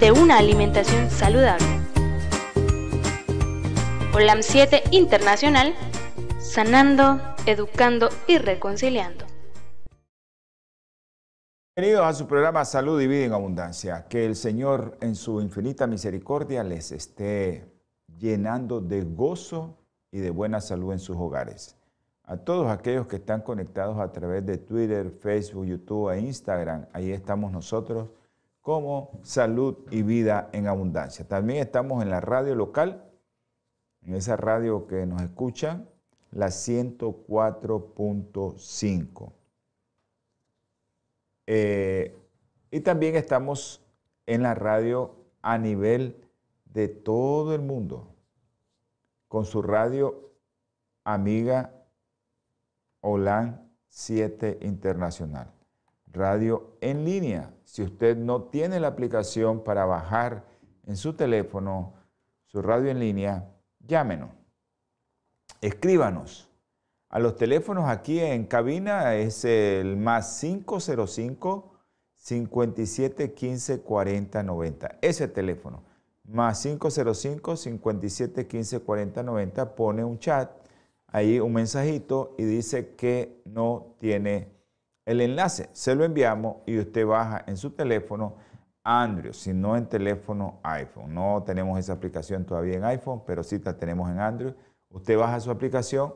de 0.00 0.12
una 0.12 0.38
alimentación 0.38 1.10
saludable. 1.10 1.66
OLAM 4.14 4.42
7 4.42 4.84
Internacional, 4.92 5.74
sanando, 6.38 7.20
educando 7.46 8.08
y 8.28 8.38
reconciliando. 8.38 9.24
Bienvenidos 11.74 12.06
a 12.06 12.12
su 12.12 12.28
programa 12.28 12.64
Salud 12.64 13.00
y 13.00 13.08
Vida 13.08 13.24
en 13.24 13.32
Abundancia. 13.32 14.06
Que 14.08 14.24
el 14.24 14.36
Señor 14.36 14.96
en 15.00 15.16
su 15.16 15.40
infinita 15.40 15.88
misericordia 15.88 16.62
les 16.62 16.92
esté 16.92 17.66
llenando 18.18 18.80
de 18.80 19.02
gozo 19.02 19.78
y 20.12 20.18
de 20.18 20.30
buena 20.30 20.60
salud 20.60 20.92
en 20.92 21.00
sus 21.00 21.16
hogares. 21.16 21.76
A 22.22 22.36
todos 22.36 22.70
aquellos 22.70 23.08
que 23.08 23.16
están 23.16 23.40
conectados 23.40 23.98
a 23.98 24.12
través 24.12 24.46
de 24.46 24.58
Twitter, 24.58 25.10
Facebook, 25.10 25.66
YouTube 25.66 26.10
e 26.12 26.20
Instagram, 26.20 26.86
ahí 26.92 27.10
estamos 27.10 27.50
nosotros 27.50 28.08
como 28.68 29.18
Salud 29.22 29.78
y 29.90 30.02
Vida 30.02 30.50
en 30.52 30.66
Abundancia. 30.66 31.26
También 31.26 31.60
estamos 31.60 32.02
en 32.02 32.10
la 32.10 32.20
radio 32.20 32.54
local, 32.54 33.10
en 34.02 34.14
esa 34.14 34.36
radio 34.36 34.86
que 34.86 35.06
nos 35.06 35.22
escuchan, 35.22 35.88
la 36.32 36.48
104.5. 36.48 39.32
Eh, 41.46 42.14
y 42.70 42.80
también 42.80 43.16
estamos 43.16 43.82
en 44.26 44.42
la 44.42 44.54
radio 44.54 45.14
a 45.40 45.56
nivel 45.56 46.22
de 46.66 46.88
todo 46.88 47.54
el 47.54 47.62
mundo, 47.62 48.14
con 49.28 49.46
su 49.46 49.62
radio 49.62 50.30
amiga 51.04 51.72
OLAN 53.00 53.66
7 53.88 54.58
Internacional. 54.60 55.57
Radio 56.18 56.76
en 56.80 57.04
línea. 57.04 57.54
Si 57.64 57.82
usted 57.82 58.16
no 58.16 58.42
tiene 58.42 58.80
la 58.80 58.88
aplicación 58.88 59.62
para 59.62 59.86
bajar 59.86 60.44
en 60.86 60.96
su 60.96 61.14
teléfono 61.14 61.94
su 62.46 62.60
radio 62.60 62.90
en 62.90 62.98
línea, 62.98 63.50
llámenos. 63.80 64.30
Escríbanos 65.60 66.48
a 67.10 67.18
los 67.20 67.36
teléfonos 67.36 67.88
aquí 67.88 68.20
en 68.20 68.44
cabina 68.44 69.14
es 69.14 69.44
el 69.46 69.96
más 69.96 70.40
505 70.40 71.72
57 72.14 73.32
15 73.32 73.80
40 73.80 74.42
90. 74.42 74.98
Ese 75.00 75.28
teléfono, 75.28 75.84
más 76.24 76.62
505 76.62 77.56
57 77.56 78.46
15 78.46 78.80
40 78.80 79.22
90, 79.22 79.74
pone 79.74 80.04
un 80.04 80.18
chat, 80.18 80.50
ahí 81.06 81.40
un 81.40 81.54
mensajito 81.54 82.34
y 82.36 82.44
dice 82.44 82.94
que 82.94 83.40
no 83.46 83.94
tiene 83.98 84.57
el 85.08 85.22
enlace. 85.22 85.70
Se 85.72 85.94
lo 85.94 86.04
enviamos 86.04 86.56
y 86.66 86.78
usted 86.78 87.06
baja 87.06 87.42
en 87.46 87.56
su 87.56 87.70
teléfono 87.70 88.36
Android, 88.84 89.32
si 89.32 89.54
no 89.54 89.74
en 89.74 89.86
teléfono 89.86 90.60
iPhone. 90.62 91.14
No 91.14 91.42
tenemos 91.46 91.78
esa 91.78 91.94
aplicación 91.94 92.44
todavía 92.44 92.76
en 92.76 92.84
iPhone, 92.84 93.22
pero 93.26 93.42
sí 93.42 93.58
la 93.58 93.74
tenemos 93.74 94.10
en 94.10 94.20
Android. 94.20 94.52
Usted 94.90 95.16
baja 95.16 95.40
su 95.40 95.50
aplicación 95.50 96.12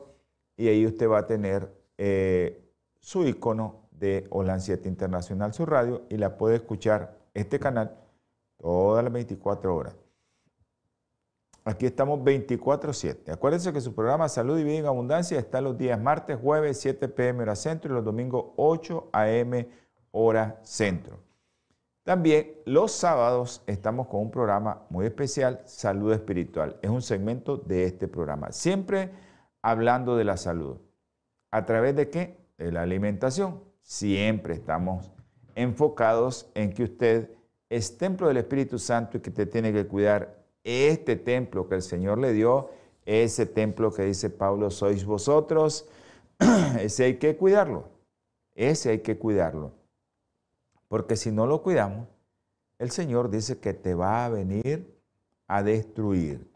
y 0.55 0.67
ahí 0.67 0.85
usted 0.85 1.09
va 1.09 1.19
a 1.19 1.27
tener 1.27 1.73
eh, 1.97 2.71
su 2.99 3.25
icono 3.25 3.89
de 3.91 4.27
OLAN 4.29 4.61
7 4.61 4.87
Internacional, 4.87 5.53
su 5.53 5.65
radio, 5.65 6.03
y 6.09 6.17
la 6.17 6.37
puede 6.37 6.57
escuchar 6.57 7.17
este 7.33 7.59
canal 7.59 7.97
todas 8.57 9.03
las 9.03 9.11
24 9.11 9.75
horas. 9.75 9.95
Aquí 11.65 11.85
estamos 11.85 12.19
24-7. 12.19 13.31
Acuérdense 13.31 13.71
que 13.71 13.79
su 13.79 13.95
programa 13.95 14.27
Salud 14.27 14.59
y 14.59 14.65
Vida 14.65 14.79
en 14.79 14.85
Abundancia 14.85 15.39
está 15.39 15.61
los 15.61 15.77
días 15.77 15.99
martes, 15.99 16.37
jueves, 16.37 16.77
7 16.81 17.07
pm 17.07 17.43
hora 17.43 17.55
centro 17.55 17.89
y 17.91 17.95
los 17.95 18.03
domingos 18.03 18.47
8 18.57 19.09
am 19.13 19.65
hora 20.11 20.59
centro. 20.63 21.19
También 22.03 22.55
los 22.65 22.91
sábados 22.91 23.63
estamos 23.65 24.07
con 24.07 24.19
un 24.19 24.31
programa 24.31 24.81
muy 24.89 25.05
especial, 25.05 25.61
Salud 25.63 26.11
Espiritual. 26.11 26.77
Es 26.81 26.89
un 26.89 27.01
segmento 27.01 27.55
de 27.55 27.85
este 27.85 28.09
programa. 28.09 28.51
Siempre 28.51 29.11
hablando 29.61 30.17
de 30.17 30.25
la 30.25 30.35
salud. 30.35 30.77
¿A 31.49 31.65
través 31.65 31.95
de 31.95 32.09
qué? 32.09 32.37
De 32.57 32.73
la 32.73 32.81
alimentación. 32.81 33.63
Siempre 33.81 34.53
estamos 34.53 35.13
enfocados 35.55 36.51
en 36.55 36.73
que 36.73 36.83
usted 36.83 37.31
es 37.69 37.97
templo 37.97 38.27
del 38.27 38.37
Espíritu 38.37 38.77
Santo 38.79 39.17
y 39.17 39.21
que 39.21 39.31
te 39.31 39.45
tiene 39.45 39.71
que 39.71 39.87
cuidar 39.87 40.42
este 40.63 41.15
templo 41.15 41.67
que 41.67 41.75
el 41.75 41.81
Señor 41.81 42.17
le 42.17 42.33
dio, 42.33 42.69
ese 43.05 43.45
templo 43.45 43.93
que 43.93 44.03
dice 44.03 44.29
Pablo, 44.29 44.71
sois 44.71 45.05
vosotros, 45.05 45.87
ese 46.79 47.05
hay 47.05 47.17
que 47.17 47.35
cuidarlo, 47.35 47.89
ese 48.55 48.91
hay 48.91 48.99
que 48.99 49.17
cuidarlo. 49.17 49.71
Porque 50.87 51.15
si 51.15 51.31
no 51.31 51.47
lo 51.47 51.63
cuidamos, 51.63 52.07
el 52.79 52.91
Señor 52.91 53.29
dice 53.29 53.59
que 53.59 53.73
te 53.73 53.93
va 53.93 54.25
a 54.25 54.29
venir 54.29 54.93
a 55.47 55.63
destruir. 55.63 56.47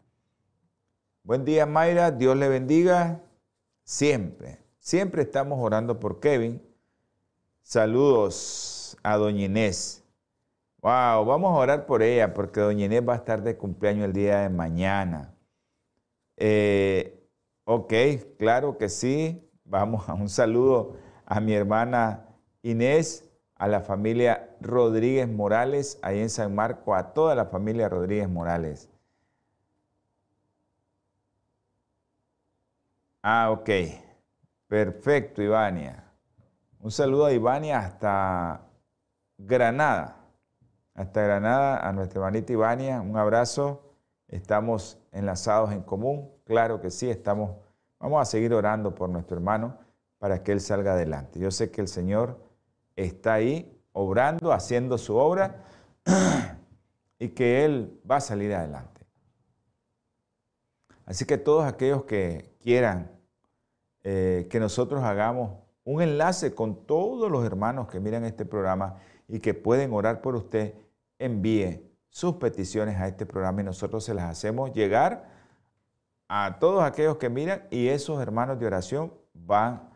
Buen 1.22 1.44
día, 1.44 1.66
Mayra. 1.66 2.10
Dios 2.10 2.36
le 2.36 2.48
bendiga. 2.48 3.20
Siempre, 3.84 4.58
siempre 4.78 5.22
estamos 5.22 5.58
orando 5.60 6.00
por 6.00 6.20
Kevin. 6.20 6.62
Saludos 7.62 8.96
a 9.02 9.16
Doña 9.16 9.44
Inés. 9.44 10.02
Wow, 10.80 11.24
vamos 11.24 11.50
a 11.52 11.58
orar 11.58 11.86
por 11.86 12.02
ella 12.02 12.34
porque 12.34 12.60
Doña 12.60 12.84
Inés 12.86 13.02
va 13.08 13.14
a 13.14 13.16
estar 13.16 13.42
de 13.42 13.56
cumpleaños 13.56 14.04
el 14.06 14.12
día 14.12 14.40
de 14.40 14.48
mañana. 14.48 15.34
Eh, 16.36 17.20
ok, 17.64 17.92
claro 18.38 18.78
que 18.78 18.88
sí. 18.88 19.44
Vamos 19.64 20.08
a 20.08 20.14
un 20.14 20.28
saludo 20.28 20.96
a 21.26 21.40
mi 21.40 21.54
hermana 21.54 22.26
Inés, 22.62 23.28
a 23.56 23.68
la 23.68 23.80
familia 23.80 24.56
Rodríguez 24.60 25.28
Morales, 25.28 25.98
ahí 26.02 26.20
en 26.20 26.30
San 26.30 26.54
Marco, 26.54 26.94
a 26.94 27.12
toda 27.12 27.34
la 27.34 27.46
familia 27.46 27.88
Rodríguez 27.88 28.28
Morales. 28.28 28.88
Ah, 33.22 33.50
ok. 33.50 33.70
Perfecto, 34.68 35.42
Ivania. 35.42 36.04
Un 36.80 36.90
saludo 36.90 37.26
a 37.26 37.32
Ivania 37.32 37.78
hasta 37.80 38.62
Granada. 39.38 40.17
Hasta 40.98 41.22
Granada, 41.22 41.88
a 41.88 41.92
nuestra 41.92 42.18
hermanita 42.18 42.52
Ivania. 42.52 43.00
Un 43.00 43.16
abrazo. 43.16 43.84
Estamos 44.26 44.98
enlazados 45.12 45.70
en 45.70 45.80
común. 45.82 46.28
Claro 46.44 46.80
que 46.80 46.90
sí, 46.90 47.08
estamos. 47.08 47.52
Vamos 48.00 48.20
a 48.20 48.24
seguir 48.24 48.52
orando 48.52 48.96
por 48.96 49.08
nuestro 49.08 49.36
hermano 49.36 49.78
para 50.18 50.42
que 50.42 50.50
él 50.50 50.60
salga 50.60 50.94
adelante. 50.94 51.38
Yo 51.38 51.52
sé 51.52 51.70
que 51.70 51.80
el 51.80 51.86
Señor 51.86 52.44
está 52.96 53.34
ahí 53.34 53.80
obrando, 53.92 54.50
haciendo 54.52 54.98
su 54.98 55.14
obra 55.14 55.62
y 57.20 57.28
que 57.28 57.64
él 57.64 58.00
va 58.10 58.16
a 58.16 58.20
salir 58.20 58.52
adelante. 58.52 59.06
Así 61.06 61.26
que 61.26 61.38
todos 61.38 61.64
aquellos 61.64 62.02
que 62.06 62.56
quieran 62.60 63.12
eh, 64.02 64.48
que 64.50 64.58
nosotros 64.58 65.04
hagamos 65.04 65.60
un 65.84 66.02
enlace 66.02 66.56
con 66.56 66.86
todos 66.86 67.30
los 67.30 67.44
hermanos 67.44 67.86
que 67.86 68.00
miran 68.00 68.24
este 68.24 68.44
programa 68.44 68.96
y 69.28 69.38
que 69.38 69.54
pueden 69.54 69.92
orar 69.92 70.22
por 70.22 70.34
usted, 70.34 70.74
envíe 71.18 71.88
sus 72.08 72.34
peticiones 72.34 72.96
a 72.96 73.08
este 73.08 73.26
programa 73.26 73.60
y 73.60 73.64
nosotros 73.64 74.04
se 74.04 74.14
las 74.14 74.24
hacemos 74.24 74.72
llegar 74.72 75.28
a 76.28 76.58
todos 76.58 76.82
aquellos 76.82 77.16
que 77.16 77.28
miran 77.28 77.64
y 77.70 77.88
esos 77.88 78.20
hermanos 78.20 78.58
de 78.58 78.66
oración 78.66 79.12
van 79.32 79.88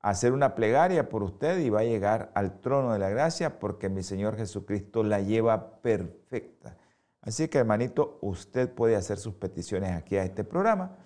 a 0.00 0.10
hacer 0.10 0.32
una 0.32 0.54
plegaria 0.54 1.08
por 1.08 1.22
usted 1.22 1.58
y 1.58 1.70
va 1.70 1.80
a 1.80 1.84
llegar 1.84 2.30
al 2.34 2.60
trono 2.60 2.92
de 2.92 2.98
la 2.98 3.08
gracia 3.10 3.58
porque 3.58 3.88
mi 3.88 4.02
Señor 4.02 4.36
Jesucristo 4.36 5.02
la 5.02 5.20
lleva 5.20 5.80
perfecta. 5.80 6.76
Así 7.22 7.48
que 7.48 7.58
hermanito, 7.58 8.18
usted 8.22 8.72
puede 8.72 8.96
hacer 8.96 9.18
sus 9.18 9.34
peticiones 9.34 9.92
aquí 9.92 10.16
a 10.16 10.24
este 10.24 10.44
programa 10.44 10.96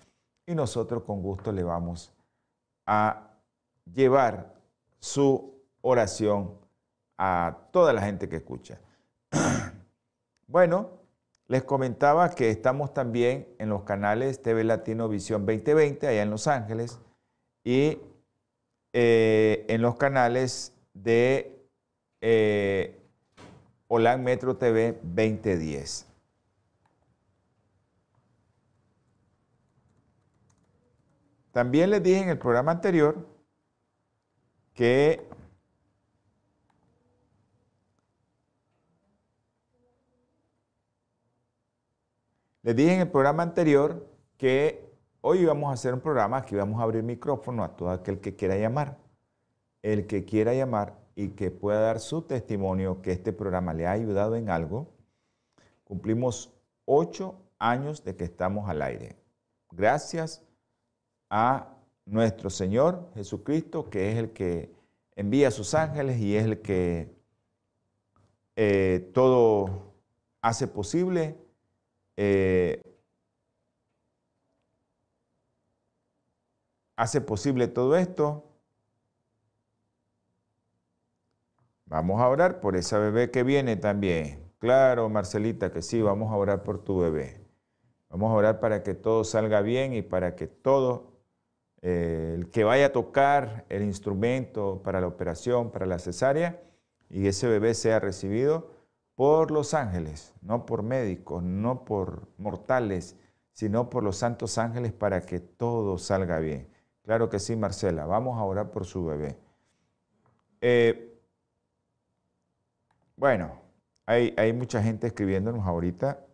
y 0.45 0.55
nosotros 0.55 1.03
con 1.03 1.21
gusto 1.21 1.51
le 1.51 1.63
vamos 1.63 2.13
a 2.85 3.31
llevar 3.91 4.53
su 4.99 5.61
oración 5.81 6.57
a 7.17 7.57
toda 7.71 7.91
la 7.91 8.01
gente 8.01 8.29
que 8.29 8.37
escucha. 8.37 8.79
Bueno, 10.47 10.91
les 11.47 11.63
comentaba 11.63 12.29
que 12.31 12.49
estamos 12.49 12.93
también 12.93 13.47
en 13.59 13.69
los 13.69 13.83
canales 13.83 14.41
TV 14.41 14.63
Latino 14.63 15.07
Visión 15.07 15.45
2020, 15.45 16.07
allá 16.07 16.21
en 16.21 16.29
Los 16.29 16.47
Ángeles, 16.47 16.99
y 17.63 17.99
eh, 18.93 19.65
en 19.67 19.81
los 19.81 19.95
canales 19.95 20.73
de 20.93 21.67
eh, 22.21 22.99
Metro 24.19 24.57
TV 24.57 24.99
2010. 25.03 26.07
También 31.51 31.89
les 31.89 32.03
dije 32.03 32.21
en 32.21 32.29
el 32.29 32.37
programa 32.37 32.71
anterior 32.73 33.27
que 34.73 35.25
les 42.65 42.75
dije 42.75 42.95
en 42.95 43.01
el 43.01 43.11
programa 43.11 43.43
anterior 43.43 44.09
que 44.37 44.91
hoy 45.21 45.41
íbamos 45.41 45.69
a 45.69 45.73
hacer 45.73 45.93
un 45.93 45.99
programa 45.99 46.43
que 46.43 46.55
íbamos 46.55 46.81
a 46.81 46.83
abrir 46.83 47.03
micrófono 47.03 47.63
a 47.63 47.75
todo 47.75 47.91
aquel 47.91 48.19
que 48.19 48.35
quiera 48.35 48.57
llamar. 48.57 48.97
El 49.83 50.07
que 50.07 50.25
quiera 50.25 50.51
llamar 50.51 50.97
y 51.15 51.29
que 51.29 51.51
pueda 51.51 51.79
dar 51.79 51.99
su 51.99 52.23
testimonio 52.23 53.03
que 53.03 53.11
este 53.11 53.33
programa 53.33 53.71
le 53.75 53.85
ha 53.85 53.91
ayudado 53.91 54.35
en 54.35 54.49
algo, 54.49 54.87
cumplimos 55.83 56.55
ocho 56.85 57.35
años 57.59 58.03
de 58.03 58.15
que 58.15 58.23
estamos 58.23 58.67
al 58.67 58.81
aire. 58.81 59.15
Gracias 59.69 60.41
a 61.29 61.67
nuestro 62.03 62.49
Señor 62.49 63.11
Jesucristo, 63.13 63.91
que 63.91 64.11
es 64.11 64.17
el 64.17 64.31
que 64.31 64.73
envía 65.15 65.49
a 65.49 65.51
sus 65.51 65.75
ángeles 65.75 66.19
y 66.19 66.35
es 66.35 66.45
el 66.45 66.63
que 66.63 67.15
eh, 68.55 69.11
todo 69.13 69.93
hace 70.41 70.67
posible. 70.67 71.44
Eh, 72.17 72.81
hace 76.95 77.21
posible 77.21 77.67
todo 77.67 77.95
esto. 77.97 78.51
Vamos 81.85 82.21
a 82.21 82.27
orar 82.29 82.59
por 82.61 82.75
esa 82.75 82.97
bebé 82.99 83.31
que 83.31 83.43
viene 83.43 83.75
también. 83.75 84.51
Claro, 84.59 85.09
Marcelita, 85.09 85.71
que 85.71 85.81
sí, 85.81 86.01
vamos 86.01 86.31
a 86.31 86.35
orar 86.35 86.63
por 86.63 86.83
tu 86.83 86.99
bebé. 86.99 87.45
Vamos 88.09 88.31
a 88.31 88.35
orar 88.35 88.59
para 88.59 88.81
que 88.81 88.95
todo 88.95 89.23
salga 89.23 89.61
bien 89.61 89.93
y 89.93 90.01
para 90.01 90.35
que 90.35 90.47
todo, 90.47 91.13
eh, 91.81 92.33
el 92.37 92.49
que 92.49 92.63
vaya 92.63 92.87
a 92.87 92.91
tocar 92.91 93.65
el 93.69 93.83
instrumento 93.83 94.81
para 94.83 95.01
la 95.01 95.07
operación, 95.07 95.71
para 95.71 95.85
la 95.85 95.99
cesárea, 95.99 96.61
y 97.09 97.27
ese 97.27 97.47
bebé 97.47 97.73
sea 97.75 97.99
recibido 97.99 98.74
por 99.15 99.51
los 99.51 99.73
ángeles, 99.73 100.33
no 100.41 100.65
por 100.65 100.83
médicos, 100.83 101.41
no 101.41 101.85
por 101.85 102.27
mortales, 102.37 103.17
sino 103.51 103.89
por 103.89 104.03
los 104.03 104.17
santos 104.17 104.57
ángeles 104.57 104.91
para 104.91 105.21
que 105.21 105.39
todo 105.39 105.97
salga 105.97 106.39
bien. 106.39 106.67
Claro 107.03 107.29
que 107.29 107.39
sí, 107.39 107.55
Marcela, 107.55 108.05
vamos 108.05 108.37
a 108.37 108.43
orar 108.43 108.71
por 108.71 108.85
su 108.85 109.05
bebé. 109.05 109.37
Eh, 110.59 111.17
bueno, 113.15 113.61
hay, 114.05 114.33
hay 114.37 114.51
mucha 114.51 114.83
gente 114.83 115.07
escribiéndonos 115.07 115.65
ahorita. 115.65 116.25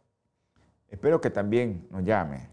Espero 0.90 1.22
que 1.22 1.30
también 1.30 1.88
nos 1.92 2.04
llame. 2.04 2.50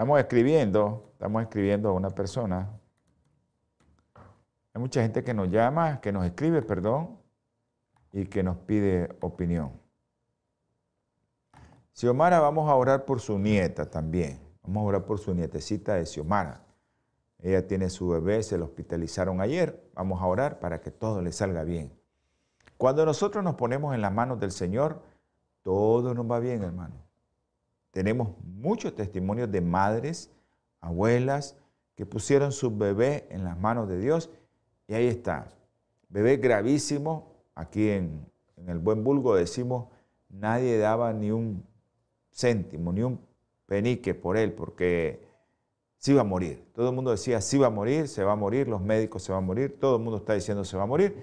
Estamos 0.00 0.18
escribiendo, 0.18 1.10
estamos 1.12 1.42
escribiendo 1.42 1.90
a 1.90 1.92
una 1.92 2.08
persona. 2.08 2.70
Hay 4.72 4.80
mucha 4.80 5.02
gente 5.02 5.22
que 5.22 5.34
nos 5.34 5.50
llama, 5.50 6.00
que 6.00 6.10
nos 6.10 6.24
escribe, 6.24 6.62
perdón, 6.62 7.18
y 8.10 8.24
que 8.24 8.42
nos 8.42 8.56
pide 8.56 9.14
opinión. 9.20 9.78
Xiomara, 11.92 12.40
vamos 12.40 12.70
a 12.70 12.76
orar 12.76 13.04
por 13.04 13.20
su 13.20 13.38
nieta 13.38 13.90
también. 13.90 14.40
Vamos 14.62 14.80
a 14.80 14.86
orar 14.86 15.04
por 15.04 15.18
su 15.18 15.34
nietecita 15.34 15.96
de 15.96 16.06
Xiomara. 16.06 16.64
Ella 17.38 17.66
tiene 17.66 17.90
su 17.90 18.08
bebé, 18.08 18.42
se 18.42 18.56
lo 18.56 18.64
hospitalizaron 18.64 19.42
ayer. 19.42 19.86
Vamos 19.92 20.22
a 20.22 20.26
orar 20.26 20.60
para 20.60 20.80
que 20.80 20.90
todo 20.90 21.20
le 21.20 21.30
salga 21.30 21.62
bien. 21.62 21.92
Cuando 22.78 23.04
nosotros 23.04 23.44
nos 23.44 23.56
ponemos 23.56 23.94
en 23.94 24.00
las 24.00 24.14
manos 24.14 24.40
del 24.40 24.52
Señor, 24.52 25.02
todo 25.60 26.14
nos 26.14 26.24
va 26.24 26.38
bien, 26.38 26.62
hermano. 26.62 27.09
Tenemos 27.90 28.36
muchos 28.44 28.94
testimonios 28.94 29.50
de 29.50 29.60
madres, 29.60 30.30
abuelas, 30.80 31.56
que 31.94 32.06
pusieron 32.06 32.52
su 32.52 32.76
bebé 32.76 33.26
en 33.30 33.44
las 33.44 33.58
manos 33.58 33.88
de 33.88 33.98
Dios 33.98 34.30
y 34.86 34.94
ahí 34.94 35.06
está. 35.06 35.48
Bebé 36.08 36.36
gravísimo. 36.38 37.30
Aquí 37.54 37.90
en, 37.90 38.26
el 38.66 38.78
buen 38.78 39.04
vulgo 39.04 39.34
decimos, 39.34 39.88
nadie 40.28 40.78
daba 40.78 41.12
ni 41.12 41.30
un 41.30 41.64
céntimo, 42.32 42.92
ni 42.92 43.02
un 43.02 43.20
penique 43.66 44.14
por 44.14 44.36
él, 44.36 44.52
porque 44.52 45.20
sí 45.98 46.12
va 46.12 46.22
a 46.22 46.24
morir. 46.24 46.64
Todo 46.74 46.88
el 46.88 46.94
mundo 46.94 47.10
decía, 47.10 47.40
sí 47.40 47.58
va 47.58 47.66
a 47.66 47.70
morir, 47.70 48.08
se 48.08 48.24
va 48.24 48.32
a 48.32 48.36
morir, 48.36 48.66
los 48.66 48.80
médicos 48.80 49.22
se 49.22 49.32
van 49.32 49.44
a 49.44 49.46
morir, 49.46 49.78
todo 49.78 49.96
el 49.96 50.02
mundo 50.02 50.18
está 50.18 50.34
diciendo 50.34 50.64
se 50.64 50.76
va 50.76 50.84
a 50.84 50.86
morir, 50.86 51.16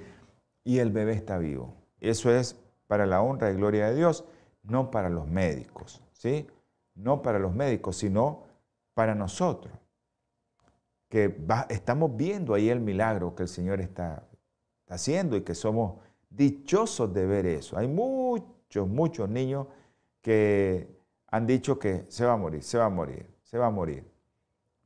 y 0.64 0.80
el 0.80 0.92
bebé 0.92 1.14
está 1.14 1.38
vivo. 1.38 1.74
Eso 2.00 2.32
es 2.32 2.56
para 2.88 3.06
la 3.06 3.22
honra 3.22 3.52
y 3.52 3.56
gloria 3.56 3.90
de 3.90 3.96
Dios, 3.96 4.26
no 4.64 4.92
para 4.92 5.10
los 5.10 5.28
médicos, 5.28 6.02
¿sí? 6.14 6.48
No 6.98 7.22
para 7.22 7.40
los 7.40 7.54
médicos, 7.54 7.98
sino 7.98 8.44
para 8.94 9.16
nosotros, 9.16 9.74
que 11.08 11.46
estamos 11.70 12.16
viendo 12.18 12.54
ahí 12.54 12.70
el 12.70 12.80
milagro 12.80 13.36
que 13.36 13.44
el 13.44 13.50
Señor 13.50 13.80
está 13.80 14.28
haciendo 14.90 15.38
y 15.38 15.42
que 15.42 15.56
somos 15.56 16.00
dichosos 16.30 17.14
de 17.14 17.26
ver 17.26 17.46
eso. 17.46 17.78
Hay 17.78 17.88
muchos, 17.88 18.88
muchos 18.88 19.30
niños 19.30 19.68
que 20.22 20.98
han 21.28 21.46
dicho 21.46 21.78
que 21.80 22.06
se 22.10 22.26
va 22.26 22.34
a 22.34 22.38
morir, 22.38 22.64
se 22.64 22.78
va 22.78 22.86
a 22.86 22.90
morir, 22.90 23.30
se 23.44 23.58
va 23.58 23.68
a 23.68 23.72
morir. 23.72 24.10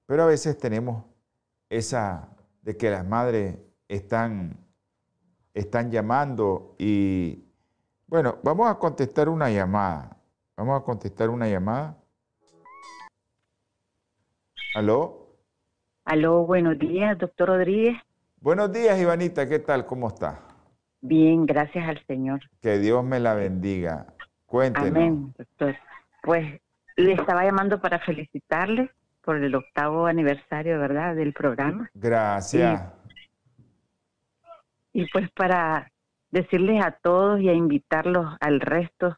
Pero 0.05 0.23
a 0.23 0.27
veces 0.27 0.57
tenemos 0.57 1.05
esa 1.69 2.29
de 2.61 2.77
que 2.77 2.89
las 2.89 3.05
madres 3.05 3.57
están, 3.87 4.57
están 5.53 5.89
llamando 5.89 6.75
y, 6.77 7.45
bueno, 8.07 8.37
vamos 8.43 8.69
a 8.69 8.77
contestar 8.77 9.29
una 9.29 9.49
llamada. 9.49 10.17
Vamos 10.57 10.79
a 10.79 10.83
contestar 10.83 11.29
una 11.29 11.47
llamada. 11.47 11.97
¿Aló? 14.73 15.35
Aló, 16.06 16.45
buenos 16.45 16.79
días, 16.79 17.18
doctor 17.18 17.50
Rodríguez. 17.50 17.97
Buenos 18.39 18.71
días, 18.71 19.00
Ivanita, 19.00 19.47
¿qué 19.47 19.59
tal? 19.59 19.85
¿Cómo 19.85 20.07
está? 20.07 20.39
Bien, 21.01 21.45
gracias 21.45 21.89
al 21.89 22.01
Señor. 22.06 22.39
Que 22.62 22.79
Dios 22.79 23.03
me 23.03 23.19
la 23.19 23.33
bendiga. 23.33 24.13
Cuéntenos. 24.45 24.89
Amén, 24.89 25.33
doctor. 25.38 25.75
Pues 26.23 26.62
le 26.95 27.13
estaba 27.13 27.44
llamando 27.44 27.81
para 27.81 28.00
felicitarle 28.00 28.89
por 29.21 29.35
el 29.35 29.53
octavo 29.53 30.06
aniversario, 30.06 30.79
¿verdad?, 30.79 31.15
del 31.15 31.33
programa. 31.33 31.89
Gracias. 31.94 32.94
Y, 34.94 35.06
pues 35.12 35.29
para 35.31 35.91
decirles 36.31 36.83
a 36.83 36.91
todos 36.91 37.41
y 37.41 37.50
a 37.50 37.53
invitarlos 37.53 38.38
al 38.39 38.62
resto 38.62 39.17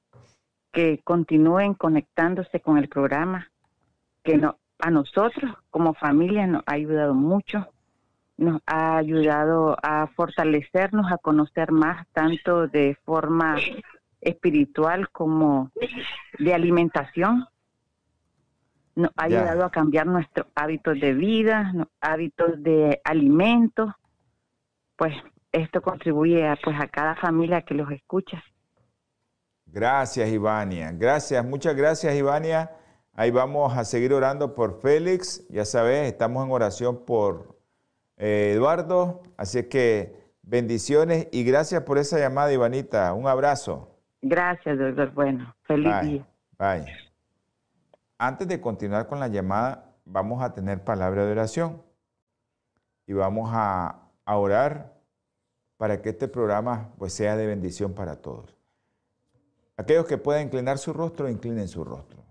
que 0.72 1.00
continúen 1.04 1.76
conectándose 1.76 2.60
con 2.60 2.80
el 2.80 2.90
programa, 2.90 3.52
que 4.24 4.38
no, 4.38 4.58
a 4.84 4.92
nosotros 4.92 5.50
como 5.70 5.94
familia 5.94 6.46
nos 6.46 6.62
ha 6.66 6.74
ayudado 6.74 7.14
mucho, 7.14 7.66
nos 8.36 8.62
ha 8.66 8.98
ayudado 8.98 9.78
a 9.82 10.08
fortalecernos, 10.08 11.10
a 11.10 11.18
conocer 11.18 11.72
más, 11.72 12.06
tanto 12.12 12.68
de 12.68 12.98
forma 13.06 13.56
espiritual 14.20 15.10
como 15.10 15.72
de 16.38 16.54
alimentación. 16.54 17.48
Nos 18.96 19.12
ha 19.16 19.24
ayudado 19.24 19.64
a 19.64 19.72
cambiar 19.72 20.06
nuestros 20.06 20.48
hábitos 20.54 21.00
de 21.00 21.14
vida, 21.14 21.74
hábitos 22.02 22.62
de 22.62 23.00
alimentos. 23.06 23.90
Pues 24.98 25.16
esto 25.54 25.82
contribuye 25.82 26.46
a, 26.46 26.58
pues, 26.58 26.78
a 26.78 26.90
cada 26.90 27.16
familia 27.16 27.62
que 27.62 27.74
los 27.74 27.90
escucha. 27.90 28.44
Gracias, 29.66 30.30
Ivania. 30.30 30.92
Gracias, 30.92 31.44
muchas 31.46 31.74
gracias, 31.74 32.13
Ivania. 32.13 32.70
Ahí 33.15 33.29
vamos 33.29 33.77
a 33.77 33.86
seguir 33.86 34.13
orando 34.13 34.55
por 34.55 34.79
Félix. 34.82 35.48
Ya 35.50 35.65
sabes, 35.65 36.12
estamos 36.12 36.46
en 36.46 36.51
oración 36.51 37.05
por 37.05 37.55
eh, 38.17 38.53
Eduardo. 38.55 39.22
Así 39.38 39.63
que 39.63 40.15
bendiciones 40.41 41.27
y 41.32 41.43
gracias 41.43 41.84
por 41.84 42.00
esa 42.00 42.17
llamada, 42.17 42.51
Ivanita. 42.51 43.13
Un 43.13 43.27
abrazo. 43.27 43.96
Gracias, 44.22 44.79
doctor. 44.79 45.12
Bueno, 45.12 45.55
feliz 45.63 45.93
día. 46.01 46.27
Bye. 46.58 46.86
Antes 48.17 48.48
de 48.48 48.60
continuar 48.60 49.08
con 49.08 49.20
la 49.20 49.27
llamada, 49.27 49.93
vamos 50.05 50.41
a 50.41 50.53
tener 50.53 50.84
palabra 50.84 51.25
de 51.25 51.32
oración 51.34 51.82
y 53.05 53.13
vamos 53.13 53.50
a, 53.53 54.00
orar 54.25 54.93
para 55.77 56.01
que 56.01 56.10
este 56.10 56.29
programa 56.29 56.89
pues, 56.98 57.13
sea 57.13 57.36
de 57.36 57.46
bendición 57.46 57.93
para 57.93 58.15
todos. 58.15 58.55
Aquellos 59.75 60.05
que 60.05 60.17
puedan 60.17 60.43
inclinar 60.43 60.77
su 60.77 60.93
rostro, 60.93 61.27
inclinen 61.29 61.67
su 61.67 61.84
rostro. 61.84 62.23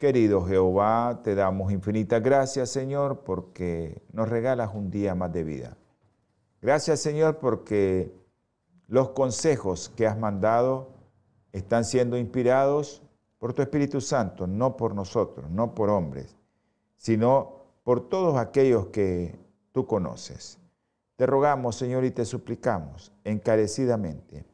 Querido 0.00 0.46
Jehová, 0.46 1.20
te 1.22 1.34
damos 1.34 1.70
infinitas 1.70 2.22
gracias, 2.22 2.70
Señor, 2.70 3.22
porque 3.22 4.00
nos 4.14 4.30
regalas 4.30 4.70
un 4.74 4.90
día 4.90 5.14
más 5.14 5.30
de 5.30 5.44
vida. 5.44 5.76
Gracias, 6.62 7.00
Señor, 7.00 7.36
porque 7.36 8.10
los 8.86 9.10
consejos 9.10 9.90
que 9.94 10.06
has 10.06 10.16
mandado 10.16 10.94
están 11.52 11.84
siendo 11.84 12.16
inspirados 12.16 13.02
por 13.38 13.52
tu 13.52 13.60
Espíritu 13.60 14.00
Santo, 14.00 14.46
no 14.46 14.74
por 14.78 14.94
nosotros, 14.94 15.50
no 15.50 15.74
por 15.74 15.90
hombres, 15.90 16.34
sino 16.96 17.66
por 17.84 18.08
todos 18.08 18.38
aquellos 18.38 18.86
que 18.86 19.38
tú 19.72 19.86
conoces. 19.86 20.58
Te 21.16 21.26
rogamos, 21.26 21.76
Señor, 21.76 22.06
y 22.06 22.10
te 22.10 22.24
suplicamos 22.24 23.12
encarecidamente 23.22 24.46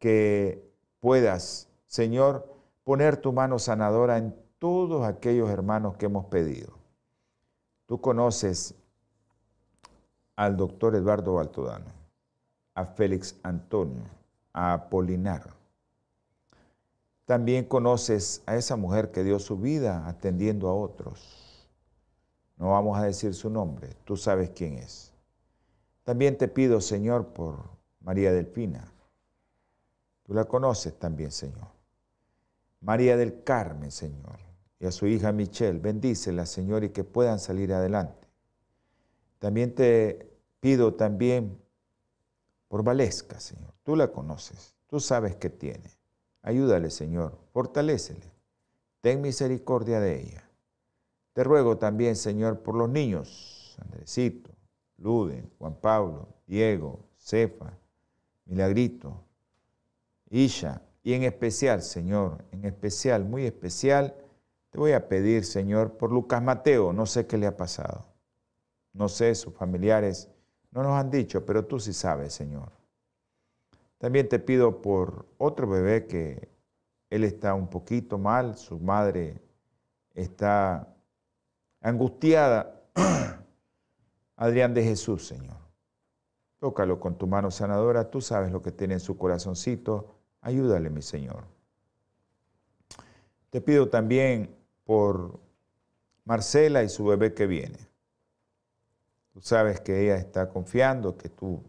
que 0.00 0.74
puedas, 0.98 1.68
Señor, 1.86 2.52
poner 2.82 3.18
tu 3.18 3.32
mano 3.32 3.60
sanadora 3.60 4.18
en 4.18 4.42
todos 4.62 5.04
aquellos 5.04 5.50
hermanos 5.50 5.96
que 5.96 6.06
hemos 6.06 6.26
pedido. 6.26 6.72
Tú 7.86 8.00
conoces 8.00 8.76
al 10.36 10.56
doctor 10.56 10.94
Eduardo 10.94 11.34
Baltodano 11.34 11.90
a 12.72 12.84
Félix 12.86 13.34
Antonio, 13.42 14.04
a 14.52 14.74
Apolinar. 14.74 15.52
También 17.24 17.64
conoces 17.64 18.40
a 18.46 18.54
esa 18.54 18.76
mujer 18.76 19.10
que 19.10 19.24
dio 19.24 19.40
su 19.40 19.58
vida 19.58 20.06
atendiendo 20.06 20.68
a 20.68 20.74
otros. 20.74 21.68
No 22.56 22.70
vamos 22.70 22.96
a 22.96 23.02
decir 23.02 23.34
su 23.34 23.50
nombre, 23.50 23.96
tú 24.04 24.16
sabes 24.16 24.50
quién 24.50 24.74
es. 24.74 25.12
También 26.04 26.38
te 26.38 26.46
pido, 26.46 26.80
Señor, 26.80 27.26
por 27.32 27.64
María 27.98 28.30
Delfina. 28.30 28.92
Tú 30.22 30.34
la 30.34 30.44
conoces 30.44 30.96
también, 30.96 31.32
Señor. 31.32 31.66
María 32.80 33.16
del 33.16 33.42
Carmen, 33.42 33.90
Señor, 33.90 34.51
y 34.82 34.86
a 34.86 34.90
su 34.90 35.06
hija 35.06 35.30
Michelle, 35.30 35.78
bendícela, 35.78 36.44
Señor, 36.44 36.82
y 36.82 36.88
que 36.88 37.04
puedan 37.04 37.38
salir 37.38 37.72
adelante. 37.72 38.26
También 39.38 39.76
te 39.76 40.28
pido 40.58 40.94
también 40.94 41.56
por 42.66 42.82
Valesca, 42.82 43.38
Señor. 43.38 43.72
Tú 43.84 43.94
la 43.94 44.08
conoces, 44.08 44.74
tú 44.88 44.98
sabes 44.98 45.36
qué 45.36 45.50
tiene. 45.50 45.88
Ayúdale, 46.42 46.90
Señor, 46.90 47.38
fortalécele. 47.52 48.28
Ten 49.00 49.20
misericordia 49.20 50.00
de 50.00 50.20
ella. 50.20 50.50
Te 51.32 51.44
ruego 51.44 51.78
también, 51.78 52.16
Señor, 52.16 52.58
por 52.58 52.74
los 52.74 52.88
niños, 52.88 53.76
Andresito, 53.82 54.50
Luden, 54.98 55.48
Juan 55.60 55.76
Pablo, 55.76 56.26
Diego, 56.48 56.98
Cefa, 57.18 57.78
Milagrito, 58.46 59.14
Isha, 60.28 60.82
y 61.04 61.12
en 61.12 61.22
especial, 61.22 61.82
Señor, 61.82 62.44
en 62.50 62.64
especial, 62.64 63.24
muy 63.24 63.46
especial, 63.46 64.16
te 64.72 64.78
voy 64.78 64.92
a 64.92 65.06
pedir, 65.06 65.44
Señor, 65.44 65.98
por 65.98 66.10
Lucas 66.10 66.42
Mateo, 66.42 66.94
no 66.94 67.04
sé 67.04 67.26
qué 67.26 67.36
le 67.36 67.46
ha 67.46 67.58
pasado. 67.58 68.06
No 68.94 69.06
sé, 69.10 69.34
sus 69.34 69.54
familiares 69.54 70.30
no 70.70 70.82
nos 70.82 70.92
han 70.92 71.10
dicho, 71.10 71.44
pero 71.44 71.66
tú 71.66 71.78
sí 71.78 71.92
sabes, 71.92 72.32
Señor. 72.32 72.72
También 73.98 74.30
te 74.30 74.38
pido 74.38 74.80
por 74.80 75.26
otro 75.36 75.68
bebé 75.68 76.06
que 76.06 76.48
él 77.10 77.24
está 77.24 77.52
un 77.52 77.68
poquito 77.68 78.16
mal, 78.16 78.56
su 78.56 78.80
madre 78.80 79.42
está 80.14 80.88
angustiada. 81.82 82.80
Adrián 84.36 84.72
de 84.72 84.84
Jesús, 84.84 85.26
Señor. 85.26 85.58
Tócalo 86.58 86.98
con 86.98 87.18
tu 87.18 87.26
mano 87.26 87.50
sanadora, 87.50 88.10
tú 88.10 88.22
sabes 88.22 88.50
lo 88.50 88.62
que 88.62 88.72
tiene 88.72 88.94
en 88.94 89.00
su 89.00 89.18
corazoncito. 89.18 90.14
Ayúdale, 90.40 90.88
mi 90.88 91.02
Señor. 91.02 91.44
Te 93.50 93.60
pido 93.60 93.90
también 93.90 94.61
por 94.92 95.40
Marcela 96.26 96.82
y 96.82 96.90
su 96.90 97.06
bebé 97.06 97.32
que 97.32 97.46
viene. 97.46 97.78
Tú 99.32 99.40
sabes 99.40 99.80
que 99.80 100.02
ella 100.02 100.16
está 100.16 100.50
confiando, 100.50 101.16
que 101.16 101.30
tú 101.30 101.62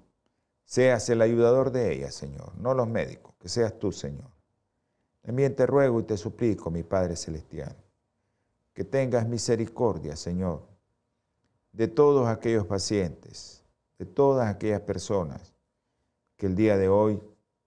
seas 0.66 1.08
el 1.08 1.22
ayudador 1.22 1.72
de 1.72 1.94
ella, 1.94 2.12
Señor, 2.12 2.54
no 2.58 2.74
los 2.74 2.90
médicos, 2.90 3.34
que 3.40 3.48
seas 3.48 3.80
tú, 3.80 3.94
Señor. 3.94 4.30
También 5.22 5.56
te 5.56 5.66
ruego 5.66 6.02
y 6.02 6.04
te 6.04 6.18
suplico, 6.18 6.70
mi 6.70 6.84
Padre 6.84 7.16
Celestial, 7.16 7.74
que 8.74 8.84
tengas 8.84 9.26
misericordia, 9.26 10.18
Señor, 10.18 10.68
de 11.72 11.88
todos 11.88 12.28
aquellos 12.28 12.68
pacientes, 12.68 13.64
de 14.00 14.06
todas 14.06 14.54
aquellas 14.54 14.82
personas 14.82 15.54
que 16.36 16.48
el 16.48 16.58
día 16.58 16.76
de 16.76 16.90
hoy, 16.90 17.24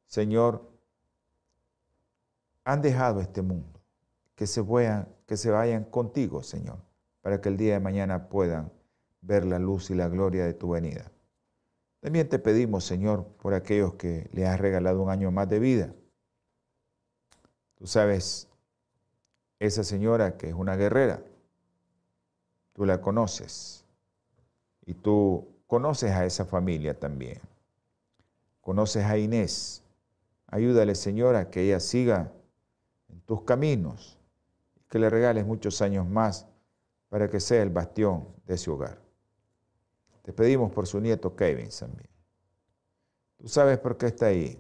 Señor, 0.07 0.69
han 2.63 2.83
dejado 2.83 3.23
este 3.23 3.41
mundo, 3.41 3.81
que 4.35 4.47
se, 4.47 4.61
vayan, 4.61 5.16
que 5.27 5.37
se 5.37 5.51
vayan 5.51 5.85
contigo, 5.85 6.43
Señor, 6.43 6.79
para 7.21 7.41
que 7.41 7.49
el 7.49 7.57
día 7.57 7.75
de 7.75 7.81
mañana 7.81 8.29
puedan 8.29 8.73
ver 9.21 9.45
la 9.45 9.59
luz 9.59 9.91
y 9.91 9.95
la 9.95 10.09
gloria 10.09 10.45
de 10.45 10.55
tu 10.55 10.71
venida. 10.71 11.11
También 12.01 12.29
te 12.29 12.39
pedimos, 12.39 12.85
Señor, 12.85 13.27
por 13.43 13.55
aquellos 13.55 13.95
que 13.95 14.31
le 14.33 14.47
has 14.47 14.61
regalado 14.61 15.03
un 15.03 15.11
año 15.11 15.31
más 15.33 15.49
de 15.49 15.59
vida. 15.59 15.93
Tú 17.75 17.87
sabes, 17.87 18.49
esa 19.59 19.83
señora 19.83 20.37
que 20.37 20.49
es 20.49 20.55
una 20.55 20.77
guerrera, 20.77 21.23
tú 22.73 22.85
la 22.85 23.01
conoces 23.01 23.85
y 24.85 24.95
tú 24.95 25.49
conoces 25.67 26.13
a 26.13 26.25
esa 26.25 26.45
familia 26.45 26.99
también. 26.99 27.41
Conoces 28.61 29.05
a 29.05 29.19
Inés. 29.19 29.83
Ayúdale, 30.47 30.95
Señora, 30.95 31.51
que 31.51 31.63
ella 31.63 31.81
siga 31.81 32.33
en 33.09 33.21
tus 33.23 33.43
caminos 33.43 34.16
que 34.89 34.99
le 34.99 35.11
regales 35.11 35.47
muchos 35.47 35.83
años 35.83 36.07
más 36.07 36.47
para 37.09 37.29
que 37.29 37.41
sea 37.41 37.63
el 37.63 37.71
bastión 37.71 38.29
de 38.47 38.55
ese 38.55 38.71
hogar. 38.71 39.01
Te 40.23 40.33
pedimos 40.33 40.73
por 40.73 40.87
su 40.87 41.01
nieto 41.01 41.37
Kevin 41.37 41.69
también. 41.71 42.11
Tú 43.37 43.49
sabes 43.49 43.79
por 43.79 43.97
qué 43.97 44.07
está 44.07 44.27
ahí. 44.27 44.59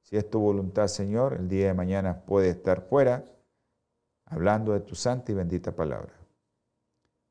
Si 0.00 0.16
es 0.16 0.28
tu 0.30 0.40
voluntad, 0.40 0.88
Señor, 0.88 1.34
el 1.34 1.48
día 1.48 1.66
de 1.66 1.74
mañana 1.74 2.24
puede 2.24 2.50
estar 2.50 2.82
fuera 2.82 3.24
hablando 4.24 4.72
de 4.72 4.80
tu 4.80 4.94
santa 4.94 5.32
y 5.32 5.34
bendita 5.34 5.72
palabra. 5.72 6.14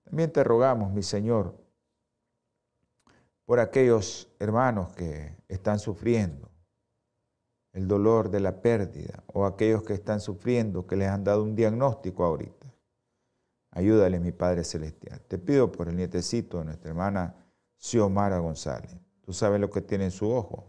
También 0.04 0.32
te 0.32 0.44
rogamos, 0.44 0.92
mi 0.92 1.02
Señor, 1.02 1.56
por 3.46 3.60
aquellos 3.60 4.32
hermanos 4.40 4.94
que 4.94 5.36
están 5.48 5.80
sufriendo 5.80 6.51
el 7.74 7.88
dolor 7.88 8.30
de 8.30 8.40
la 8.40 8.62
pérdida 8.62 9.24
o 9.28 9.46
aquellos 9.46 9.84
que 9.84 9.94
están 9.94 10.20
sufriendo, 10.20 10.86
que 10.86 10.96
les 10.96 11.10
han 11.10 11.24
dado 11.24 11.44
un 11.44 11.56
diagnóstico 11.56 12.24
ahorita. 12.24 12.68
Ayúdale, 13.72 14.20
mi 14.20 14.32
Padre 14.32 14.64
Celestial. 14.64 15.22
Te 15.28 15.38
pido 15.38 15.72
por 15.72 15.88
el 15.88 15.96
nietecito 15.96 16.60
de 16.60 16.66
nuestra 16.66 16.90
hermana 16.90 17.36
Xiomara 17.78 18.40
González. 18.40 18.96
Tú 19.22 19.32
sabes 19.32 19.62
lo 19.62 19.70
que 19.70 19.82
tiene 19.82 20.06
en 20.06 20.12
su 20.12 20.30
ojo 20.30 20.66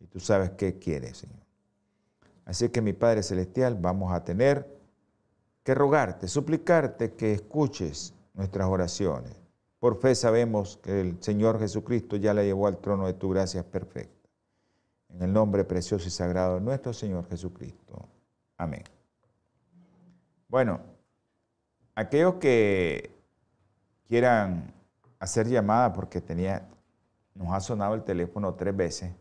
y 0.00 0.06
tú 0.06 0.18
sabes 0.18 0.50
qué 0.52 0.78
quiere, 0.78 1.12
Señor. 1.12 1.42
Así 2.44 2.70
que 2.70 2.80
mi 2.80 2.94
Padre 2.94 3.22
Celestial, 3.22 3.76
vamos 3.78 4.12
a 4.12 4.24
tener 4.24 4.66
que 5.62 5.74
rogarte, 5.74 6.26
suplicarte 6.26 7.12
que 7.12 7.32
escuches 7.32 8.14
nuestras 8.34 8.66
oraciones. 8.66 9.32
Por 9.78 10.00
fe 10.00 10.14
sabemos 10.14 10.78
que 10.78 11.00
el 11.00 11.22
Señor 11.22 11.58
Jesucristo 11.58 12.16
ya 12.16 12.34
la 12.34 12.42
llevó 12.42 12.66
al 12.66 12.78
trono 12.78 13.06
de 13.06 13.14
tu 13.14 13.28
gracia 13.28 13.62
perfecta. 13.62 14.21
En 15.14 15.22
el 15.22 15.32
nombre 15.32 15.64
precioso 15.64 16.08
y 16.08 16.10
sagrado 16.10 16.54
de 16.54 16.60
nuestro 16.62 16.92
Señor 16.92 17.28
Jesucristo. 17.28 18.08
Amén. 18.56 18.82
Bueno, 20.48 20.80
aquellos 21.94 22.34
que 22.34 23.14
quieran 24.06 24.72
hacer 25.18 25.48
llamada 25.48 25.92
porque 25.92 26.20
tenía, 26.20 26.68
nos 27.34 27.52
ha 27.52 27.60
sonado 27.60 27.94
el 27.94 28.04
teléfono 28.04 28.54
tres 28.54 28.76
veces, 28.76 29.14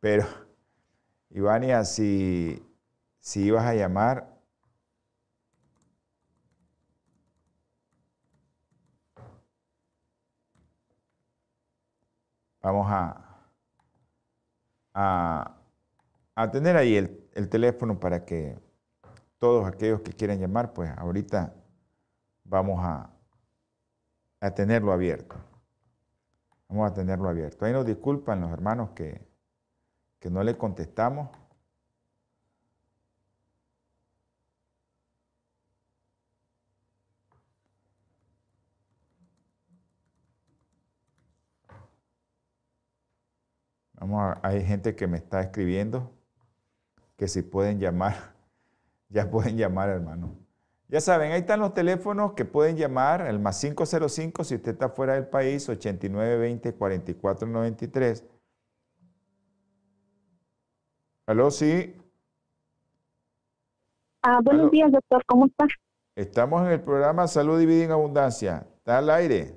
pero 0.00 0.26
Ivania, 1.30 1.84
si, 1.84 2.62
si 3.20 3.44
ibas 3.44 3.64
a 3.64 3.74
llamar, 3.74 4.36
vamos 12.62 12.86
a, 12.90 13.29
a, 14.94 15.56
tener 16.52 16.76
ahí 16.76 16.96
el, 16.96 17.28
el 17.34 17.48
teléfono 17.48 18.00
para 18.00 18.24
que 18.24 18.58
todos 19.38 19.66
aquellos 19.66 20.00
que 20.02 20.12
quieran 20.12 20.38
llamar, 20.38 20.72
pues 20.72 20.90
ahorita 20.96 21.54
vamos 22.44 22.80
a, 22.82 23.10
a 24.40 24.50
tenerlo 24.52 24.92
abierto. 24.92 25.36
Vamos 26.68 26.90
a 26.90 26.94
tenerlo 26.94 27.28
abierto. 27.28 27.64
Ahí 27.64 27.72
nos 27.72 27.86
disculpan 27.86 28.40
los 28.40 28.50
hermanos 28.50 28.90
que, 28.90 29.20
que 30.18 30.30
no 30.30 30.42
le 30.42 30.56
contestamos. 30.56 31.30
Vamos 44.00 44.20
a, 44.20 44.40
hay 44.42 44.64
gente 44.64 44.96
que 44.96 45.06
me 45.06 45.18
está 45.18 45.42
escribiendo 45.42 46.10
que 47.16 47.28
si 47.28 47.42
pueden 47.42 47.78
llamar, 47.78 48.34
ya 49.10 49.30
pueden 49.30 49.56
llamar, 49.58 49.90
hermano. 49.90 50.34
Ya 50.88 51.00
saben, 51.00 51.30
ahí 51.32 51.40
están 51.40 51.60
los 51.60 51.74
teléfonos 51.74 52.32
que 52.32 52.44
pueden 52.44 52.76
llamar, 52.76 53.24
el 53.26 53.38
más 53.38 53.60
505 53.60 54.42
si 54.42 54.56
usted 54.56 54.72
está 54.72 54.88
fuera 54.88 55.14
del 55.14 55.28
país, 55.28 55.68
8920-4493. 55.68 58.24
¿Aló, 61.26 61.52
sí? 61.52 61.94
Ah, 64.22 64.40
buenos 64.42 64.70
días, 64.70 64.90
doctor, 64.90 65.22
¿cómo 65.26 65.44
está? 65.46 65.66
Estamos 66.16 66.62
en 66.62 66.68
el 66.72 66.80
programa 66.80 67.28
Salud 67.28 67.60
y 67.60 67.66
Vida 67.66 67.84
en 67.84 67.92
Abundancia. 67.92 68.66
Está 68.78 68.98
al 68.98 69.10
aire. 69.10 69.54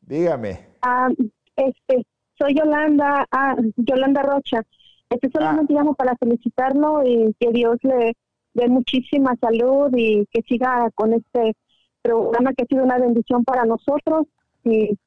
Dígame. 0.00 0.68
Ah, 0.82 1.08
este, 1.56 2.04
soy 2.38 2.54
Yolanda, 2.54 3.26
ah, 3.30 3.56
Yolanda 3.76 4.22
Rocha. 4.22 4.62
Este 5.10 5.30
solamente 5.30 5.74
ah. 5.74 5.78
llamo 5.78 5.94
para 5.94 6.16
felicitarlo 6.16 7.02
y 7.04 7.34
que 7.38 7.50
Dios 7.50 7.76
le 7.82 8.14
de 8.54 8.68
muchísima 8.68 9.36
salud 9.40 9.90
y 9.96 10.26
que 10.30 10.42
siga 10.42 10.90
con 10.94 11.12
este 11.12 11.54
programa 12.02 12.52
que 12.52 12.64
ha 12.64 12.66
sido 12.66 12.84
una 12.84 12.98
bendición 12.98 13.44
para 13.44 13.64
nosotros. 13.64 14.26
Y 14.64 14.98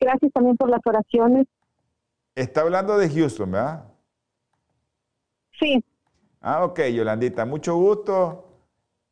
gracias 0.00 0.32
también 0.32 0.56
por 0.56 0.70
las 0.70 0.80
oraciones. 0.84 1.46
Está 2.34 2.62
hablando 2.62 2.96
de 2.98 3.08
Houston, 3.08 3.50
¿verdad? 3.50 3.84
Sí. 5.58 5.84
Ah, 6.40 6.64
ok, 6.64 6.80
Yolandita, 6.92 7.44
mucho 7.44 7.76
gusto. 7.76 8.46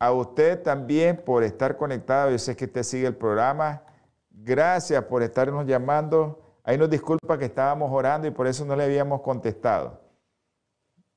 a 0.01 0.13
usted 0.13 0.63
también 0.63 1.21
por 1.25 1.43
estar 1.43 1.75
conectado. 1.75 2.31
Yo 2.31 2.37
sé 2.37 2.55
que 2.55 2.65
usted 2.65 2.83
sigue 2.83 3.07
el 3.07 3.15
programa. 3.15 3.83
Gracias 4.31 5.03
por 5.03 5.21
estarnos 5.23 5.65
llamando. 5.65 6.48
Ahí 6.69 6.77
nos 6.77 6.91
disculpa 6.91 7.39
que 7.39 7.45
estábamos 7.45 7.91
orando 7.91 8.27
y 8.27 8.31
por 8.31 8.45
eso 8.45 8.63
no 8.63 8.75
le 8.75 8.83
habíamos 8.83 9.21
contestado. 9.21 10.01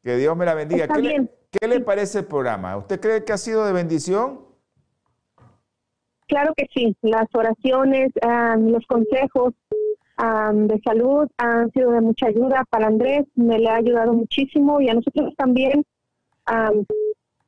Que 0.03 0.17
Dios 0.17 0.35
me 0.35 0.47
la 0.47 0.55
bendiga. 0.55 0.89
¿Qué 0.89 1.69
le, 1.69 1.81
parece 1.81 2.21
el 2.21 2.25
programa? 2.25 2.75
¿Usted 2.79 2.99
cree 2.99 3.23
que 3.23 3.35
ha 3.35 3.37
sido 3.37 3.67
de 3.67 3.73
bendición? 3.75 4.41
Claro 6.27 6.55
que 6.57 6.67
sí. 6.73 6.97
Las 7.03 7.27
oraciones, 7.35 8.13
ah, 8.23 8.57
los 8.59 8.87
consejos 8.87 9.53
ah, 10.17 10.53
de 10.55 10.81
salud 10.83 11.29
han 11.37 11.71
sido 11.73 11.91
de 11.91 12.01
mucha 12.01 12.29
ayuda 12.29 12.65
para 12.71 12.87
Andrés. 12.87 13.27
Me 13.35 13.59
le 13.59 13.69
ha 13.69 13.75
ayudado 13.75 14.15
muchísimo 14.15 14.81
y 14.81 14.89
a 14.89 14.95
nosotros 14.95 15.35
también 15.37 15.85
ah, 16.47 16.73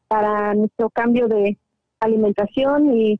para 0.08 0.52
nuestro 0.52 0.90
cambio 0.90 1.26
de 1.26 1.56
alimentación 2.00 2.94
y 2.94 3.18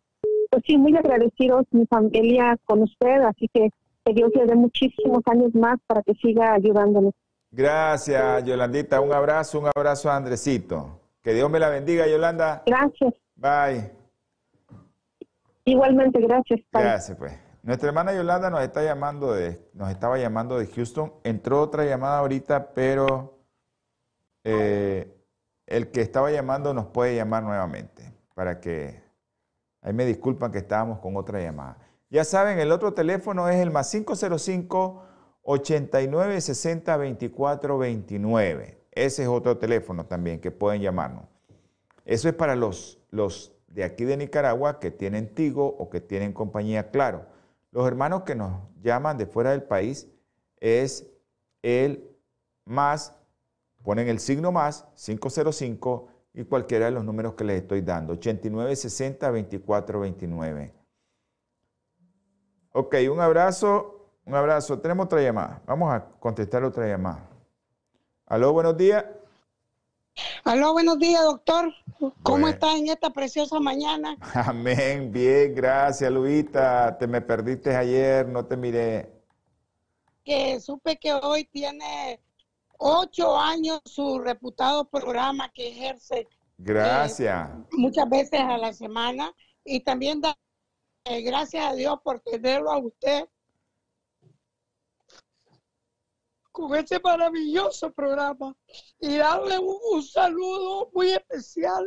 pues 0.51 0.63
sí, 0.67 0.77
muy 0.77 0.95
agradecidos 0.95 1.65
mi 1.71 1.87
familia 1.87 2.59
con 2.67 2.83
usted, 2.83 3.23
así 3.23 3.49
que 3.49 3.71
que 4.05 4.13
Dios 4.13 4.31
le 4.35 4.47
dé 4.47 4.55
muchísimos 4.55 5.23
años 5.27 5.55
más 5.55 5.79
para 5.87 6.03
que 6.03 6.15
siga 6.15 6.55
ayudándonos. 6.55 7.15
Gracias, 7.51 8.45
Yolandita. 8.45 9.01
Un 9.01 9.13
abrazo, 9.13 9.61
un 9.61 9.71
abrazo 9.75 10.11
a 10.11 10.17
Andresito. 10.17 11.01
Que 11.23 11.33
Dios 11.33 11.49
me 11.51 11.59
la 11.59 11.69
bendiga, 11.69 12.07
Yolanda. 12.07 12.63
Gracias. 12.67 13.15
Bye. 13.37 13.91
Igualmente, 15.65 16.21
gracias. 16.21 16.61
Gracias, 16.73 17.17
pues. 17.17 17.33
Nuestra 17.63 17.89
hermana 17.89 18.13
Yolanda 18.13 18.51
nos 18.51 18.61
está 18.61 18.83
llamando 18.83 19.33
de, 19.33 19.59
nos 19.73 19.91
estaba 19.91 20.19
llamando 20.19 20.59
de 20.59 20.67
Houston. 20.67 21.15
Entró 21.23 21.63
otra 21.63 21.87
llamada 21.87 22.19
ahorita, 22.19 22.75
pero 22.75 23.39
eh, 24.45 25.17
el 25.67 25.91
que 25.91 26.03
estaba 26.03 26.31
llamando 26.31 26.75
nos 26.75 26.87
puede 26.87 27.17
llamar 27.17 27.43
nuevamente 27.43 28.13
para 28.35 28.61
que. 28.61 29.03
Ahí 29.81 29.93
me 29.93 30.05
disculpan 30.05 30.51
que 30.51 30.59
estábamos 30.59 30.99
con 30.99 31.17
otra 31.17 31.41
llamada. 31.41 31.79
Ya 32.15 32.23
saben, 32.23 32.61
el 32.61 32.71
otro 32.71 32.95
teléfono 32.95 33.49
es 33.49 33.57
el 33.57 33.73
más 33.73 33.91
505 33.91 35.03
89 35.43 36.41
60 36.41 36.97
24 36.97 37.77
29. 37.77 38.79
Ese 38.93 39.23
es 39.25 39.29
otro 39.29 39.59
teléfono 39.59 40.07
también 40.07 40.41
que 40.41 40.53
pueden 40.53 40.81
llamarnos. 40.81 41.25
Eso 42.05 42.29
es 42.29 42.35
para 42.37 42.55
los, 42.55 43.01
los 43.11 43.53
de 43.67 43.83
aquí 43.83 44.05
de 44.05 44.17
Nicaragua 44.17 44.79
que 44.79 44.93
tienen 44.93 45.35
Tigo 45.35 45.67
o 45.67 45.91
que 45.91 46.01
tienen 46.01 46.33
compañía 46.33 46.93
Claro. 46.93 47.27
Los 47.73 47.85
hermanos 47.85 48.23
que 48.23 48.37
nos 48.37 48.61
llaman 48.81 49.19
de 49.19 49.27
fuera 49.27 49.51
del 49.51 49.65
país 49.65 50.07
es 50.61 51.09
el 51.63 52.09
más, 52.65 53.17
ponen 53.83 54.07
el 54.07 54.21
signo 54.21 54.53
más 54.53 54.87
505 54.95 56.07
y 56.33 56.45
cualquiera 56.45 56.85
de 56.85 56.93
los 56.93 57.05
números 57.05 57.35
que 57.35 57.43
les 57.43 57.63
estoy 57.63 57.81
dando, 57.81 58.13
89 58.13 58.77
60 58.77 59.31
24 59.33 59.99
29. 59.99 60.84
Ok, 62.75 62.97
un 63.11 63.21
abrazo 63.21 63.95
un 64.27 64.35
abrazo. 64.35 64.79
Tenemos 64.79 65.07
otra 65.07 65.21
llamada. 65.21 65.63
Vamos 65.67 65.93
a 65.93 66.05
contestar 66.19 66.65
otra 66.65 66.87
llamada. 66.87 67.29
Aló, 68.27 68.53
buenos 68.53 68.77
días. 68.77 69.05
Aló, 70.45 70.73
buenos 70.73 70.99
días, 70.99 71.23
doctor. 71.23 71.73
¿Cómo 72.23 72.49
está 72.49 72.77
en 72.77 72.89
esta 72.89 73.11
preciosa 73.11 73.61
mañana? 73.61 74.17
Amén, 74.35 75.13
bien, 75.13 75.55
gracias, 75.55 76.11
Luita. 76.11 76.97
Te 76.99 77.07
me 77.07 77.21
perdiste 77.21 77.75
ayer, 77.77 78.27
no 78.27 78.47
te 78.47 78.57
miré. 78.57 79.13
Que 80.25 80.59
supe 80.61 80.97
que 80.97 81.13
hoy 81.13 81.45
tiene 81.45 82.21
ocho 82.79 83.39
años 83.39 83.81
su 83.85 84.21
reputado 84.21 84.87
programa 84.87 85.51
que 85.53 85.69
ejerce. 85.69 86.21
Eh, 86.21 86.29
gracias. 86.59 87.51
muchas 87.73 88.09
veces 88.09 88.41
a 88.41 88.57
la 88.57 88.73
semana. 88.73 89.35
Y 89.67 89.81
también 89.81 90.21
da 90.21 90.35
eh, 91.05 91.23
gracias 91.23 91.65
a 91.65 91.75
Dios 91.75 91.99
por 92.03 92.21
tenerlo 92.21 92.71
a 92.71 92.79
usted 92.79 93.29
con 96.51 96.75
este 96.77 97.01
maravilloso 97.01 97.93
programa 97.93 98.57
y 99.01 99.17
darle 99.17 99.59
un, 99.59 100.03
saludo 100.03 100.89
muy 100.95 101.11
especial 101.11 101.85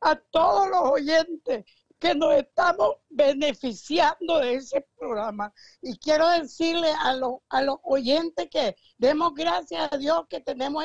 a 0.00 0.16
todos 0.16 0.68
los 0.68 0.80
oyentes 0.90 1.64
que 1.98 2.14
nos 2.14 2.34
estamos 2.34 2.96
beneficiando 3.08 4.38
de 4.38 4.54
ese 4.54 4.86
programa. 4.98 5.52
Y 5.82 5.98
quiero 5.98 6.28
decirle 6.30 6.92
a 6.98 7.14
los, 7.14 7.34
a 7.50 7.62
los 7.62 7.76
oyentes 7.82 8.48
que 8.50 8.74
demos 8.98 9.34
gracias 9.34 9.92
a 9.92 9.96
Dios 9.96 10.26
que 10.28 10.40
tenemos 10.40 10.84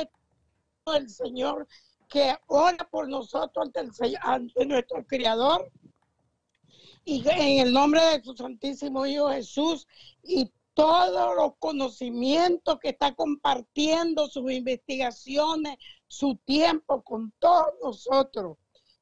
el 0.94 1.10
Señor 1.10 1.67
que 2.10 2.38
ora 2.48 2.88
por 2.89 3.08
nosotros 3.08 3.65
ante, 3.65 3.80
el, 3.80 4.17
ante 4.22 4.65
nuestro 4.65 5.06
Creador. 5.08 5.72
Y 7.04 7.28
en 7.28 7.68
el 7.68 7.74
nombre 7.74 8.02
de 8.02 8.24
su 8.24 8.36
Santísimo 8.36 9.06
Hijo 9.06 9.30
Jesús 9.30 9.88
y 10.24 10.52
todos 10.74 11.36
los 11.36 11.54
conocimientos 11.60 12.80
que 12.80 12.90
está 12.90 13.14
compartiendo, 13.14 14.28
sus 14.28 14.52
investigaciones, 14.52 15.78
su 16.08 16.38
tiempo 16.46 17.02
con 17.04 17.32
todos 17.40 17.74
nosotros. 17.84 18.58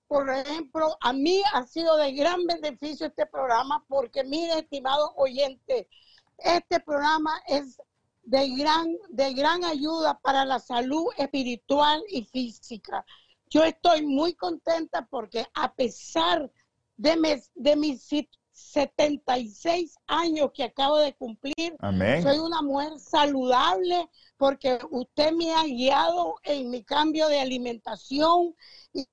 Por 0.08 0.30
ejemplo, 0.30 0.98
a 1.02 1.14
mí 1.14 1.42
ha 1.54 1.66
sido 1.68 1.96
de 1.98 2.14
gran 2.14 2.46
beneficio 2.48 3.08
este 3.08 3.28
programa 3.28 3.86
porque, 3.88 4.24
mire, 4.24 4.60
estimado 4.60 5.14
oyente, 5.16 5.88
este 6.38 6.80
programa 6.80 7.40
es 7.48 7.80
de 8.24 8.50
gran, 8.56 8.96
de 9.10 9.34
gran 9.34 9.64
ayuda 9.64 10.20
para 10.20 10.46
la 10.46 10.60
salud 10.60 11.08
espiritual 11.18 12.04
y 12.10 12.24
física. 12.26 13.06
Yo 13.50 13.64
estoy 13.64 14.06
muy 14.06 14.34
contenta 14.34 15.08
porque 15.10 15.46
a 15.54 15.74
pesar 15.74 16.52
de, 17.00 17.16
mis, 17.16 17.50
de 17.56 17.76
mis 17.78 18.08
76 18.52 19.96
años 20.08 20.52
que 20.54 20.66
acabo 20.66 20.98
de 20.98 21.14
cumplir. 21.16 21.78
Soy 22.22 22.38
una 22.40 22.62
mujer 22.62 23.00
saludable 23.00 24.10
porque 24.38 24.80
usted 24.92 25.32
me 25.32 25.54
ha 25.54 25.64
guiado 25.64 26.36
en 26.44 26.70
mi 26.70 26.84
cambio 26.84 27.30
de 27.30 27.40
alimentación 27.40 28.54
y, 28.92 29.08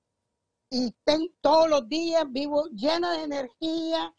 y 0.69 0.93
todos 1.39 1.69
los 1.69 1.87
días 1.87 2.25
vivo 2.29 2.65
llena 2.75 3.13
de 3.13 3.23
energía, 3.23 4.13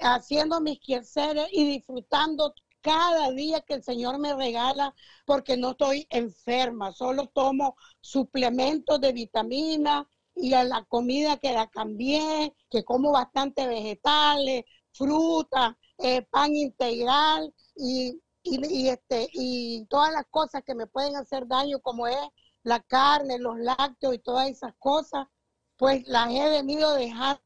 haciendo 0.00 0.60
mis 0.60 0.80
quehaceres 0.80 1.46
y 1.52 1.64
disfrutando 1.64 2.52
cada 2.80 3.30
día 3.30 3.60
que 3.60 3.74
el 3.74 3.84
Señor 3.84 4.18
me 4.18 4.34
regala 4.34 4.96
porque 5.24 5.56
no 5.56 5.70
estoy 5.70 6.08
enferma, 6.10 6.90
solo 6.90 7.28
tomo 7.28 7.76
suplementos 8.00 9.00
de 9.00 9.12
vitamina 9.12 10.08
y 10.34 10.54
a 10.54 10.64
la 10.64 10.84
comida 10.84 11.36
que 11.36 11.52
la 11.52 11.68
cambié, 11.68 12.54
que 12.70 12.84
como 12.84 13.12
bastante 13.12 13.66
vegetales, 13.66 14.64
fruta, 14.92 15.78
eh, 15.98 16.22
pan 16.22 16.54
integral 16.54 17.54
y, 17.76 18.20
y, 18.42 18.88
este, 18.88 19.28
y 19.32 19.86
todas 19.86 20.12
las 20.12 20.26
cosas 20.30 20.62
que 20.64 20.74
me 20.74 20.86
pueden 20.86 21.16
hacer 21.16 21.46
daño, 21.46 21.80
como 21.80 22.06
es 22.06 22.16
la 22.62 22.80
carne, 22.80 23.38
los 23.38 23.58
lácteos 23.58 24.14
y 24.14 24.18
todas 24.18 24.48
esas 24.50 24.74
cosas, 24.78 25.26
pues 25.76 26.06
las 26.06 26.30
he 26.30 26.48
venido 26.48 26.94
dejando 26.94 27.40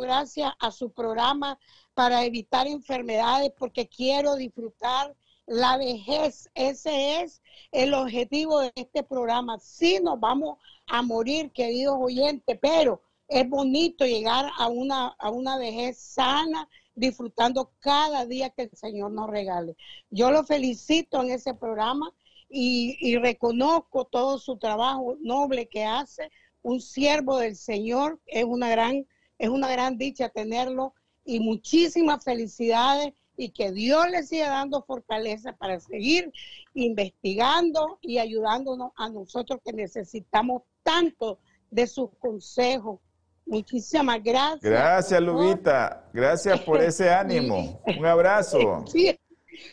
gracias 0.00 0.52
a 0.58 0.70
su 0.70 0.92
programa 0.92 1.58
para 1.94 2.24
evitar 2.24 2.66
enfermedades, 2.66 3.52
porque 3.58 3.88
quiero 3.88 4.36
disfrutar 4.36 5.14
la 5.50 5.76
vejez. 5.76 6.48
Ese 6.54 7.22
es 7.22 7.42
el 7.72 7.92
objetivo 7.92 8.60
de 8.60 8.72
este 8.76 9.02
programa. 9.02 9.58
Sí 9.58 9.98
nos 10.00 10.18
vamos 10.20 10.58
a 10.86 11.02
morir, 11.02 11.50
queridos 11.50 11.96
oyentes, 12.00 12.56
pero 12.62 13.02
es 13.26 13.48
bonito 13.48 14.06
llegar 14.06 14.48
a 14.56 14.68
una, 14.68 15.08
a 15.08 15.30
una 15.30 15.58
vejez 15.58 15.98
sana, 15.98 16.68
disfrutando 16.94 17.72
cada 17.80 18.26
día 18.26 18.50
que 18.50 18.62
el 18.62 18.70
Señor 18.76 19.10
nos 19.10 19.28
regale. 19.28 19.76
Yo 20.10 20.30
lo 20.30 20.44
felicito 20.44 21.20
en 21.20 21.30
ese 21.30 21.52
programa 21.52 22.12
y, 22.48 23.16
reconozco 23.18 24.04
todo 24.04 24.38
su 24.38 24.56
trabajo 24.56 25.16
noble 25.20 25.68
que 25.68 25.84
hace. 25.84 26.30
Un 26.62 26.80
siervo 26.80 27.38
del 27.38 27.56
Señor 27.56 28.20
es 28.26 28.44
una 28.44 28.68
gran, 28.68 29.04
es 29.38 29.48
una 29.48 29.68
gran 29.68 29.98
dicha 29.98 30.28
tenerlo 30.28 30.94
y 31.24 31.40
muchísimas 31.40 32.22
felicidades 32.22 33.14
y 33.40 33.48
que 33.48 33.72
Dios 33.72 34.10
le 34.10 34.22
siga 34.22 34.50
dando 34.50 34.82
fortaleza 34.82 35.52
para 35.54 35.80
seguir 35.80 36.30
investigando 36.74 37.98
y 38.02 38.18
ayudándonos 38.18 38.92
a 38.96 39.08
nosotros 39.08 39.60
que 39.64 39.72
necesitamos 39.72 40.62
tanto 40.82 41.38
de 41.70 41.86
sus 41.86 42.10
consejos 42.18 43.00
Muchísimas 43.46 44.22
gracias. 44.22 44.60
Gracias, 44.62 45.20
Lubita. 45.20 46.08
Gracias 46.12 46.60
por 46.60 46.80
ese 46.84 47.10
ánimo. 47.10 47.82
Un 47.84 48.06
abrazo. 48.06 48.84
Que 48.92 49.18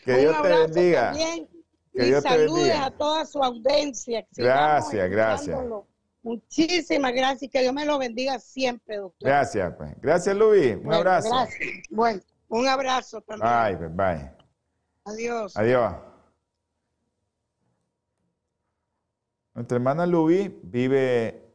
Dios 0.04 0.42
te 0.42 0.48
bendiga. 0.48 1.12
Que 1.92 2.04
Dios 2.04 2.24
te 2.24 2.38
bendiga. 2.38 2.86
a 2.86 2.90
toda 2.90 3.24
su 3.24 3.40
audiencia. 3.40 4.26
Gracias, 4.36 5.08
gracias. 5.08 5.60
Muchísimas 6.24 7.12
gracias 7.12 7.44
y 7.44 7.48
que 7.48 7.60
Dios 7.60 7.72
me 7.72 7.84
lo 7.84 7.98
bendiga 7.98 8.40
siempre, 8.40 8.96
doctor. 8.96 9.28
Gracias, 9.28 9.72
pues. 9.78 9.90
Gracias, 10.00 10.36
Luis. 10.36 10.76
Un 10.82 10.92
abrazo. 10.92 11.28
Gracias. 11.30 11.60
Bueno, 11.90 12.20
un 12.48 12.66
abrazo 12.66 13.20
también. 13.20 13.78
Bye, 13.78 13.88
bye. 13.88 14.30
Adiós. 15.04 15.56
Adiós. 15.56 15.94
Nuestra 19.54 19.76
hermana 19.76 20.06
Luis 20.06 20.50
vive 20.62 21.50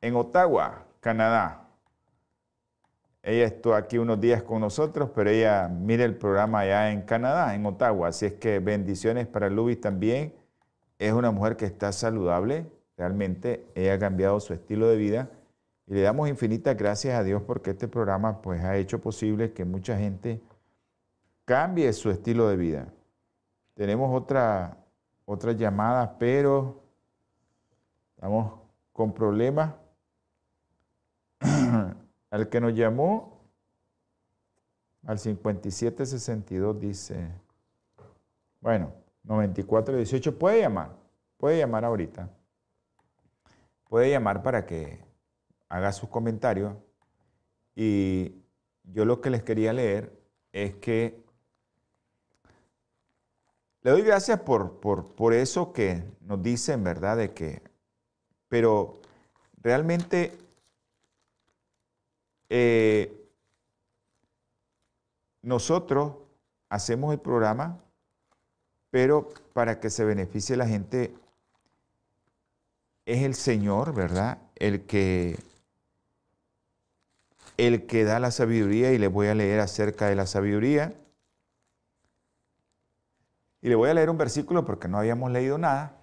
en 0.00 0.16
Ottawa, 0.16 0.84
Canadá. 1.00 1.68
ella 3.22 3.44
estuvo 3.46 3.74
aquí 3.74 3.98
unos 3.98 4.20
días 4.20 4.42
con 4.42 4.60
nosotros, 4.60 5.10
pero 5.14 5.30
ella 5.30 5.68
mira 5.68 6.04
el 6.04 6.16
programa 6.16 6.60
allá 6.60 6.90
en 6.90 7.02
Canadá, 7.02 7.54
en 7.54 7.64
Ottawa. 7.64 8.08
Así 8.08 8.26
es 8.26 8.32
que 8.34 8.58
bendiciones 8.58 9.26
para 9.26 9.48
Luis 9.48 9.80
también. 9.80 10.34
Es 10.98 11.12
una 11.12 11.30
mujer 11.30 11.56
que 11.56 11.66
está 11.66 11.92
saludable. 11.92 12.66
Realmente 12.96 13.64
ella 13.74 13.94
ha 13.94 13.98
cambiado 13.98 14.40
su 14.40 14.52
estilo 14.52 14.88
de 14.88 14.96
vida. 14.96 15.30
Y 15.86 15.94
le 15.94 16.02
damos 16.02 16.28
infinitas 16.28 16.76
gracias 16.76 17.18
a 17.18 17.22
Dios 17.22 17.42
porque 17.42 17.70
este 17.70 17.88
programa 17.88 18.40
pues, 18.40 18.62
ha 18.62 18.76
hecho 18.76 19.00
posible 19.00 19.52
que 19.52 19.64
mucha 19.64 19.98
gente 19.98 20.42
cambie 21.44 21.92
su 21.92 22.10
estilo 22.10 22.48
de 22.48 22.56
vida. 22.56 22.92
Tenemos 23.74 24.14
otra, 24.14 24.78
otra 25.26 25.52
llamada, 25.52 26.16
pero 26.18 26.82
estamos 28.14 28.60
con 28.92 29.12
problemas. 29.12 29.74
Al 32.30 32.48
que 32.48 32.60
nos 32.60 32.74
llamó 32.74 33.34
al 35.06 35.18
5762 35.18 36.80
dice, 36.80 37.30
bueno, 38.60 38.92
9418, 39.24 40.38
puede 40.38 40.60
llamar, 40.60 40.96
puede 41.36 41.58
llamar 41.58 41.84
ahorita. 41.84 42.30
Puede 43.88 44.10
llamar 44.10 44.42
para 44.42 44.64
que 44.66 44.98
haga 45.74 45.92
sus 45.92 46.08
comentarios. 46.08 46.76
Y 47.74 48.32
yo 48.84 49.04
lo 49.04 49.20
que 49.20 49.28
les 49.30 49.42
quería 49.42 49.72
leer 49.72 50.16
es 50.52 50.76
que 50.76 51.20
le 53.82 53.90
doy 53.90 54.02
gracias 54.02 54.38
por, 54.40 54.78
por, 54.80 55.34
eso 55.34 55.72
que 55.72 56.04
nos 56.20 56.40
dicen, 56.40 56.84
¿verdad? 56.84 57.16
De 57.16 57.34
que, 57.34 57.60
pero 58.46 59.00
realmente 59.60 60.38
eh, 62.48 63.28
nosotros 65.42 66.14
hacemos 66.68 67.12
el 67.12 67.18
programa, 67.18 67.80
pero 68.90 69.28
para 69.52 69.80
que 69.80 69.90
se 69.90 70.04
beneficie 70.04 70.56
la 70.56 70.68
gente, 70.68 71.12
es 73.06 73.24
el 73.24 73.34
Señor, 73.34 73.92
¿verdad? 73.92 74.38
El 74.54 74.86
que, 74.86 75.36
el 77.56 77.86
que 77.86 78.04
da 78.04 78.18
la 78.20 78.30
sabiduría 78.30 78.92
y 78.92 78.98
les 78.98 79.10
voy 79.10 79.28
a 79.28 79.34
leer 79.34 79.60
acerca 79.60 80.08
de 80.08 80.16
la 80.16 80.26
sabiduría. 80.26 80.94
Y 83.60 83.68
le 83.68 83.74
voy 83.74 83.88
a 83.90 83.94
leer 83.94 84.10
un 84.10 84.18
versículo 84.18 84.64
porque 84.64 84.88
no 84.88 84.98
habíamos 84.98 85.30
leído 85.30 85.56
nada. 85.56 85.96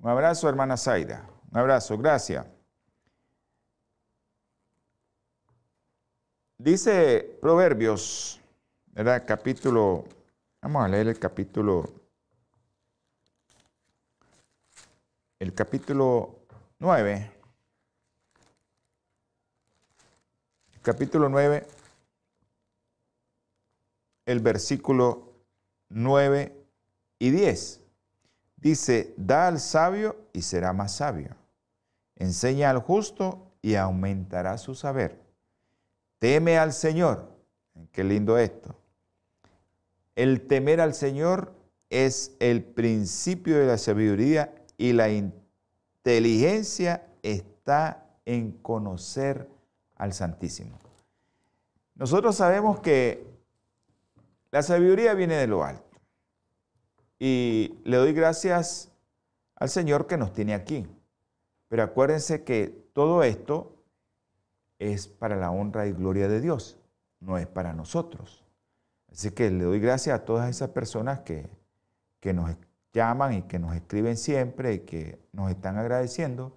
Un 0.00 0.08
abrazo, 0.08 0.48
hermana 0.48 0.76
Zaida. 0.76 1.28
Un 1.50 1.58
abrazo, 1.58 1.98
gracias. 1.98 2.46
Dice 6.58 7.38
Proverbios, 7.40 8.40
¿verdad? 8.86 9.24
Capítulo, 9.26 10.04
vamos 10.60 10.84
a 10.84 10.88
leer 10.88 11.08
el 11.08 11.18
capítulo, 11.18 11.88
el 15.38 15.54
capítulo 15.54 16.40
9. 16.80 17.37
Capítulo 20.88 21.28
9, 21.28 21.66
el 24.24 24.40
versículo 24.40 25.34
9 25.90 26.56
y 27.18 27.30
10. 27.30 27.82
Dice, 28.56 29.12
da 29.18 29.48
al 29.48 29.60
sabio 29.60 30.16
y 30.32 30.40
será 30.40 30.72
más 30.72 30.96
sabio. 30.96 31.36
Enseña 32.16 32.70
al 32.70 32.78
justo 32.78 33.52
y 33.60 33.74
aumentará 33.74 34.56
su 34.56 34.74
saber 34.74 35.20
Teme 36.20 36.56
al 36.56 36.72
Señor. 36.72 37.36
Qué 37.92 38.02
lindo 38.02 38.38
esto. 38.38 38.74
El 40.16 40.46
temer 40.46 40.80
al 40.80 40.94
Señor 40.94 41.52
es 41.90 42.34
el 42.40 42.64
principio 42.64 43.58
de 43.58 43.66
la 43.66 43.76
sabiduría 43.76 44.54
y 44.78 44.94
la 44.94 45.10
inteligencia 45.10 47.06
está 47.22 48.06
en 48.24 48.52
conocer 48.52 49.57
al 49.98 50.12
Santísimo. 50.12 50.78
Nosotros 51.94 52.36
sabemos 52.36 52.80
que 52.80 53.26
la 54.50 54.62
sabiduría 54.62 55.14
viene 55.14 55.34
de 55.36 55.46
lo 55.46 55.64
alto. 55.64 55.84
Y 57.18 57.74
le 57.84 57.96
doy 57.96 58.12
gracias 58.12 58.92
al 59.56 59.68
Señor 59.68 60.06
que 60.06 60.16
nos 60.16 60.32
tiene 60.32 60.54
aquí. 60.54 60.86
Pero 61.68 61.82
acuérdense 61.82 62.44
que 62.44 62.68
todo 62.92 63.22
esto 63.24 63.74
es 64.78 65.08
para 65.08 65.36
la 65.36 65.50
honra 65.50 65.86
y 65.86 65.92
gloria 65.92 66.28
de 66.28 66.40
Dios, 66.40 66.78
no 67.20 67.36
es 67.36 67.46
para 67.46 67.72
nosotros. 67.72 68.44
Así 69.10 69.32
que 69.32 69.50
le 69.50 69.64
doy 69.64 69.80
gracias 69.80 70.18
a 70.18 70.24
todas 70.24 70.48
esas 70.48 70.70
personas 70.70 71.20
que, 71.20 71.50
que 72.20 72.32
nos 72.32 72.56
llaman 72.92 73.34
y 73.34 73.42
que 73.42 73.58
nos 73.58 73.74
escriben 73.74 74.16
siempre 74.16 74.74
y 74.74 74.78
que 74.80 75.18
nos 75.32 75.50
están 75.50 75.76
agradeciendo, 75.76 76.56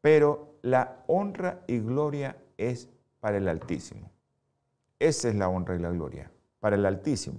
pero 0.00 0.54
la 0.62 1.02
honra 1.08 1.62
y 1.66 1.78
gloria 1.78 2.36
es 2.56 2.88
para 3.20 3.36
el 3.36 3.48
Altísimo. 3.48 4.10
Esa 4.98 5.28
es 5.28 5.34
la 5.34 5.48
honra 5.48 5.74
y 5.74 5.78
la 5.78 5.90
gloria, 5.90 6.30
para 6.60 6.76
el 6.76 6.86
Altísimo, 6.86 7.38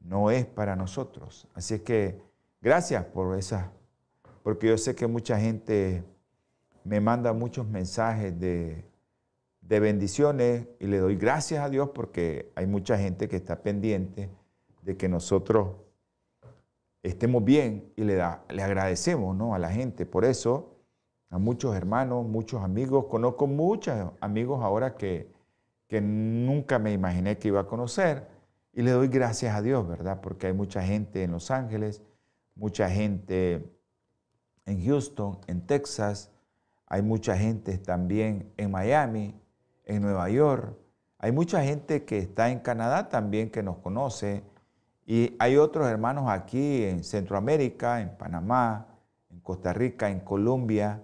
no 0.00 0.30
es 0.30 0.46
para 0.46 0.76
nosotros. 0.76 1.46
Así 1.54 1.80
que 1.80 2.20
gracias 2.60 3.04
por 3.04 3.38
esa, 3.38 3.72
porque 4.42 4.68
yo 4.68 4.78
sé 4.78 4.94
que 4.94 5.06
mucha 5.06 5.38
gente 5.38 6.02
me 6.84 7.00
manda 7.00 7.32
muchos 7.32 7.66
mensajes 7.66 8.38
de, 8.40 8.84
de 9.60 9.80
bendiciones 9.80 10.66
y 10.78 10.86
le 10.86 10.98
doy 10.98 11.16
gracias 11.16 11.64
a 11.64 11.68
Dios 11.68 11.90
porque 11.94 12.50
hay 12.54 12.66
mucha 12.66 12.98
gente 12.98 13.28
que 13.28 13.36
está 13.36 13.62
pendiente 13.62 14.30
de 14.82 14.96
que 14.96 15.08
nosotros 15.08 15.76
estemos 17.02 17.44
bien 17.44 17.92
y 17.96 18.04
le, 18.04 18.16
da, 18.16 18.44
le 18.48 18.62
agradecemos 18.62 19.36
¿no? 19.36 19.54
a 19.54 19.58
la 19.58 19.70
gente. 19.70 20.06
Por 20.06 20.24
eso, 20.24 20.76
a 21.30 21.38
muchos 21.38 21.74
hermanos, 21.74 22.26
muchos 22.26 22.62
amigos, 22.62 23.06
conozco 23.06 23.46
muchos 23.46 24.12
amigos 24.20 24.62
ahora 24.62 24.96
que, 24.96 25.32
que 25.86 26.00
nunca 26.00 26.78
me 26.78 26.92
imaginé 26.92 27.38
que 27.38 27.48
iba 27.48 27.60
a 27.60 27.66
conocer 27.66 28.26
y 28.72 28.82
le 28.82 28.90
doy 28.90 29.08
gracias 29.08 29.54
a 29.54 29.62
Dios, 29.62 29.86
¿verdad? 29.86 30.20
Porque 30.20 30.48
hay 30.48 30.52
mucha 30.52 30.82
gente 30.82 31.22
en 31.22 31.32
Los 31.32 31.50
Ángeles, 31.50 32.02
mucha 32.54 32.90
gente 32.90 33.64
en 34.66 34.84
Houston, 34.84 35.38
en 35.46 35.66
Texas, 35.66 36.30
hay 36.86 37.02
mucha 37.02 37.36
gente 37.36 37.78
también 37.78 38.52
en 38.56 38.72
Miami, 38.72 39.40
en 39.84 40.02
Nueva 40.02 40.28
York. 40.28 40.76
Hay 41.18 41.30
mucha 41.30 41.62
gente 41.62 42.04
que 42.04 42.18
está 42.18 42.50
en 42.50 42.58
Canadá 42.58 43.08
también 43.08 43.50
que 43.50 43.62
nos 43.62 43.78
conoce. 43.78 44.42
Y 45.06 45.36
hay 45.38 45.56
otros 45.56 45.86
hermanos 45.86 46.28
aquí 46.28 46.84
en 46.84 47.04
Centroamérica, 47.04 48.00
en 48.00 48.16
Panamá, 48.16 48.86
en 49.30 49.38
Costa 49.40 49.72
Rica, 49.72 50.10
en 50.10 50.20
Colombia. 50.20 51.00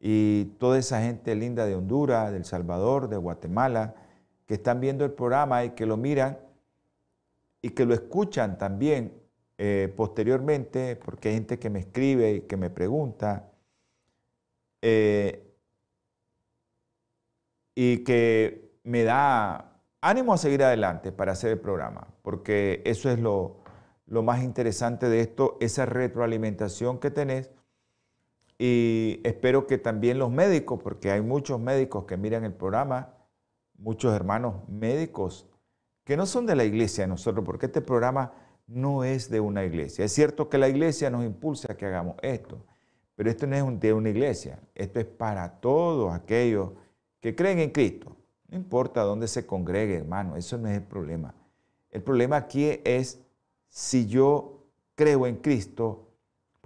Y 0.00 0.44
toda 0.58 0.78
esa 0.78 1.02
gente 1.02 1.34
linda 1.34 1.66
de 1.66 1.74
Honduras, 1.74 2.32
de 2.32 2.44
Salvador, 2.44 3.08
de 3.08 3.16
Guatemala, 3.16 3.94
que 4.46 4.54
están 4.54 4.80
viendo 4.80 5.04
el 5.04 5.12
programa 5.12 5.64
y 5.64 5.70
que 5.70 5.86
lo 5.86 5.96
miran 5.96 6.38
y 7.60 7.70
que 7.70 7.84
lo 7.84 7.94
escuchan 7.94 8.56
también 8.58 9.12
eh, 9.58 9.92
posteriormente, 9.96 10.96
porque 10.96 11.28
hay 11.28 11.34
gente 11.34 11.58
que 11.58 11.68
me 11.68 11.80
escribe 11.80 12.32
y 12.32 12.40
que 12.42 12.56
me 12.56 12.70
pregunta. 12.70 13.50
Eh, 14.80 15.44
y 17.74 18.04
que 18.04 18.72
me 18.82 19.04
da 19.04 19.80
ánimo 20.00 20.32
a 20.32 20.38
seguir 20.38 20.64
adelante 20.64 21.12
para 21.12 21.32
hacer 21.32 21.52
el 21.52 21.60
programa, 21.60 22.08
porque 22.22 22.82
eso 22.84 23.10
es 23.10 23.20
lo, 23.20 23.62
más 24.06 24.42
interesante 24.42 25.08
de 25.08 25.20
esto, 25.20 25.56
esa 25.60 25.86
retroalimentación 25.86 26.98
que 26.98 27.10
tenés. 27.10 27.50
Y 28.58 29.20
espero 29.22 29.66
que 29.66 29.78
también 29.78 30.18
los 30.18 30.30
médicos, 30.30 30.80
porque 30.82 31.12
hay 31.12 31.22
muchos 31.22 31.60
médicos 31.60 32.04
que 32.04 32.16
miran 32.16 32.44
el 32.44 32.52
programa, 32.52 33.14
muchos 33.78 34.12
hermanos 34.12 34.68
médicos 34.68 35.46
que 36.04 36.16
no 36.16 36.26
son 36.26 36.46
de 36.46 36.56
la 36.56 36.64
iglesia 36.64 37.04
de 37.04 37.08
nosotros, 37.08 37.44
porque 37.44 37.66
este 37.66 37.80
programa 37.80 38.32
no 38.66 39.04
es 39.04 39.30
de 39.30 39.40
una 39.40 39.64
iglesia. 39.64 40.04
Es 40.04 40.12
cierto 40.12 40.48
que 40.48 40.58
la 40.58 40.68
iglesia 40.68 41.10
nos 41.10 41.24
impulsa 41.24 41.72
a 41.72 41.76
que 41.76 41.86
hagamos 41.86 42.16
esto, 42.22 42.64
pero 43.14 43.30
esto 43.30 43.46
no 43.46 43.54
es 43.54 43.80
de 43.80 43.92
una 43.92 44.08
iglesia, 44.08 44.58
esto 44.74 45.00
es 45.00 45.06
para 45.06 45.60
todos 45.60 46.12
aquellos 46.12 46.70
que 47.20 47.34
creen 47.36 47.58
en 47.58 47.70
Cristo. 47.70 48.16
No 48.48 48.56
importa 48.56 49.02
dónde 49.02 49.28
se 49.28 49.46
congregue, 49.46 49.96
hermano, 49.96 50.36
eso 50.36 50.56
no 50.56 50.68
es 50.68 50.76
el 50.78 50.82
problema. 50.82 51.34
El 51.90 52.02
problema 52.02 52.36
aquí 52.36 52.80
es 52.84 53.20
si 53.68 54.06
yo 54.06 54.64
creo 54.94 55.26
en 55.26 55.36
Cristo, 55.36 56.07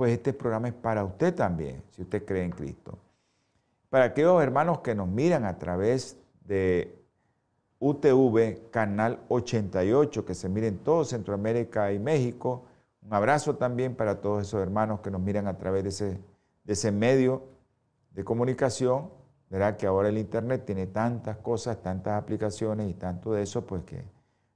pues 0.03 0.15
este 0.15 0.33
programa 0.33 0.67
es 0.67 0.75
para 0.75 1.05
usted 1.05 1.33
también, 1.33 1.81
si 1.93 2.03
usted 2.03 2.25
cree 2.25 2.43
en 2.43 2.51
Cristo. 2.51 2.99
Para 3.89 4.07
aquellos 4.07 4.43
hermanos 4.43 4.81
que 4.81 4.97
nos 4.97 5.07
miran 5.07 5.45
a 5.45 5.59
través 5.59 6.19
de 6.45 7.01
UTV, 7.79 8.69
Canal 8.73 9.21
88, 9.29 10.25
que 10.25 10.35
se 10.35 10.49
miren 10.49 10.79
todo 10.79 11.05
Centroamérica 11.05 11.93
y 11.93 12.01
México. 12.01 12.65
Un 13.07 13.15
abrazo 13.15 13.55
también 13.55 13.95
para 13.95 14.21
todos 14.21 14.43
esos 14.43 14.61
hermanos 14.61 14.99
que 15.03 15.13
nos 15.13 15.21
miran 15.21 15.47
a 15.47 15.57
través 15.57 15.85
de 15.85 16.19
ese, 16.67 16.91
medio 16.91 17.45
de 18.11 18.25
comunicación 18.25 19.09
Verá 19.51 19.77
que 19.77 19.87
ahora 19.87 20.09
el 20.09 20.19
Internet 20.19 20.65
tiene 20.67 20.89
tantas 20.89 21.37
cosas, 21.37 21.81
tantas 21.81 22.21
aplicaciones 22.21 22.91
y 22.91 22.95
tanto 22.95 23.35
de 23.35 23.43
eso, 23.43 23.65
pues 23.65 23.85
que 23.85 24.03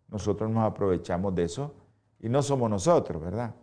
nosotros 0.09 0.51
nos 0.51 0.65
aprovechamos 0.65 1.37
de 1.37 1.45
eso 1.45 1.73
y 2.19 2.29
no 2.29 2.43
somos 2.43 2.69
nosotros, 2.69 3.23
¿verdad? 3.23 3.55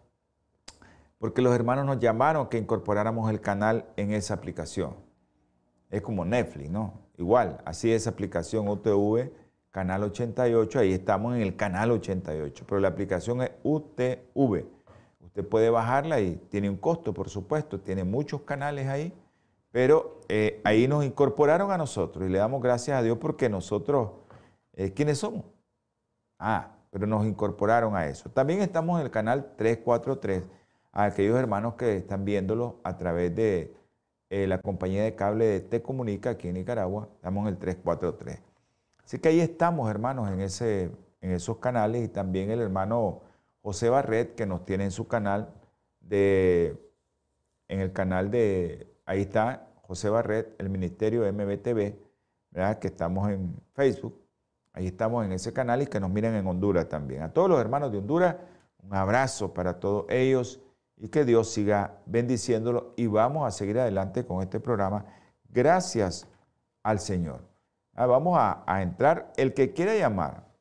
Porque 1.23 1.41
los 1.41 1.55
hermanos 1.55 1.85
nos 1.85 1.99
llamaron 1.99 2.49
que 2.49 2.57
incorporáramos 2.57 3.31
el 3.31 3.39
canal 3.39 3.85
en 3.95 4.11
esa 4.11 4.33
aplicación. 4.33 4.93
Es 5.89 6.01
como 6.01 6.25
Netflix, 6.25 6.69
¿no? 6.69 6.99
Igual, 7.15 7.61
así 7.63 7.93
es 7.93 8.07
aplicación 8.07 8.67
UTV, 8.67 9.31
canal 9.71 10.03
88, 10.03 10.79
ahí 10.79 10.91
estamos 10.91 11.33
en 11.37 11.41
el 11.41 11.55
canal 11.55 11.91
88, 11.91 12.65
pero 12.67 12.81
la 12.81 12.89
aplicación 12.89 13.41
es 13.41 13.51
UTV. 13.63 14.65
Usted 15.21 15.47
puede 15.47 15.69
bajarla 15.69 16.19
y 16.19 16.35
tiene 16.49 16.69
un 16.69 16.75
costo, 16.75 17.13
por 17.13 17.29
supuesto, 17.29 17.79
tiene 17.79 18.03
muchos 18.03 18.41
canales 18.41 18.89
ahí, 18.89 19.13
pero 19.71 20.19
eh, 20.27 20.59
ahí 20.65 20.89
nos 20.89 21.05
incorporaron 21.05 21.71
a 21.71 21.77
nosotros 21.77 22.27
y 22.27 22.29
le 22.29 22.39
damos 22.39 22.61
gracias 22.61 22.99
a 22.99 23.01
Dios 23.01 23.17
porque 23.17 23.47
nosotros, 23.47 24.09
eh, 24.73 24.91
¿quiénes 24.91 25.19
somos? 25.19 25.45
Ah, 26.37 26.75
pero 26.89 27.07
nos 27.07 27.25
incorporaron 27.25 27.95
a 27.95 28.07
eso. 28.07 28.29
También 28.29 28.59
estamos 28.59 28.99
en 28.99 29.05
el 29.05 29.11
canal 29.11 29.53
343, 29.55 30.43
a 30.93 31.05
aquellos 31.05 31.37
hermanos 31.37 31.73
que 31.73 31.97
están 31.97 32.23
viéndolo 32.23 32.79
a 32.83 32.97
través 32.97 33.35
de 33.35 33.75
eh, 34.29 34.47
la 34.47 34.59
compañía 34.59 35.03
de 35.03 35.15
cable 35.15 35.45
de 35.45 35.59
Te 35.59 35.81
Comunica 35.81 36.31
aquí 36.31 36.47
en 36.47 36.53
Nicaragua, 36.53 37.09
estamos 37.15 37.43
en 37.43 37.47
el 37.49 37.57
343. 37.57 38.39
Así 39.03 39.19
que 39.19 39.29
ahí 39.29 39.39
estamos, 39.41 39.89
hermanos, 39.89 40.31
en, 40.31 40.39
ese, 40.39 40.91
en 41.21 41.31
esos 41.31 41.57
canales 41.57 42.05
y 42.05 42.07
también 42.07 42.51
el 42.51 42.61
hermano 42.61 43.21
José 43.61 43.89
Barret, 43.89 44.35
que 44.35 44.45
nos 44.45 44.65
tiene 44.65 44.85
en 44.85 44.91
su 44.91 45.07
canal 45.07 45.49
de, 45.99 46.77
en 47.67 47.79
el 47.79 47.91
canal 47.91 48.29
de, 48.29 48.87
ahí 49.05 49.21
está 49.21 49.67
José 49.81 50.09
Barret, 50.09 50.55
el 50.59 50.69
Ministerio 50.69 51.31
MBTV, 51.31 51.95
¿verdad? 52.51 52.79
que 52.79 52.87
estamos 52.87 53.29
en 53.29 53.55
Facebook, 53.73 54.19
ahí 54.73 54.87
estamos 54.87 55.25
en 55.25 55.31
ese 55.31 55.53
canal 55.53 55.81
y 55.81 55.87
que 55.87 55.99
nos 55.99 56.11
miren 56.11 56.35
en 56.35 56.45
Honduras 56.45 56.87
también. 56.87 57.23
A 57.23 57.33
todos 57.33 57.49
los 57.49 57.59
hermanos 57.59 57.91
de 57.91 57.97
Honduras, 57.97 58.35
un 58.83 58.93
abrazo 58.95 59.53
para 59.53 59.79
todos 59.79 60.05
ellos 60.09 60.59
y 60.97 61.09
que 61.09 61.25
Dios 61.25 61.51
siga 61.51 61.99
bendiciéndolo 62.05 62.93
y 62.95 63.07
vamos 63.07 63.47
a 63.47 63.51
seguir 63.51 63.79
adelante 63.79 64.25
con 64.25 64.41
este 64.41 64.59
programa. 64.59 65.05
Gracias 65.49 66.27
al 66.83 66.99
Señor. 66.99 67.41
Ah, 67.95 68.05
vamos 68.05 68.37
a, 68.37 68.63
a 68.65 68.81
entrar. 68.81 69.31
El 69.37 69.53
que 69.53 69.73
quiera 69.73 69.95
llamar, 69.95 70.53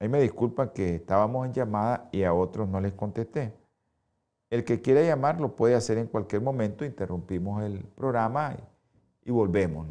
Ahí 0.00 0.08
me 0.08 0.22
disculpan 0.22 0.70
que 0.70 0.94
estábamos 0.94 1.46
en 1.46 1.52
llamada 1.52 2.08
y 2.10 2.22
a 2.22 2.32
otros 2.32 2.66
no 2.66 2.80
les 2.80 2.94
contesté. 2.94 3.52
El 4.48 4.64
que 4.64 4.80
quiera 4.80 5.02
llamar 5.02 5.38
lo 5.38 5.54
puede 5.54 5.74
hacer 5.74 5.98
en 5.98 6.06
cualquier 6.06 6.40
momento, 6.40 6.86
interrumpimos 6.86 7.62
el 7.62 7.84
programa 7.84 8.56
y, 9.22 9.30
volvemos 9.30 9.86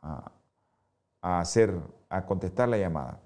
a, 0.00 0.30
hacer, 1.20 1.74
a 2.08 2.24
contestar 2.24 2.68
la 2.68 2.78
llamada. 2.78 3.20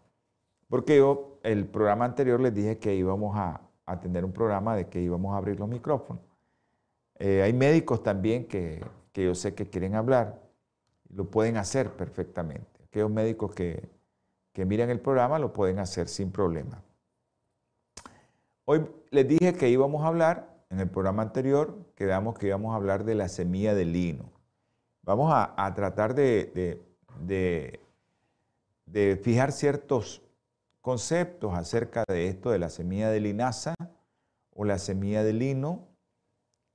Porque 0.68 0.96
yo, 0.96 1.38
el 1.42 1.66
programa 1.66 2.06
anterior 2.06 2.40
les 2.40 2.54
dije 2.54 2.78
que 2.78 2.94
íbamos 2.94 3.36
a, 3.36 3.60
tener 4.00 4.24
un 4.24 4.32
programa 4.32 4.76
de 4.76 4.88
que 4.88 5.00
íbamos 5.00 5.34
a 5.34 5.38
abrir 5.38 5.58
los 5.58 5.68
micrófonos. 5.68 6.22
Eh, 7.18 7.42
hay 7.42 7.52
médicos 7.52 8.02
también 8.02 8.46
que, 8.46 8.84
que 9.12 9.24
yo 9.24 9.34
sé 9.34 9.54
que 9.54 9.68
quieren 9.68 9.94
hablar, 9.94 10.40
lo 11.08 11.30
pueden 11.30 11.56
hacer 11.56 11.90
perfectamente. 11.92 12.66
Aquellos 12.84 13.10
médicos 13.10 13.54
que, 13.54 13.88
que 14.52 14.64
miren 14.64 14.90
el 14.90 15.00
programa 15.00 15.38
lo 15.38 15.52
pueden 15.52 15.78
hacer 15.78 16.08
sin 16.08 16.32
problema. 16.32 16.82
Hoy 18.64 18.86
les 19.10 19.28
dije 19.28 19.54
que 19.54 19.68
íbamos 19.68 20.02
a 20.02 20.08
hablar, 20.08 20.56
en 20.70 20.80
el 20.80 20.88
programa 20.88 21.22
anterior 21.22 21.78
quedamos 21.94 22.36
que 22.36 22.48
íbamos 22.48 22.72
a 22.72 22.76
hablar 22.76 23.04
de 23.04 23.14
la 23.14 23.28
semilla 23.28 23.74
de 23.74 23.84
lino. 23.84 24.32
Vamos 25.02 25.30
a, 25.32 25.72
tratar 25.74 26.14
de, 26.14 26.82
de, 27.20 29.16
fijar 29.22 29.52
ciertos 29.52 30.22
conceptos 30.86 31.52
acerca 31.52 32.04
de 32.06 32.28
esto 32.28 32.52
de 32.52 32.60
la 32.60 32.70
semilla 32.70 33.10
de 33.10 33.18
linaza 33.18 33.74
o 34.54 34.64
la 34.64 34.78
semilla 34.78 35.24
de 35.24 35.32
lino, 35.32 35.88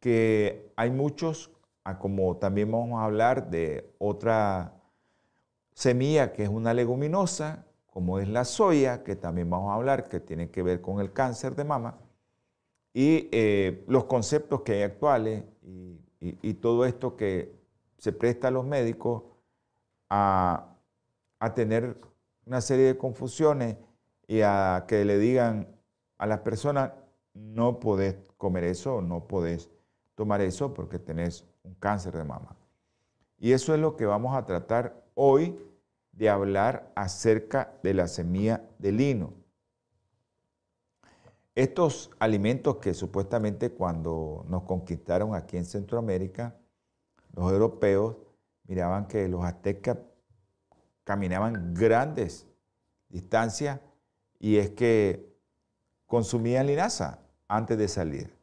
que 0.02 0.74
hay 0.76 0.91
muchos, 0.91 1.50
ah, 1.86 1.97
como 1.97 2.36
también 2.36 2.69
vamos 2.69 3.00
a 3.00 3.06
hablar 3.06 3.50
de 3.50 3.89
otra 4.00 4.74
semilla 5.74 6.34
que 6.34 6.43
es 6.43 6.50
una 6.50 6.74
leguminosa, 6.74 7.65
como 7.88 8.19
es 8.19 8.28
la 8.28 8.43
soya, 8.43 9.02
que 9.06 9.15
también 9.15 9.50
vamos 9.50 9.71
a 9.71 9.76
hablar, 9.76 10.10
que 10.10 10.19
tiene 10.19 10.50
que 10.50 10.62
ver 10.62 10.82
con 10.82 11.00
el 11.00 11.13
cáncer 11.13 11.56
de 11.56 11.63
mama, 11.63 11.97
y 12.93 13.30
eh, 13.32 13.86
los 13.88 14.04
conceptos 14.04 14.63
que 14.63 14.74
hay 14.74 14.82
actuales 14.82 15.45
y, 16.19 16.54
todo 16.56 16.84
esto 16.84 17.15
que 17.15 17.56
se 17.97 18.12
presta 18.12 18.50
a 18.50 18.52
los 18.52 18.65
médicos 18.65 19.24
a, 20.10 20.67
tener 21.56 21.95
una 22.45 22.60
serie 22.60 22.88
de 22.88 22.97
confusiones 22.97 23.78
y 24.32 24.44
a 24.44 24.86
que 24.88 25.04
le 25.04 25.17
digan 25.17 25.67
a 26.17 26.26
las 26.26 26.39
personas, 26.39 26.94
no 27.34 27.82
podés 27.82 28.15
comer 28.38 28.63
eso, 28.63 29.02
no 29.02 29.28
podés 29.28 29.70
tomar 30.15 30.39
eso 30.39 30.74
porque 30.74 31.00
tenés 31.00 31.44
un 31.63 31.74
cáncer 31.74 32.15
de 32.15 32.24
mama. 32.24 32.56
Y 33.39 33.52
eso 33.52 33.74
es 33.74 33.82
lo 33.82 33.98
que 33.98 34.06
vamos 34.06 34.34
a 34.34 34.46
tratar 34.46 35.04
hoy 35.15 35.60
de 36.13 36.30
hablar 36.30 36.94
acerca 36.96 37.74
de 37.84 37.94
la 37.94 38.08
semilla 38.08 38.63
de 38.80 38.94
lino. 38.94 39.34
Estos 41.54 42.10
alimentos 42.17 42.78
que 42.78 42.94
supuestamente 42.94 43.72
cuando 43.72 44.46
nos 44.48 44.63
conquistaron 44.63 45.36
aquí 45.36 45.58
en 45.58 45.65
Centroamérica, 45.65 46.56
los 47.34 47.52
europeos 47.52 48.15
miraban 48.63 49.10
que 49.10 49.28
los 49.28 49.44
aztecas 49.44 49.98
caminaban 51.04 51.74
grandes 51.74 52.48
distancias 53.10 53.82
y 54.41 54.58
es 54.58 54.71
que 54.71 55.34
consumían 56.06 56.67
linaza 56.67 57.19
antes 57.47 57.77
de 57.77 57.88
salir. 57.88 58.36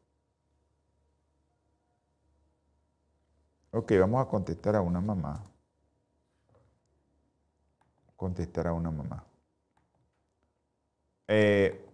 Ok, 3.73 3.93
vamos 4.01 4.25
a 4.25 4.29
contestar 4.31 4.75
a 4.77 4.81
una 4.81 5.03
mamá 5.03 5.45
contestar 8.19 8.67
a 8.67 8.73
una 8.73 8.91
mamá. 8.91 9.25
Eh, 11.29 11.87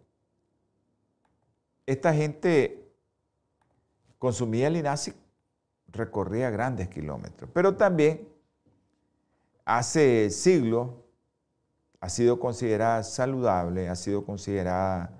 esta 1.84 2.14
gente 2.14 2.90
consumía 4.18 4.70
linaza 4.70 5.12
recorría 5.88 6.48
grandes 6.48 6.88
kilómetros, 6.88 7.50
pero 7.52 7.76
también 7.76 8.26
hace 9.66 10.30
siglos 10.30 10.92
ha 12.04 12.10
sido 12.10 12.38
considerada 12.38 13.02
saludable, 13.02 13.88
ha 13.88 13.96
sido 13.96 14.26
considerada 14.26 15.10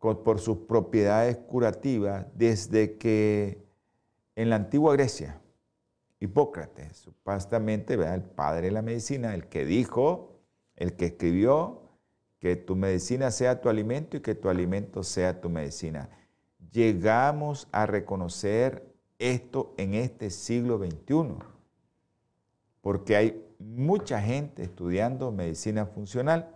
por 0.00 0.40
sus 0.40 0.58
propiedades 0.66 1.36
curativas 1.36 2.26
desde 2.34 2.98
que 2.98 3.64
en 4.34 4.50
la 4.50 4.56
antigua 4.56 4.94
Grecia 4.94 5.40
Hipócrates, 6.18 6.96
supuestamente 6.96 7.94
el 7.94 8.22
padre 8.22 8.66
de 8.66 8.72
la 8.72 8.82
medicina, 8.82 9.32
el 9.32 9.46
que 9.46 9.64
dijo, 9.64 10.40
el 10.74 10.96
que 10.96 11.04
escribió, 11.06 11.82
que 12.40 12.56
tu 12.56 12.74
medicina 12.74 13.30
sea 13.30 13.60
tu 13.60 13.68
alimento 13.68 14.16
y 14.16 14.22
que 14.22 14.34
tu 14.34 14.48
alimento 14.48 15.04
sea 15.04 15.40
tu 15.40 15.48
medicina. 15.48 16.10
Llegamos 16.72 17.68
a 17.70 17.86
reconocer 17.86 18.92
esto 19.20 19.72
en 19.76 19.94
este 19.94 20.30
siglo 20.30 20.78
XXI, 20.78 21.36
porque 22.80 23.14
hay 23.14 23.45
mucha 23.58 24.20
gente 24.20 24.62
estudiando 24.62 25.32
medicina 25.32 25.86
funcional, 25.86 26.54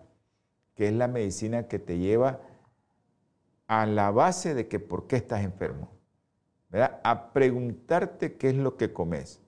que 0.75 0.89
es 0.89 0.95
la 0.95 1.09
medicina 1.09 1.69
que 1.69 1.79
te 1.79 1.99
lleva 1.99 2.41
a 3.67 3.87
la 3.87 4.11
base 4.11 4.55
de 4.55 4.69
que 4.69 4.81
por 4.81 5.07
qué 5.07 5.17
estás 5.17 5.43
enfermo, 5.43 5.91
a 6.73 7.33
preguntarte 7.33 8.37
qué 8.37 8.51
es 8.51 8.57
lo 8.57 8.77
que 8.77 8.93
comes 8.93 9.41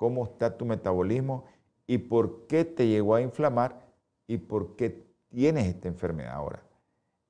cómo 0.00 0.24
está 0.24 0.56
tu 0.56 0.64
metabolismo 0.64 1.44
y 1.86 1.98
por 1.98 2.46
qué 2.46 2.64
te 2.64 2.86
llegó 2.86 3.16
a 3.16 3.20
inflamar 3.20 3.86
y 4.26 4.38
por 4.38 4.74
qué 4.74 5.06
tienes 5.28 5.66
esta 5.66 5.88
enfermedad 5.88 6.32
ahora. 6.32 6.62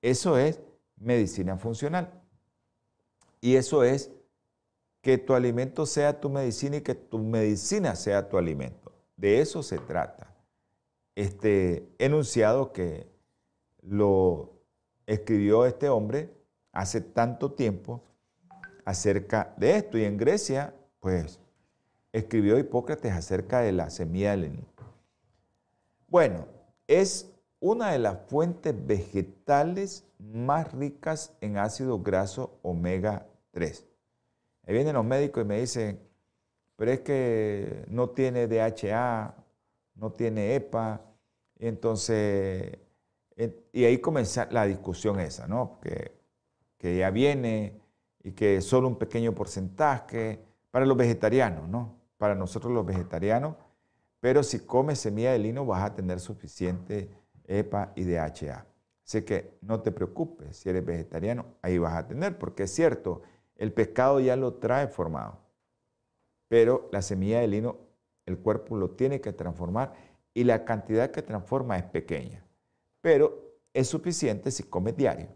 Eso 0.00 0.38
es 0.38 0.60
medicina 0.96 1.56
funcional. 1.56 2.22
Y 3.40 3.56
eso 3.56 3.82
es 3.82 4.12
que 5.00 5.18
tu 5.18 5.34
alimento 5.34 5.84
sea 5.84 6.20
tu 6.20 6.30
medicina 6.30 6.76
y 6.76 6.82
que 6.82 6.94
tu 6.94 7.18
medicina 7.18 7.96
sea 7.96 8.28
tu 8.28 8.38
alimento. 8.38 8.79
De 9.20 9.42
eso 9.42 9.62
se 9.62 9.78
trata. 9.78 10.34
Este 11.14 11.94
enunciado 11.98 12.72
que 12.72 13.06
lo 13.82 14.62
escribió 15.06 15.66
este 15.66 15.90
hombre 15.90 16.32
hace 16.72 17.02
tanto 17.02 17.52
tiempo 17.52 18.02
acerca 18.86 19.52
de 19.58 19.76
esto. 19.76 19.98
Y 19.98 20.04
en 20.04 20.16
Grecia, 20.16 20.74
pues 21.00 21.38
escribió 22.12 22.58
Hipócrates 22.58 23.12
acerca 23.12 23.60
de 23.60 23.72
la 23.72 23.90
semilla 23.90 24.30
del. 24.30 24.64
Bueno, 26.08 26.46
es 26.86 27.30
una 27.60 27.92
de 27.92 27.98
las 27.98 28.16
fuentes 28.28 28.74
vegetales 28.86 30.06
más 30.18 30.72
ricas 30.72 31.36
en 31.42 31.58
ácido 31.58 32.00
graso 32.00 32.58
omega 32.62 33.26
3. 33.50 33.86
Ahí 34.66 34.72
vienen 34.72 34.94
los 34.94 35.04
médicos 35.04 35.44
y 35.44 35.46
me 35.46 35.60
dicen, 35.60 36.09
pero 36.80 36.92
es 36.92 37.00
que 37.00 37.84
no 37.88 38.08
tiene 38.08 38.48
DHA, 38.48 39.34
no 39.96 40.12
tiene 40.12 40.54
EPA, 40.54 41.02
y 41.58 41.66
entonces, 41.66 42.78
y 43.70 43.84
ahí 43.84 43.98
comienza 43.98 44.48
la 44.50 44.64
discusión 44.64 45.20
esa, 45.20 45.46
¿no? 45.46 45.78
Que, 45.82 46.18
que 46.78 46.96
ya 46.96 47.10
viene 47.10 47.82
y 48.24 48.32
que 48.32 48.62
solo 48.62 48.88
un 48.88 48.96
pequeño 48.96 49.34
porcentaje 49.34 50.40
para 50.70 50.86
los 50.86 50.96
vegetarianos, 50.96 51.68
¿no? 51.68 51.98
Para 52.16 52.34
nosotros 52.34 52.72
los 52.72 52.86
vegetarianos, 52.86 53.56
pero 54.18 54.42
si 54.42 54.60
comes 54.60 55.00
semilla 55.00 55.32
de 55.32 55.38
lino 55.38 55.66
vas 55.66 55.82
a 55.82 55.94
tener 55.94 56.18
suficiente 56.18 57.10
EPA 57.46 57.92
y 57.94 58.04
DHA. 58.04 58.64
Así 59.06 59.20
que 59.20 59.58
no 59.60 59.82
te 59.82 59.92
preocupes, 59.92 60.56
si 60.56 60.70
eres 60.70 60.86
vegetariano, 60.86 61.44
ahí 61.60 61.76
vas 61.76 61.92
a 61.92 62.06
tener, 62.06 62.38
porque 62.38 62.62
es 62.62 62.74
cierto, 62.74 63.20
el 63.56 63.70
pescado 63.70 64.18
ya 64.18 64.34
lo 64.34 64.54
trae 64.54 64.88
formado, 64.88 65.40
pero 66.50 66.88
la 66.90 67.00
semilla 67.00 67.38
de 67.38 67.46
lino, 67.46 67.78
el 68.26 68.36
cuerpo 68.36 68.76
lo 68.76 68.90
tiene 68.90 69.20
que 69.20 69.32
transformar 69.32 69.94
y 70.34 70.42
la 70.42 70.64
cantidad 70.64 71.12
que 71.12 71.22
transforma 71.22 71.78
es 71.78 71.84
pequeña, 71.84 72.44
pero 73.00 73.54
es 73.72 73.86
suficiente 73.86 74.50
si 74.50 74.64
comes 74.64 74.96
diario 74.96 75.28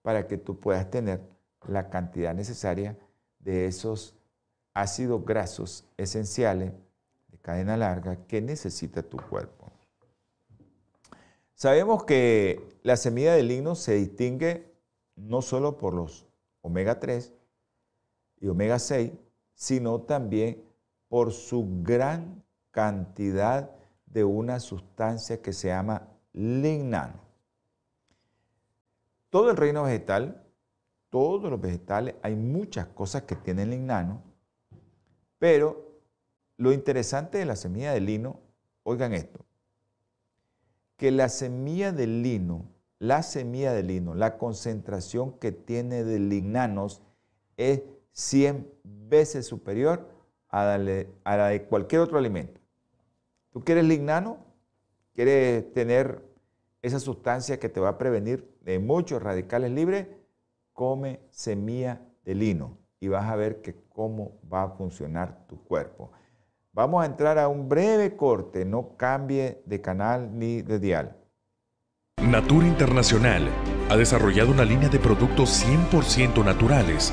para 0.00 0.28
que 0.28 0.38
tú 0.38 0.60
puedas 0.60 0.88
tener 0.88 1.20
la 1.66 1.90
cantidad 1.90 2.36
necesaria 2.36 2.96
de 3.40 3.66
esos 3.66 4.14
ácidos 4.74 5.24
grasos 5.24 5.88
esenciales 5.96 6.72
de 7.26 7.38
cadena 7.38 7.76
larga 7.76 8.24
que 8.28 8.40
necesita 8.40 9.02
tu 9.02 9.16
cuerpo. 9.16 9.72
Sabemos 11.54 12.04
que 12.04 12.78
la 12.84 12.96
semilla 12.96 13.34
de 13.34 13.42
lino 13.42 13.74
se 13.74 13.94
distingue 13.94 14.72
no 15.16 15.42
solo 15.42 15.78
por 15.78 15.94
los 15.94 16.26
omega 16.60 17.00
3 17.00 17.32
y 18.40 18.46
omega 18.46 18.78
6, 18.78 19.10
sino 19.62 20.00
también 20.00 20.60
por 21.06 21.30
su 21.30 21.84
gran 21.84 22.42
cantidad 22.72 23.70
de 24.06 24.24
una 24.24 24.58
sustancia 24.58 25.40
que 25.40 25.52
se 25.52 25.68
llama 25.68 26.08
lignano. 26.32 27.20
Todo 29.30 29.52
el 29.52 29.56
reino 29.56 29.84
vegetal, 29.84 30.44
todos 31.10 31.48
los 31.48 31.60
vegetales, 31.60 32.16
hay 32.22 32.34
muchas 32.34 32.88
cosas 32.88 33.22
que 33.22 33.36
tienen 33.36 33.70
lignano, 33.70 34.20
pero 35.38 35.92
lo 36.56 36.72
interesante 36.72 37.38
de 37.38 37.46
la 37.46 37.54
semilla 37.54 37.92
de 37.92 38.00
lino, 38.00 38.40
oigan 38.82 39.12
esto, 39.12 39.46
que 40.96 41.12
la 41.12 41.28
semilla 41.28 41.92
de 41.92 42.08
lino, 42.08 42.68
la 42.98 43.22
semilla 43.22 43.72
de 43.72 43.84
lino, 43.84 44.16
la 44.16 44.38
concentración 44.38 45.38
que 45.38 45.52
tiene 45.52 46.02
de 46.02 46.18
lignanos 46.18 47.00
es 47.56 47.82
100 48.12 48.70
veces 48.84 49.46
superior 49.46 50.08
a 50.48 50.78
la 50.78 51.48
de 51.48 51.64
cualquier 51.64 52.02
otro 52.02 52.18
alimento. 52.18 52.60
¿Tú 53.50 53.64
quieres 53.64 53.84
lignano? 53.84 54.38
¿Quieres 55.14 55.72
tener 55.72 56.22
esa 56.80 56.98
sustancia 56.98 57.58
que 57.58 57.68
te 57.68 57.80
va 57.80 57.90
a 57.90 57.98
prevenir 57.98 58.56
de 58.62 58.78
muchos 58.78 59.22
radicales 59.22 59.70
libres? 59.70 60.06
Come 60.72 61.20
semilla 61.30 62.00
de 62.24 62.34
lino 62.34 62.78
y 62.98 63.08
vas 63.08 63.30
a 63.30 63.36
ver 63.36 63.60
que 63.60 63.74
cómo 63.90 64.40
va 64.52 64.62
a 64.62 64.68
funcionar 64.70 65.46
tu 65.46 65.62
cuerpo. 65.64 66.12
Vamos 66.72 67.02
a 67.02 67.06
entrar 67.06 67.38
a 67.38 67.48
un 67.48 67.68
breve 67.68 68.16
corte, 68.16 68.64
no 68.64 68.96
cambie 68.96 69.62
de 69.66 69.80
canal 69.82 70.30
ni 70.38 70.62
de 70.62 70.78
dial. 70.78 71.16
Natura 72.22 72.66
Internacional 72.66 73.48
ha 73.90 73.96
desarrollado 73.96 74.50
una 74.52 74.64
línea 74.64 74.88
de 74.88 74.98
productos 74.98 75.62
100% 75.66 76.42
naturales 76.44 77.12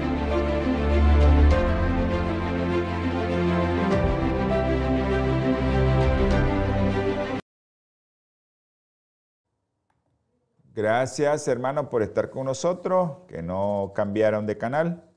Gracias, 10.81 11.47
hermano, 11.47 11.91
por 11.91 12.01
estar 12.01 12.31
con 12.31 12.47
nosotros, 12.47 13.19
que 13.27 13.43
no 13.43 13.91
cambiaron 13.93 14.47
de 14.47 14.57
canal. 14.57 15.07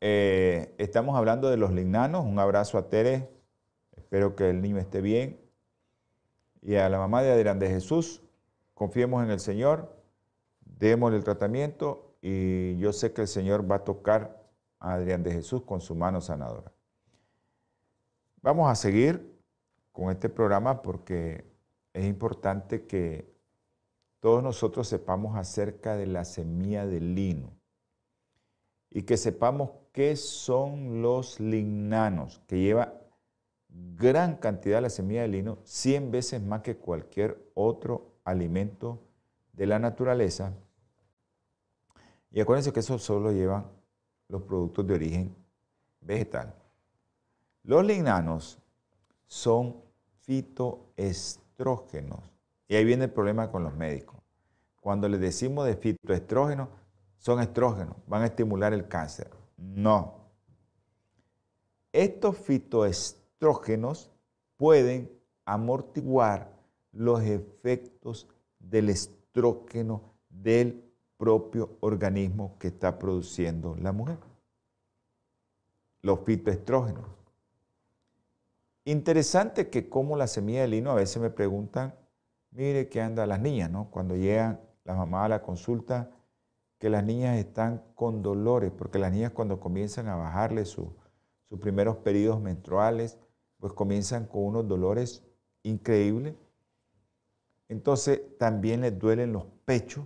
Eh, 0.00 0.74
estamos 0.78 1.18
hablando 1.18 1.50
de 1.50 1.58
los 1.58 1.70
lignanos. 1.70 2.24
Un 2.24 2.38
abrazo 2.38 2.78
a 2.78 2.88
Tere 2.88 3.28
Espero 3.94 4.34
que 4.34 4.48
el 4.48 4.62
niño 4.62 4.78
esté 4.78 5.02
bien. 5.02 5.38
Y 6.62 6.76
a 6.76 6.88
la 6.88 6.96
mamá 6.96 7.20
de 7.20 7.30
Adrián 7.30 7.58
de 7.58 7.68
Jesús, 7.68 8.22
confiemos 8.72 9.22
en 9.22 9.30
el 9.30 9.38
Señor, 9.38 10.02
démosle 10.64 11.18
el 11.18 11.24
tratamiento 11.24 12.16
y 12.22 12.78
yo 12.78 12.94
sé 12.94 13.12
que 13.12 13.20
el 13.20 13.28
Señor 13.28 13.70
va 13.70 13.76
a 13.76 13.84
tocar 13.84 14.48
a 14.78 14.94
Adrián 14.94 15.22
de 15.22 15.30
Jesús 15.30 15.60
con 15.60 15.82
su 15.82 15.94
mano 15.94 16.22
sanadora. 16.22 16.72
Vamos 18.40 18.70
a 18.70 18.74
seguir 18.74 19.38
con 19.92 20.10
este 20.10 20.30
programa 20.30 20.80
porque 20.80 21.44
es 21.92 22.06
importante 22.06 22.86
que 22.86 23.35
todos 24.20 24.42
nosotros 24.42 24.88
sepamos 24.88 25.36
acerca 25.36 25.96
de 25.96 26.06
la 26.06 26.24
semilla 26.24 26.86
del 26.86 27.14
lino 27.14 27.52
y 28.90 29.02
que 29.02 29.16
sepamos 29.16 29.70
qué 29.92 30.16
son 30.16 31.02
los 31.02 31.38
lignanos, 31.40 32.40
que 32.46 32.58
lleva 32.58 32.94
gran 33.68 34.36
cantidad 34.36 34.78
de 34.78 34.82
la 34.82 34.90
semilla 34.90 35.22
de 35.22 35.28
lino, 35.28 35.58
100 35.64 36.10
veces 36.10 36.42
más 36.42 36.62
que 36.62 36.76
cualquier 36.76 37.50
otro 37.54 38.16
alimento 38.24 39.00
de 39.52 39.66
la 39.66 39.78
naturaleza. 39.78 40.52
Y 42.30 42.40
acuérdense 42.40 42.72
que 42.72 42.80
eso 42.80 42.98
solo 42.98 43.30
llevan 43.32 43.66
los 44.28 44.42
productos 44.42 44.86
de 44.86 44.94
origen 44.94 45.36
vegetal. 46.00 46.54
Los 47.62 47.84
lignanos 47.84 48.58
son 49.26 49.76
fitoestrógenos. 50.20 52.35
Y 52.68 52.76
ahí 52.76 52.84
viene 52.84 53.04
el 53.04 53.12
problema 53.12 53.50
con 53.50 53.62
los 53.64 53.74
médicos. 53.74 54.16
Cuando 54.80 55.08
les 55.08 55.20
decimos 55.20 55.66
de 55.66 55.76
fitoestrógenos, 55.76 56.68
son 57.18 57.40
estrógenos, 57.40 57.96
van 58.06 58.22
a 58.22 58.26
estimular 58.26 58.72
el 58.72 58.88
cáncer. 58.88 59.30
No. 59.56 60.30
Estos 61.92 62.36
fitoestrógenos 62.38 63.26
estrógenos 63.36 64.10
pueden 64.56 65.12
amortiguar 65.44 66.50
los 66.92 67.20
efectos 67.22 68.26
del 68.58 68.88
estrógeno 68.88 70.14
del 70.30 70.90
propio 71.18 71.76
organismo 71.80 72.56
que 72.58 72.68
está 72.68 72.98
produciendo 72.98 73.76
la 73.76 73.92
mujer. 73.92 74.18
Los 76.00 76.20
fitoestrógenos. 76.20 77.04
Interesante 78.86 79.68
que 79.68 79.90
como 79.90 80.16
la 80.16 80.28
semilla 80.28 80.62
de 80.62 80.68
lino, 80.68 80.90
a 80.90 80.94
veces 80.94 81.20
me 81.20 81.28
preguntan, 81.28 81.94
mire 82.50 82.88
qué 82.88 83.00
anda 83.00 83.26
las 83.26 83.40
niñas, 83.40 83.70
¿no? 83.70 83.90
Cuando 83.90 84.16
llegan 84.16 84.60
las 84.84 84.96
mamás 84.96 85.26
a 85.26 85.28
la 85.28 85.42
consulta, 85.42 86.10
que 86.78 86.90
las 86.90 87.04
niñas 87.04 87.38
están 87.38 87.82
con 87.94 88.22
dolores, 88.22 88.72
porque 88.76 88.98
las 88.98 89.12
niñas 89.12 89.32
cuando 89.32 89.60
comienzan 89.60 90.08
a 90.08 90.16
bajarle 90.16 90.64
sus 90.64 90.88
primeros 91.60 91.96
periodos 91.98 92.40
menstruales, 92.40 93.18
pues 93.58 93.72
comienzan 93.72 94.26
con 94.26 94.42
unos 94.44 94.68
dolores 94.68 95.24
increíbles. 95.62 96.34
Entonces 97.68 98.20
también 98.38 98.82
les 98.82 98.98
duelen 98.98 99.32
los 99.32 99.44
pechos. 99.64 100.04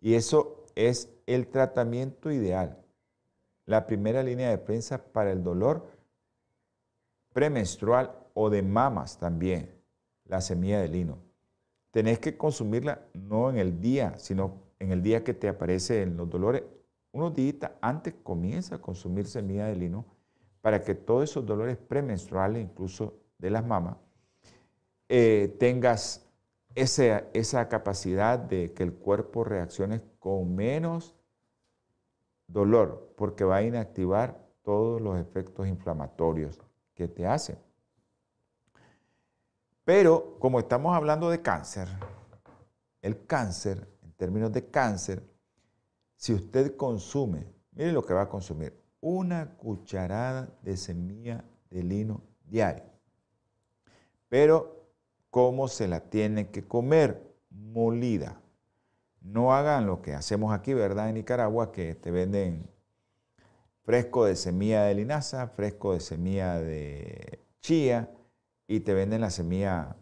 Y 0.00 0.14
eso 0.14 0.66
es 0.74 1.08
el 1.26 1.46
tratamiento 1.46 2.30
ideal. 2.30 2.84
La 3.66 3.86
primera 3.86 4.22
línea 4.22 4.50
de 4.50 4.58
prensa 4.58 4.98
para 4.98 5.32
el 5.32 5.42
dolor 5.42 5.86
premenstrual 7.32 8.14
o 8.34 8.50
de 8.50 8.62
mamas 8.62 9.18
también, 9.18 9.73
la 10.34 10.40
semilla 10.40 10.80
de 10.80 10.88
lino. 10.88 11.18
Tenés 11.92 12.18
que 12.18 12.36
consumirla 12.36 13.06
no 13.14 13.50
en 13.50 13.56
el 13.56 13.80
día, 13.80 14.18
sino 14.18 14.64
en 14.80 14.90
el 14.90 15.00
día 15.00 15.22
que 15.22 15.32
te 15.32 15.48
aparecen 15.48 16.16
los 16.16 16.28
dolores. 16.28 16.64
Unos 17.12 17.34
días 17.34 17.70
antes 17.80 18.14
comienza 18.24 18.74
a 18.74 18.80
consumir 18.80 19.26
semilla 19.26 19.66
de 19.66 19.76
lino 19.76 20.04
para 20.60 20.82
que 20.82 20.96
todos 20.96 21.30
esos 21.30 21.46
dolores 21.46 21.76
premenstruales, 21.76 22.64
incluso 22.64 23.14
de 23.38 23.50
las 23.50 23.64
mamas, 23.64 23.96
eh, 25.08 25.54
tengas 25.60 26.26
esa, 26.74 27.28
esa 27.32 27.68
capacidad 27.68 28.36
de 28.36 28.72
que 28.72 28.82
el 28.82 28.92
cuerpo 28.92 29.44
reaccione 29.44 30.02
con 30.18 30.52
menos 30.56 31.14
dolor, 32.48 33.14
porque 33.16 33.44
va 33.44 33.58
a 33.58 33.62
inactivar 33.62 34.44
todos 34.62 35.00
los 35.00 35.16
efectos 35.16 35.68
inflamatorios 35.68 36.60
que 36.94 37.06
te 37.06 37.24
hacen. 37.24 37.56
Pero 39.84 40.38
como 40.38 40.58
estamos 40.58 40.96
hablando 40.96 41.28
de 41.28 41.42
cáncer, 41.42 41.88
el 43.02 43.26
cáncer, 43.26 43.86
en 44.02 44.12
términos 44.12 44.50
de 44.50 44.70
cáncer, 44.70 45.22
si 46.16 46.32
usted 46.32 46.74
consume, 46.76 47.46
mire 47.72 47.92
lo 47.92 48.02
que 48.02 48.14
va 48.14 48.22
a 48.22 48.28
consumir, 48.28 48.82
una 49.00 49.56
cucharada 49.56 50.48
de 50.62 50.78
semilla 50.78 51.44
de 51.68 51.82
lino 51.82 52.22
diario. 52.46 52.84
Pero, 54.30 54.88
¿cómo 55.30 55.68
se 55.68 55.86
la 55.86 56.00
tiene 56.00 56.50
que 56.50 56.66
comer? 56.66 57.34
Molida. 57.50 58.40
No 59.20 59.54
hagan 59.54 59.86
lo 59.86 60.00
que 60.00 60.14
hacemos 60.14 60.54
aquí, 60.54 60.72
¿verdad? 60.72 61.08
En 61.08 61.16
Nicaragua, 61.16 61.72
que 61.72 61.94
te 61.94 62.10
venden 62.10 62.70
fresco 63.82 64.24
de 64.24 64.34
semilla 64.34 64.84
de 64.84 64.94
linaza, 64.94 65.48
fresco 65.48 65.92
de 65.92 66.00
semilla 66.00 66.58
de 66.58 67.38
chía 67.60 68.10
y 68.66 68.80
te 68.80 68.94
venden 68.94 69.20
la 69.20 69.30
semilla 69.30 69.96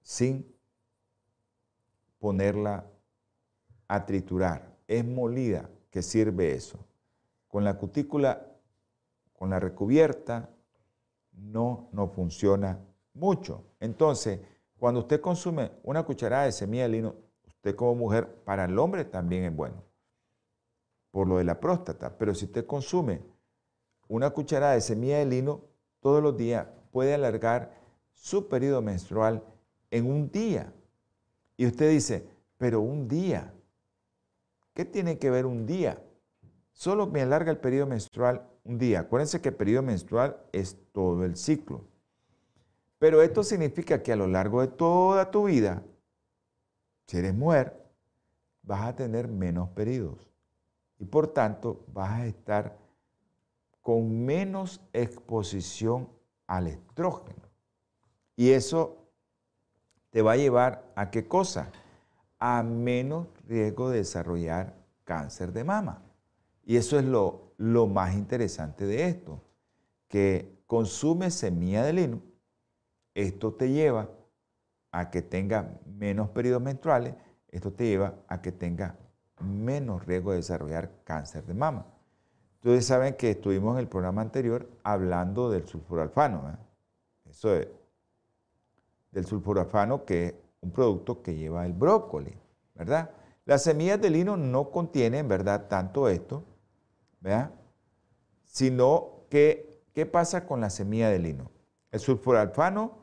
sin 0.00 0.54
ponerla 2.18 2.86
a 3.88 4.06
triturar. 4.06 4.76
Es 4.86 5.04
molida 5.04 5.70
que 5.90 6.02
sirve 6.02 6.52
eso. 6.52 6.78
Con 7.48 7.64
la 7.64 7.78
cutícula, 7.78 8.46
con 9.32 9.50
la 9.50 9.60
recubierta, 9.60 10.50
no, 11.32 11.88
no 11.92 12.08
funciona 12.08 12.80
mucho. 13.12 13.64
Entonces, 13.80 14.40
cuando 14.78 15.00
usted 15.00 15.20
consume 15.20 15.72
una 15.82 16.02
cucharada 16.02 16.44
de 16.44 16.52
semilla 16.52 16.84
de 16.84 16.88
lino, 16.88 17.14
usted 17.46 17.74
como 17.74 17.94
mujer, 17.94 18.42
para 18.44 18.64
el 18.64 18.78
hombre 18.78 19.04
también 19.04 19.44
es 19.44 19.54
bueno 19.54 19.82
por 21.14 21.28
lo 21.28 21.38
de 21.38 21.44
la 21.44 21.60
próstata. 21.60 22.18
Pero 22.18 22.34
si 22.34 22.46
usted 22.46 22.66
consume 22.66 23.22
una 24.08 24.30
cucharada 24.30 24.72
de 24.72 24.80
semilla 24.80 25.18
de 25.18 25.26
lino 25.26 25.60
todos 26.00 26.20
los 26.20 26.36
días, 26.36 26.66
puede 26.94 27.12
alargar 27.12 27.74
su 28.12 28.48
periodo 28.48 28.80
menstrual 28.80 29.42
en 29.90 30.08
un 30.08 30.30
día. 30.30 30.72
Y 31.56 31.66
usted 31.66 31.90
dice, 31.90 32.24
pero 32.56 32.82
un 32.82 33.08
día, 33.08 33.52
¿qué 34.74 34.84
tiene 34.84 35.18
que 35.18 35.28
ver 35.28 35.44
un 35.44 35.66
día? 35.66 36.00
Solo 36.72 37.08
me 37.08 37.20
alarga 37.20 37.50
el 37.50 37.58
periodo 37.58 37.88
menstrual 37.88 38.48
un 38.62 38.78
día. 38.78 39.00
Acuérdense 39.00 39.40
que 39.40 39.48
el 39.48 39.56
periodo 39.56 39.82
menstrual 39.82 40.36
es 40.52 40.78
todo 40.92 41.24
el 41.24 41.36
ciclo. 41.36 41.84
Pero 43.00 43.22
esto 43.22 43.42
significa 43.42 44.00
que 44.00 44.12
a 44.12 44.16
lo 44.16 44.28
largo 44.28 44.60
de 44.60 44.68
toda 44.68 45.32
tu 45.32 45.46
vida, 45.46 45.82
si 47.08 47.16
eres 47.16 47.34
mujer, 47.34 47.76
vas 48.62 48.82
a 48.82 48.94
tener 48.94 49.26
menos 49.26 49.68
periodos 49.70 50.30
y 51.00 51.06
por 51.06 51.26
tanto 51.26 51.84
vas 51.88 52.20
a 52.20 52.26
estar 52.26 52.78
con 53.82 54.24
menos 54.24 54.80
exposición 54.92 56.08
al 56.46 56.66
estrógeno. 56.68 57.42
Y 58.36 58.50
eso 58.50 58.96
te 60.10 60.22
va 60.22 60.32
a 60.32 60.36
llevar 60.36 60.92
a 60.94 61.10
qué 61.10 61.26
cosa? 61.26 61.70
A 62.38 62.62
menos 62.62 63.28
riesgo 63.46 63.90
de 63.90 63.98
desarrollar 63.98 64.74
cáncer 65.04 65.52
de 65.52 65.64
mama. 65.64 66.02
Y 66.64 66.76
eso 66.76 66.98
es 66.98 67.04
lo, 67.04 67.52
lo 67.56 67.86
más 67.86 68.14
interesante 68.14 68.86
de 68.86 69.08
esto, 69.08 69.42
que 70.08 70.62
consume 70.66 71.30
semilla 71.30 71.82
de 71.82 71.92
lino, 71.92 72.22
esto 73.14 73.52
te 73.52 73.70
lleva 73.70 74.08
a 74.90 75.10
que 75.10 75.22
tenga 75.22 75.78
menos 75.86 76.30
periodos 76.30 76.62
menstruales, 76.62 77.14
esto 77.48 77.72
te 77.72 77.84
lleva 77.84 78.14
a 78.28 78.40
que 78.42 78.52
tenga 78.52 78.96
menos 79.40 80.04
riesgo 80.06 80.30
de 80.30 80.38
desarrollar 80.38 80.90
cáncer 81.04 81.44
de 81.44 81.54
mama. 81.54 81.86
Ustedes 82.64 82.86
saben 82.86 83.12
que 83.12 83.32
estuvimos 83.32 83.74
en 83.74 83.80
el 83.80 83.88
programa 83.88 84.22
anterior 84.22 84.66
hablando 84.84 85.50
del 85.50 85.68
sulforalfano. 85.68 86.48
¿eh? 86.48 86.56
Eso 87.28 87.54
es, 87.54 87.68
del 89.10 89.26
sulforalfano, 89.26 90.06
que 90.06 90.28
es 90.28 90.34
un 90.62 90.70
producto 90.70 91.22
que 91.22 91.34
lleva 91.34 91.66
el 91.66 91.74
brócoli, 91.74 92.32
¿verdad? 92.74 93.10
Las 93.44 93.64
semillas 93.64 94.00
de 94.00 94.08
lino 94.08 94.38
no 94.38 94.70
contienen, 94.70 95.28
¿verdad?, 95.28 95.68
tanto 95.68 96.08
esto, 96.08 96.42
¿verdad? 97.20 97.50
Sino 98.44 99.26
que, 99.28 99.82
¿qué 99.92 100.06
pasa 100.06 100.46
con 100.46 100.62
la 100.62 100.70
semilla 100.70 101.10
de 101.10 101.18
lino? 101.18 101.50
El 101.90 102.00
sulforalfano, 102.00 102.96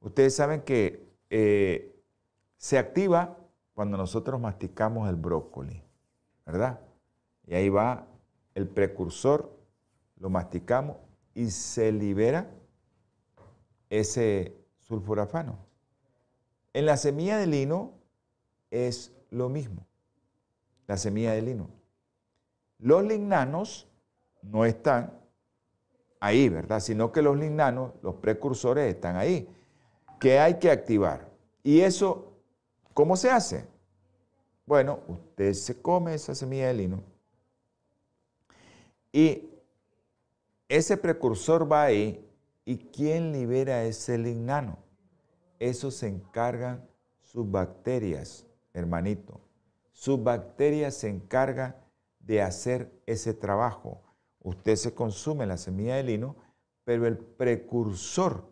ustedes 0.00 0.34
saben 0.34 0.62
que 0.62 1.08
eh, 1.30 2.02
se 2.56 2.78
activa 2.78 3.38
cuando 3.74 3.96
nosotros 3.96 4.40
masticamos 4.40 5.08
el 5.08 5.14
brócoli, 5.14 5.84
¿verdad? 6.44 6.80
Y 7.46 7.54
ahí 7.54 7.68
va 7.68 8.08
el 8.54 8.68
precursor, 8.68 9.56
lo 10.18 10.30
masticamos 10.30 10.96
y 11.34 11.50
se 11.50 11.92
libera 11.92 12.50
ese 13.90 14.56
sulforafano. 14.78 15.58
En 16.72 16.86
la 16.86 16.96
semilla 16.96 17.38
de 17.38 17.46
lino 17.46 17.92
es 18.70 19.12
lo 19.30 19.48
mismo, 19.48 19.86
la 20.86 20.96
semilla 20.96 21.32
de 21.32 21.42
lino. 21.42 21.68
Los 22.78 23.04
lignanos 23.04 23.88
no 24.42 24.64
están 24.64 25.18
ahí, 26.20 26.48
¿verdad? 26.48 26.80
Sino 26.80 27.12
que 27.12 27.22
los 27.22 27.36
lignanos, 27.36 27.92
los 28.02 28.16
precursores, 28.16 28.92
están 28.92 29.16
ahí, 29.16 29.48
que 30.18 30.38
hay 30.38 30.58
que 30.58 30.70
activar. 30.70 31.30
Y 31.62 31.80
eso 31.80 32.34
¿Cómo 32.94 33.16
se 33.16 33.28
hace? 33.28 33.66
Bueno, 34.64 35.00
usted 35.08 35.52
se 35.52 35.82
come 35.82 36.14
esa 36.14 36.32
semilla 36.32 36.68
de 36.68 36.74
lino 36.74 37.02
y 39.14 39.48
ese 40.68 40.96
precursor 40.96 41.70
va 41.70 41.84
ahí 41.84 42.28
y 42.64 42.78
¿quién 42.78 43.30
libera 43.30 43.84
ese 43.84 44.18
lignano? 44.18 44.78
Eso 45.60 45.92
se 45.92 46.08
encargan 46.08 46.84
sus 47.22 47.48
bacterias, 47.48 48.44
hermanito. 48.72 49.40
Sus 49.92 50.20
bacterias 50.20 50.96
se 50.96 51.10
encargan 51.10 51.76
de 52.18 52.42
hacer 52.42 52.90
ese 53.06 53.34
trabajo. 53.34 54.02
Usted 54.40 54.74
se 54.74 54.94
consume 54.94 55.46
la 55.46 55.58
semilla 55.58 55.94
de 55.94 56.02
lino, 56.02 56.34
pero 56.82 57.06
el 57.06 57.16
precursor, 57.16 58.50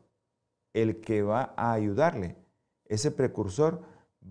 el 0.75 1.01
que 1.01 1.23
va 1.23 1.55
a 1.57 1.73
ayudarle, 1.73 2.37
ese 2.85 3.11
precursor 3.11 3.83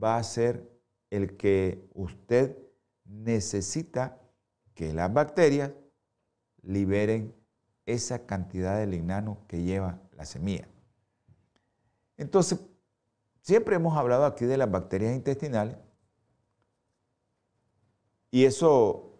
va 0.02 0.16
a 0.16 0.24
ser 0.24 0.72
el 1.10 1.36
que 1.36 1.90
usted 1.94 2.58
necesita 3.04 4.18
que 4.74 4.94
las 4.94 5.12
bacterias 5.12 5.72
liberen 6.64 7.34
esa 7.86 8.26
cantidad 8.26 8.78
de 8.78 8.88
lignano 8.88 9.38
que 9.48 9.64
lleva 9.64 10.00
la 10.16 10.26
semilla. 10.26 10.68
Entonces, 12.18 12.60
siempre 13.42 13.76
hemos 13.76 13.98
hablado 13.98 14.26
aquí 14.26 14.46
de 14.46 14.58
las 14.58 14.70
bacterias 14.70 15.16
intestinales 15.16 15.78
y 18.30 18.46
eso 18.46 19.18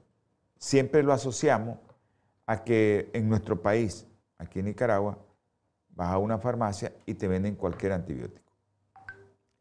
siempre 0.58 1.04
lo 1.04 1.14
asociamos 1.14 1.80
a 2.46 2.64
que 2.64 3.10
en 3.14 3.28
nuestro 3.28 3.62
país, 3.62 4.06
aquí 4.38 4.60
en 4.60 4.66
Nicaragua, 4.66 5.18
vas 5.90 6.12
a 6.12 6.18
una 6.18 6.38
farmacia 6.38 6.94
y 7.06 7.16
te 7.16 7.28
venden 7.28 7.56
cualquier 7.56 7.92
antibiótico 7.94 8.52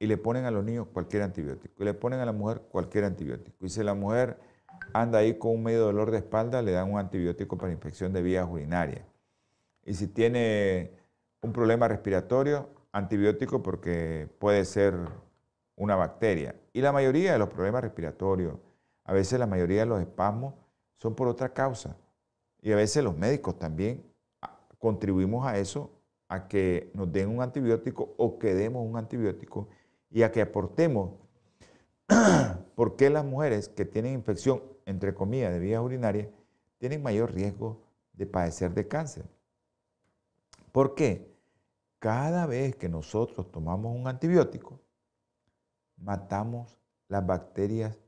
y 0.01 0.07
le 0.07 0.16
ponen 0.16 0.47
a 0.47 0.51
los 0.51 0.64
niños 0.64 0.89
cualquier 0.93 1.22
antibiótico. 1.22 1.74
Y 1.83 1.85
le 1.85 1.95
ponen 1.95 2.20
a 2.20 2.24
la 2.24 2.33
mujer 2.33 2.62
cualquier 2.62 3.05
antibiótico. 3.05 3.66
Y 3.66 3.68
si 3.68 3.85
la 3.85 3.95
mujer 3.95 4.39
anda 4.93 5.18
ahí 5.20 5.39
con 5.39 5.53
un 5.53 5.62
medio 5.62 5.81
dolor 5.81 6.11
de 6.11 6.18
espalda, 6.18 6.62
le 6.62 6.72
dan 6.72 6.91
un 6.93 6.99
antibiótico 6.99 7.57
para 7.57 7.72
infección 7.72 8.12
de 8.12 8.22
vías 8.22 8.47
urinarias. 8.49 9.05
Y 9.85 9.95
si 9.95 10.09
tiene 10.09 10.93
un 11.41 11.53
problema 11.53 11.89
respiratorio, 11.89 12.68
antibiótico 12.93 13.62
porque 13.62 14.28
puede 14.39 14.64
ser 14.64 14.95
una 15.76 15.97
bacteria. 15.97 16.55
Y 16.72 16.81
la 16.81 16.93
mayoría 16.93 17.33
de 17.33 17.39
los 17.39 17.49
problemas 17.49 17.83
respiratorios, 17.83 18.55
a 19.05 19.12
veces 19.12 19.39
la 19.39 19.47
mayoría 19.47 19.81
de 19.81 19.87
los 19.87 20.01
espasmos, 20.01 20.55
son 20.97 21.14
por 21.14 21.28
otra 21.28 21.53
causa. 21.53 21.97
Y 22.61 22.72
a 22.72 22.76
veces 22.76 23.03
los 23.03 23.16
médicos 23.16 23.59
también 23.59 24.05
ah, 24.43 24.59
contribuimos 24.78 25.47
a 25.47 25.59
eso, 25.59 25.91
a 26.28 26.47
que 26.47 26.91
nos 26.95 27.11
den 27.11 27.28
un 27.28 27.43
antibiótico 27.43 28.14
o 28.18 28.39
que 28.39 28.55
demos 28.55 28.87
un 28.87 28.97
antibiótico 28.97 29.68
y 30.11 30.22
a 30.22 30.31
que 30.31 30.43
aportemos 30.43 31.12
por 32.75 32.97
qué 32.97 33.11
las 33.11 33.25
mujeres 33.25 33.69
que 33.69 33.85
tienen 33.85 34.15
infección, 34.15 34.63
entre 34.87 35.15
comillas, 35.15 35.53
de 35.53 35.59
vías 35.59 35.83
urinarias, 35.83 36.29
tienen 36.79 37.03
mayor 37.03 37.33
riesgo 37.33 37.83
de 38.13 38.27
padecer 38.27 38.75
de 38.75 38.89
cáncer. 38.89 39.25
¿Por 40.73 40.95
qué? 40.95 41.31
Cada 41.99 42.47
vez 42.47 42.77
que 42.77 42.89
nosotros 42.89 43.51
tomamos 43.53 43.95
un 43.95 44.09
antibiótico, 44.09 44.81
matamos 45.97 46.77
las 47.09 47.27
bacterias 47.27 47.99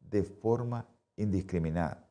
de 0.00 0.22
forma 0.22 0.86
indiscriminada. 1.16 2.08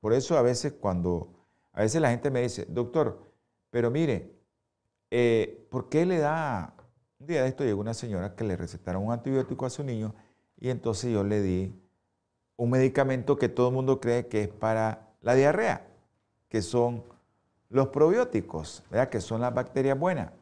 Por 0.00 0.12
eso 0.12 0.36
a 0.36 0.42
veces 0.42 0.72
cuando, 0.72 1.32
a 1.72 1.82
veces 1.82 2.00
la 2.00 2.10
gente 2.10 2.30
me 2.30 2.42
dice, 2.42 2.66
doctor, 2.68 3.22
pero 3.70 3.90
mire, 3.90 4.34
eh, 5.10 5.66
¿por 5.70 5.88
qué 5.88 6.04
le 6.04 6.18
da 6.18 6.74
un 7.24 7.28
día 7.28 7.42
de 7.42 7.48
esto 7.48 7.64
llegó 7.64 7.80
una 7.80 7.94
señora 7.94 8.34
que 8.34 8.44
le 8.44 8.56
recetaron 8.56 9.06
un 9.06 9.12
antibiótico 9.12 9.64
a 9.64 9.70
su 9.70 9.82
niño 9.82 10.14
y 10.64 10.70
entonces 10.70 11.12
yo 11.12 11.24
le 11.24 11.42
di 11.42 11.78
un 12.56 12.70
medicamento 12.70 13.36
que 13.36 13.50
todo 13.50 13.68
el 13.68 13.74
mundo 13.74 14.00
cree 14.00 14.28
que 14.28 14.44
es 14.44 14.48
para 14.48 15.10
la 15.20 15.34
diarrea, 15.34 15.86
que 16.48 16.62
son 16.62 17.04
los 17.68 17.88
probióticos, 17.88 18.82
¿verdad? 18.90 19.10
que 19.10 19.20
son 19.20 19.42
las 19.42 19.52
bacterias 19.52 19.98
buenas. 19.98 20.32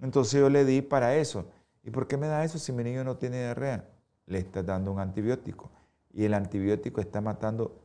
Entonces 0.00 0.40
yo 0.40 0.50
le 0.50 0.64
di 0.64 0.82
para 0.82 1.14
eso. 1.14 1.44
¿Y 1.84 1.90
por 1.90 2.08
qué 2.08 2.16
me 2.16 2.26
da 2.26 2.42
eso 2.42 2.58
si 2.58 2.72
mi 2.72 2.82
niño 2.82 3.04
no 3.04 3.18
tiene 3.18 3.38
diarrea? 3.38 3.88
Le 4.26 4.40
está 4.40 4.64
dando 4.64 4.90
un 4.90 4.98
antibiótico. 4.98 5.70
Y 6.12 6.24
el 6.24 6.34
antibiótico 6.34 7.00
está 7.00 7.20
matando 7.20 7.80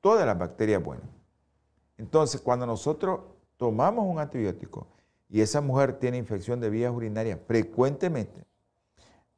todas 0.00 0.26
las 0.26 0.36
bacterias 0.36 0.82
buenas. 0.82 1.06
Entonces, 1.98 2.40
cuando 2.40 2.66
nosotros 2.66 3.20
tomamos 3.56 4.06
un 4.06 4.18
antibiótico 4.18 4.88
y 5.28 5.40
esa 5.40 5.60
mujer 5.60 6.00
tiene 6.00 6.16
infección 6.16 6.58
de 6.58 6.68
vías 6.68 6.92
urinarias 6.92 7.38
frecuentemente, 7.46 8.45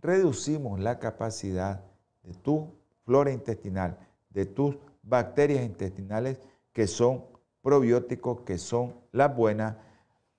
reducimos 0.01 0.81
la 0.81 0.99
capacidad 0.99 1.85
de 2.23 2.35
tu 2.35 2.75
flora 3.05 3.33
intestinal, 3.33 3.99
de 4.31 4.47
tus 4.47 4.77
bacterias 5.03 5.65
intestinales 5.65 6.39
que 6.73 6.87
son 6.87 7.25
probióticos, 7.63 8.43
que 8.43 8.59
son 8.59 8.95
las 9.13 9.35
buenas, 9.35 9.77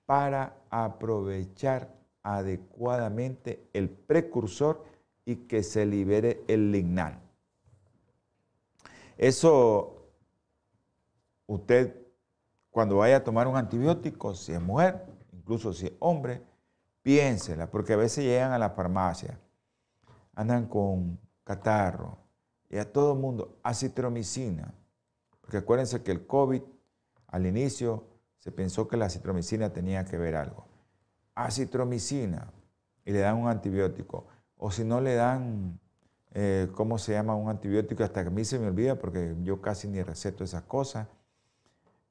para 0.06 0.56
aprovechar 0.70 1.94
adecuadamente 2.22 3.68
el 3.72 3.88
precursor 3.88 4.84
y 5.24 5.36
que 5.36 5.62
se 5.62 5.86
libere 5.86 6.42
el 6.48 6.72
lignano. 6.72 7.20
Eso, 9.16 10.08
usted 11.46 12.00
cuando 12.70 12.96
vaya 12.96 13.16
a 13.16 13.24
tomar 13.24 13.46
un 13.48 13.56
antibiótico, 13.56 14.34
si 14.34 14.52
es 14.52 14.60
mujer, 14.60 15.04
incluso 15.32 15.72
si 15.72 15.86
es 15.86 15.92
hombre, 15.98 16.42
piénsela, 17.02 17.70
porque 17.70 17.92
a 17.92 17.96
veces 17.96 18.24
llegan 18.24 18.52
a 18.52 18.58
la 18.58 18.70
farmacia, 18.70 19.38
andan 20.40 20.66
con 20.66 21.20
catarro, 21.44 22.16
y 22.70 22.78
a 22.78 22.90
todo 22.90 23.12
el 23.12 23.18
mundo, 23.18 23.58
acitromicina, 23.62 24.72
porque 25.42 25.58
acuérdense 25.58 26.02
que 26.02 26.12
el 26.12 26.26
COVID 26.26 26.62
al 27.26 27.46
inicio 27.46 28.04
se 28.38 28.50
pensó 28.50 28.88
que 28.88 28.96
la 28.96 29.04
acitromicina 29.04 29.70
tenía 29.70 30.06
que 30.06 30.16
ver 30.16 30.36
algo. 30.36 30.66
Acitromicina, 31.34 32.50
y 33.04 33.12
le 33.12 33.18
dan 33.18 33.36
un 33.36 33.48
antibiótico, 33.48 34.28
o 34.56 34.70
si 34.70 34.82
no 34.82 35.02
le 35.02 35.14
dan, 35.14 35.78
eh, 36.32 36.70
¿cómo 36.74 36.96
se 36.96 37.12
llama? 37.12 37.34
Un 37.34 37.50
antibiótico, 37.50 38.02
hasta 38.02 38.22
que 38.22 38.28
a 38.28 38.32
mí 38.32 38.44
se 38.46 38.58
me 38.58 38.68
olvida, 38.68 38.98
porque 38.98 39.36
yo 39.42 39.60
casi 39.60 39.88
ni 39.88 40.02
receto 40.02 40.42
esas 40.42 40.62
cosas. 40.62 41.06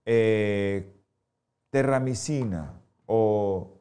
Eh, 0.05 0.93
terramicina 1.71 2.79
o 3.07 3.79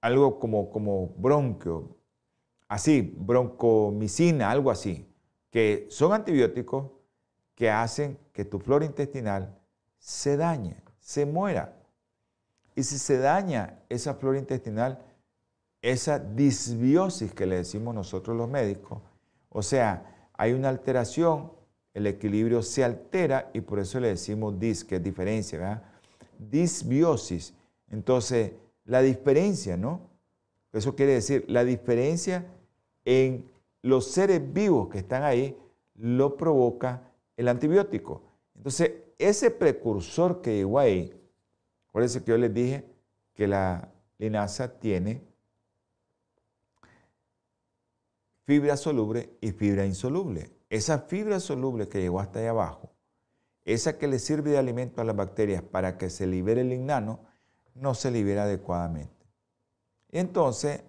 algo 0.00 0.38
como, 0.38 0.70
como 0.70 1.08
bronquio, 1.16 1.99
así, 2.70 3.02
broncomicina, 3.18 4.48
algo 4.48 4.70
así, 4.70 5.04
que 5.50 5.88
son 5.90 6.12
antibióticos 6.12 6.86
que 7.56 7.68
hacen 7.68 8.16
que 8.32 8.44
tu 8.44 8.60
flora 8.60 8.84
intestinal 8.84 9.58
se 9.98 10.36
dañe, 10.36 10.80
se 11.00 11.26
muera. 11.26 11.76
Y 12.76 12.84
si 12.84 12.96
se 12.98 13.18
daña 13.18 13.80
esa 13.88 14.14
flora 14.14 14.38
intestinal, 14.38 15.00
esa 15.82 16.20
disbiosis 16.20 17.34
que 17.34 17.44
le 17.44 17.56
decimos 17.56 17.92
nosotros 17.92 18.36
los 18.36 18.48
médicos, 18.48 19.02
o 19.48 19.62
sea, 19.62 20.28
hay 20.34 20.52
una 20.52 20.68
alteración, 20.68 21.50
el 21.92 22.06
equilibrio 22.06 22.62
se 22.62 22.84
altera 22.84 23.50
y 23.52 23.62
por 23.62 23.80
eso 23.80 23.98
le 23.98 24.08
decimos 24.08 24.60
dis, 24.60 24.84
que 24.84 24.96
es 24.96 25.02
diferencia, 25.02 25.58
¿verdad? 25.58 25.82
Disbiosis. 26.38 27.52
Entonces, 27.90 28.52
la 28.84 29.02
diferencia, 29.02 29.76
¿no? 29.76 30.08
Eso 30.72 30.94
quiere 30.94 31.14
decir, 31.14 31.44
la 31.48 31.64
diferencia 31.64 32.46
en 33.04 33.50
los 33.82 34.10
seres 34.10 34.52
vivos 34.52 34.88
que 34.88 34.98
están 34.98 35.22
ahí 35.22 35.56
lo 35.94 36.36
provoca 36.36 37.02
el 37.36 37.48
antibiótico. 37.48 38.22
Entonces, 38.54 38.92
ese 39.18 39.50
precursor 39.50 40.40
que 40.40 40.56
llegó 40.56 40.78
ahí, 40.78 41.14
por 41.92 42.02
eso 42.02 42.24
que 42.24 42.30
yo 42.30 42.38
les 42.38 42.52
dije 42.52 42.84
que 43.34 43.46
la 43.46 43.88
linaza 44.18 44.78
tiene 44.78 45.22
fibra 48.44 48.76
soluble 48.76 49.30
y 49.40 49.52
fibra 49.52 49.86
insoluble. 49.86 50.50
Esa 50.68 50.98
fibra 50.98 51.40
soluble 51.40 51.88
que 51.88 52.00
llegó 52.00 52.20
hasta 52.20 52.40
ahí 52.40 52.46
abajo, 52.46 52.90
esa 53.64 53.98
que 53.98 54.08
le 54.08 54.18
sirve 54.18 54.50
de 54.50 54.58
alimento 54.58 55.00
a 55.00 55.04
las 55.04 55.16
bacterias 55.16 55.62
para 55.62 55.98
que 55.98 56.10
se 56.10 56.26
libere 56.26 56.62
el 56.62 56.70
lignano, 56.70 57.20
no 57.74 57.94
se 57.94 58.10
libera 58.10 58.44
adecuadamente. 58.44 59.26
Entonces, 60.10 60.82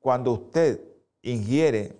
cuando 0.00 0.32
usted 0.32 0.82
ingiere 1.22 1.96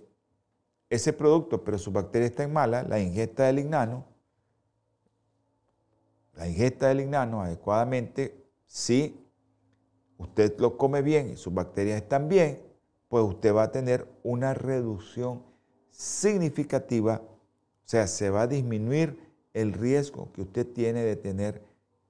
ese 0.89 1.13
producto, 1.13 1.63
pero 1.63 1.77
su 1.77 1.91
bacteria 1.91 2.27
está 2.27 2.43
en 2.43 2.51
mala, 2.51 2.83
la 2.83 2.99
ingesta 2.99 3.45
de 3.45 3.53
lignano, 3.53 4.05
la 6.35 6.47
ingesta 6.47 6.89
de 6.89 6.95
lignano 6.95 7.41
adecuadamente, 7.41 8.45
si 8.65 9.17
usted 10.17 10.57
lo 10.59 10.77
come 10.77 11.01
bien 11.01 11.31
y 11.31 11.37
sus 11.37 11.53
bacterias 11.53 12.01
están 12.01 12.27
bien, 12.27 12.61
pues 13.07 13.23
usted 13.23 13.53
va 13.53 13.63
a 13.63 13.71
tener 13.71 14.07
una 14.23 14.53
reducción 14.53 15.43
significativa, 15.91 17.21
o 17.21 17.87
sea, 17.87 18.07
se 18.07 18.29
va 18.29 18.43
a 18.43 18.47
disminuir 18.47 19.19
el 19.53 19.73
riesgo 19.73 20.31
que 20.33 20.41
usted 20.41 20.65
tiene 20.65 21.03
de 21.03 21.15
tener 21.15 21.61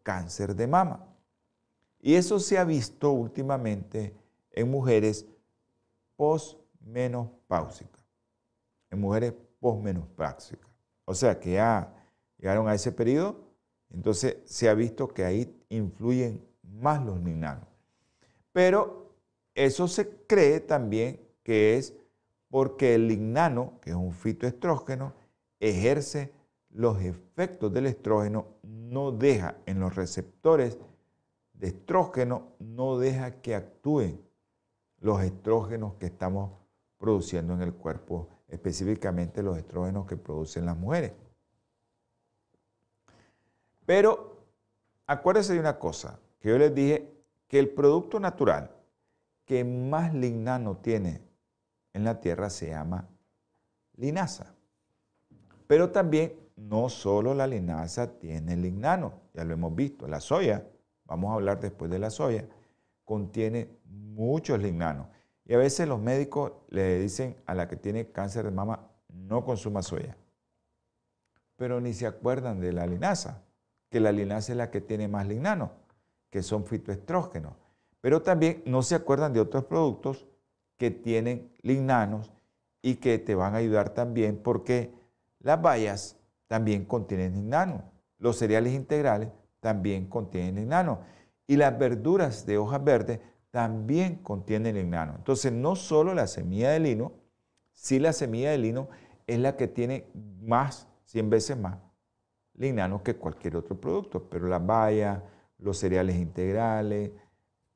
cáncer 0.04 0.56
de 0.56 0.68
mama. 0.68 1.08
Y 2.00 2.16
eso 2.16 2.39
se 2.39 2.58
ha 2.58 2.64
visto 2.64 3.12
últimamente 3.12 4.14
en 4.52 4.70
mujeres 4.70 5.26
posmenopáusicas, 6.22 8.06
en 8.92 9.02
mujeres 9.02 9.34
posmenopáusicas. 9.60 10.70
O 11.06 11.16
sea, 11.16 11.40
que 11.40 11.54
ya 11.54 11.92
llegaron 12.38 12.68
a 12.68 12.76
ese 12.76 12.92
periodo, 12.92 13.40
entonces 13.90 14.38
se 14.46 14.70
ha 14.70 14.76
visto 14.76 15.08
que 15.08 15.26
ahí 15.26 15.60
influyen 15.70 16.46
más 16.62 17.04
los 17.04 17.20
lignanos. 17.24 17.66
Pero 18.52 19.16
eso 19.56 19.88
se 19.88 20.26
cree 20.28 20.60
también 20.60 21.20
que 21.42 21.78
es 21.78 21.96
porque 22.52 22.94
el 22.94 23.08
lignano, 23.08 23.80
que 23.82 23.90
es 23.90 23.96
un 23.96 24.14
fitoestrógeno, 24.14 25.16
ejerce 25.60 26.32
los 26.70 27.02
efectos 27.02 27.74
del 27.74 27.88
estrógeno, 27.88 28.46
no 28.62 29.12
deja 29.12 29.58
en 29.66 29.80
los 29.80 29.96
receptores 29.96 30.78
de 31.54 31.70
estrógeno, 31.70 32.54
no 32.60 33.00
deja 33.00 33.42
que 33.42 33.56
actúen 33.56 34.22
los 35.02 35.22
estrógenos 35.22 35.95
que 35.95 36.06
estamos 36.06 36.52
produciendo 36.97 37.54
en 37.54 37.62
el 37.62 37.74
cuerpo, 37.74 38.30
específicamente 38.47 39.43
los 39.43 39.58
estrógenos 39.58 40.06
que 40.06 40.16
producen 40.16 40.66
las 40.66 40.78
mujeres. 40.78 41.12
Pero 43.86 44.38
acuérdense 45.08 45.54
de 45.54 45.60
una 45.60 45.80
cosa, 45.80 46.20
que 46.39 46.49
yo 46.49 46.58
les 46.58 46.74
dije 46.74 47.12
que 47.47 47.60
el 47.60 47.70
producto 47.70 48.20
natural 48.20 48.72
que 49.45 49.64
más 49.64 50.14
lignano 50.14 50.78
tiene 50.78 51.22
en 51.93 52.04
la 52.04 52.22
tierra 52.22 52.49
se 52.49 52.70
llama 52.70 53.10
linaza. 53.97 54.54
Pero 55.68 55.89
también 55.91 56.39
no 56.56 56.89
solo 56.89 57.34
la 57.34 57.47
linaza 57.47 58.20
tiene 58.20 58.56
lignano, 58.56 59.14
ya 59.34 59.43
lo 59.43 59.54
hemos 59.54 59.76
visto, 59.76 60.08
la 60.08 60.20
soya, 60.20 60.68
vamos 61.06 61.32
a 61.32 61.34
hablar 61.34 61.60
después 61.60 61.89
de 61.89 61.99
la 61.99 62.12
soya, 62.12 62.47
contiene 63.12 63.68
muchos 63.84 64.62
lignanos. 64.62 65.05
Y 65.43 65.53
a 65.53 65.57
veces 65.57 65.86
los 65.86 65.99
médicos 65.99 66.53
le 66.70 66.97
dicen 66.97 67.36
a 67.45 67.53
la 67.53 67.68
que 67.68 67.76
tiene 67.76 68.09
cáncer 68.09 68.45
de 68.45 68.51
mama, 68.51 68.88
no 69.09 69.43
consuma 69.43 69.82
soya. 69.82 70.16
Pero 71.57 71.82
ni 71.82 71.91
se 71.91 72.07
acuerdan 72.07 72.62
de 72.62 72.72
la 72.72 72.88
linaza, 72.88 73.43
que 73.89 73.99
la 73.99 74.14
linaza 74.14 74.53
es 74.53 74.57
la 74.57 74.72
que 74.72 74.80
tiene 74.80 75.09
más 75.09 75.28
lignano, 75.28 75.74
que 76.30 76.41
son 76.41 76.66
fitoestrógenos. 76.66 77.51
Pero 77.99 78.22
también 78.22 78.64
no 78.66 78.82
se 78.82 78.95
acuerdan 78.95 79.34
de 79.34 79.41
otros 79.41 79.66
productos 79.66 80.26
que 80.78 80.89
tienen 80.89 81.51
lignanos 81.64 82.32
y 82.82 82.95
que 82.95 83.20
te 83.20 83.36
van 83.36 83.55
a 83.55 83.57
ayudar 83.57 83.89
también 83.89 84.38
porque 84.41 84.93
las 85.39 85.62
bayas 85.62 86.16
también 86.47 86.86
contienen 86.86 87.34
lignano. 87.34 87.84
Los 88.20 88.38
cereales 88.38 88.72
integrales 88.72 89.28
también 89.59 90.07
contienen 90.07 90.55
lignano. 90.55 91.01
Y 91.48 91.58
las 91.58 91.78
verduras 91.78 92.46
de 92.46 92.58
hojas 92.58 92.84
verdes 92.84 93.20
también 93.52 94.16
contienen 94.18 94.76
lignano. 94.76 95.16
Entonces, 95.18 95.52
no 95.52 95.76
solo 95.76 96.14
la 96.14 96.28
semilla 96.28 96.72
de 96.72 96.80
lino, 96.80 97.14
sí 97.74 98.00
la 98.00 98.14
semilla 98.14 98.52
de 98.52 98.58
lino 98.58 98.89
es 99.28 99.39
la 99.39 99.56
que 99.58 99.68
tiene 99.68 100.08
más, 100.42 100.88
100 101.06 101.30
veces 101.30 101.58
más, 101.58 101.78
lignano 102.54 103.04
que 103.04 103.16
cualquier 103.16 103.58
otro 103.58 103.80
producto. 103.80 104.30
Pero 104.30 104.48
las 104.48 104.66
bayas, 104.66 105.22
los 105.58 105.78
cereales 105.78 106.16
integrales, 106.16 107.12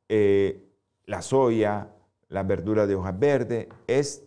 eh, 0.08 0.66
la 1.06 1.22
soya, 1.22 1.90
la 2.30 2.44
verdura 2.44 2.88
de 2.88 2.96
hojas 2.96 3.18
verdes, 3.20 3.68
es 3.88 4.24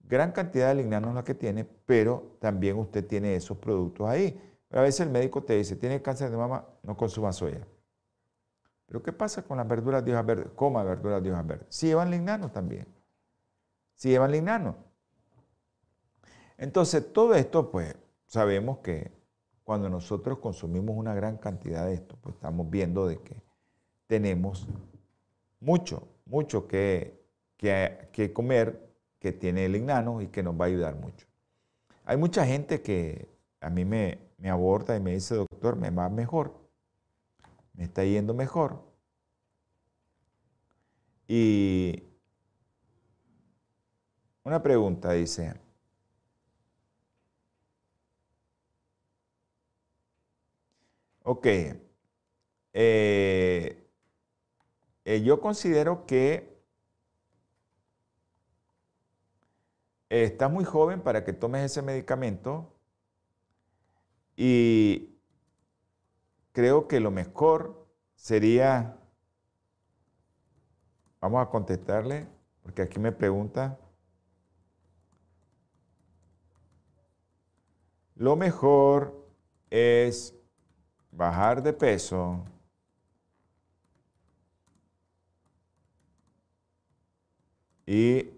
gran 0.00 0.32
cantidad 0.32 0.68
de 0.68 0.76
lignanos 0.76 1.14
la 1.14 1.22
que 1.22 1.34
tiene, 1.34 1.64
pero 1.64 2.36
también 2.40 2.78
usted 2.78 3.06
tiene 3.06 3.36
esos 3.36 3.58
productos 3.58 4.08
ahí. 4.08 4.40
a 4.70 4.82
veces 4.82 5.00
el 5.00 5.10
médico 5.10 5.42
te 5.42 5.54
dice, 5.54 5.76
tiene 5.76 6.02
cáncer 6.02 6.30
de 6.30 6.36
mama, 6.36 6.66
no 6.82 6.96
consuma 6.96 7.32
soya. 7.32 7.66
Pero 8.88 9.02
¿qué 9.02 9.12
pasa 9.12 9.42
con 9.42 9.58
las 9.58 9.68
verduras 9.68 10.02
de 10.02 10.12
hojas 10.12 10.26
verdes? 10.26 10.46
Coma 10.56 10.82
verduras 10.82 11.22
de 11.22 11.30
hojas 11.30 11.46
verdes. 11.46 11.66
Si 11.68 11.86
llevan 11.88 12.10
lignanos 12.10 12.52
también. 12.52 12.86
Si 13.94 14.08
llevan 14.08 14.32
lignanos. 14.32 14.76
Entonces, 16.56 17.12
todo 17.12 17.34
esto, 17.34 17.70
pues, 17.70 17.94
sabemos 18.26 18.78
que 18.78 19.12
cuando 19.62 19.90
nosotros 19.90 20.38
consumimos 20.38 20.96
una 20.96 21.14
gran 21.14 21.36
cantidad 21.36 21.84
de 21.84 21.94
esto, 21.94 22.16
pues 22.22 22.34
estamos 22.34 22.70
viendo 22.70 23.06
de 23.06 23.18
que 23.20 23.42
tenemos 24.06 24.66
mucho, 25.60 26.08
mucho 26.24 26.66
que, 26.66 27.22
que, 27.58 28.32
comer 28.32 28.88
que 29.18 29.32
tiene 29.32 29.66
el 29.66 29.72
lignano 29.72 30.22
y 30.22 30.28
que 30.28 30.42
nos 30.42 30.58
va 30.58 30.64
a 30.64 30.68
ayudar 30.68 30.96
mucho. 30.96 31.26
Hay 32.06 32.16
mucha 32.16 32.46
gente 32.46 32.80
que 32.80 33.28
a 33.60 33.68
mí 33.68 33.84
me, 33.84 34.18
me 34.38 34.48
aborda 34.48 34.96
y 34.96 35.00
me 35.00 35.12
dice, 35.12 35.34
doctor, 35.34 35.76
me 35.76 35.90
va 35.90 36.08
mejor, 36.08 36.54
me 37.78 37.84
está 37.84 38.04
yendo 38.04 38.34
mejor. 38.34 38.82
Y 41.28 42.02
una 44.42 44.60
pregunta 44.60 45.12
dice, 45.12 45.54
ok, 51.22 51.46
eh, 52.72 53.88
eh, 55.04 55.22
yo 55.22 55.40
considero 55.40 56.04
que 56.04 56.58
estás 60.08 60.50
muy 60.50 60.64
joven 60.64 61.00
para 61.00 61.24
que 61.24 61.32
tomes 61.32 61.70
ese 61.70 61.82
medicamento 61.82 62.74
y 64.36 65.17
creo 66.58 66.88
que 66.88 66.98
lo 66.98 67.12
mejor 67.12 67.86
sería, 68.16 68.98
vamos 71.20 71.40
a 71.40 71.48
contestarle, 71.48 72.26
porque 72.64 72.82
aquí 72.82 72.98
me 72.98 73.12
pregunta, 73.12 73.78
lo 78.16 78.34
mejor 78.34 79.24
es 79.70 80.34
bajar 81.12 81.62
de 81.62 81.72
peso, 81.72 82.44
y 87.86 88.32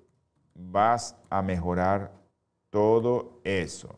vas 0.54 1.16
a 1.30 1.40
mejorar 1.40 2.12
todo 2.68 3.40
eso. 3.44 3.88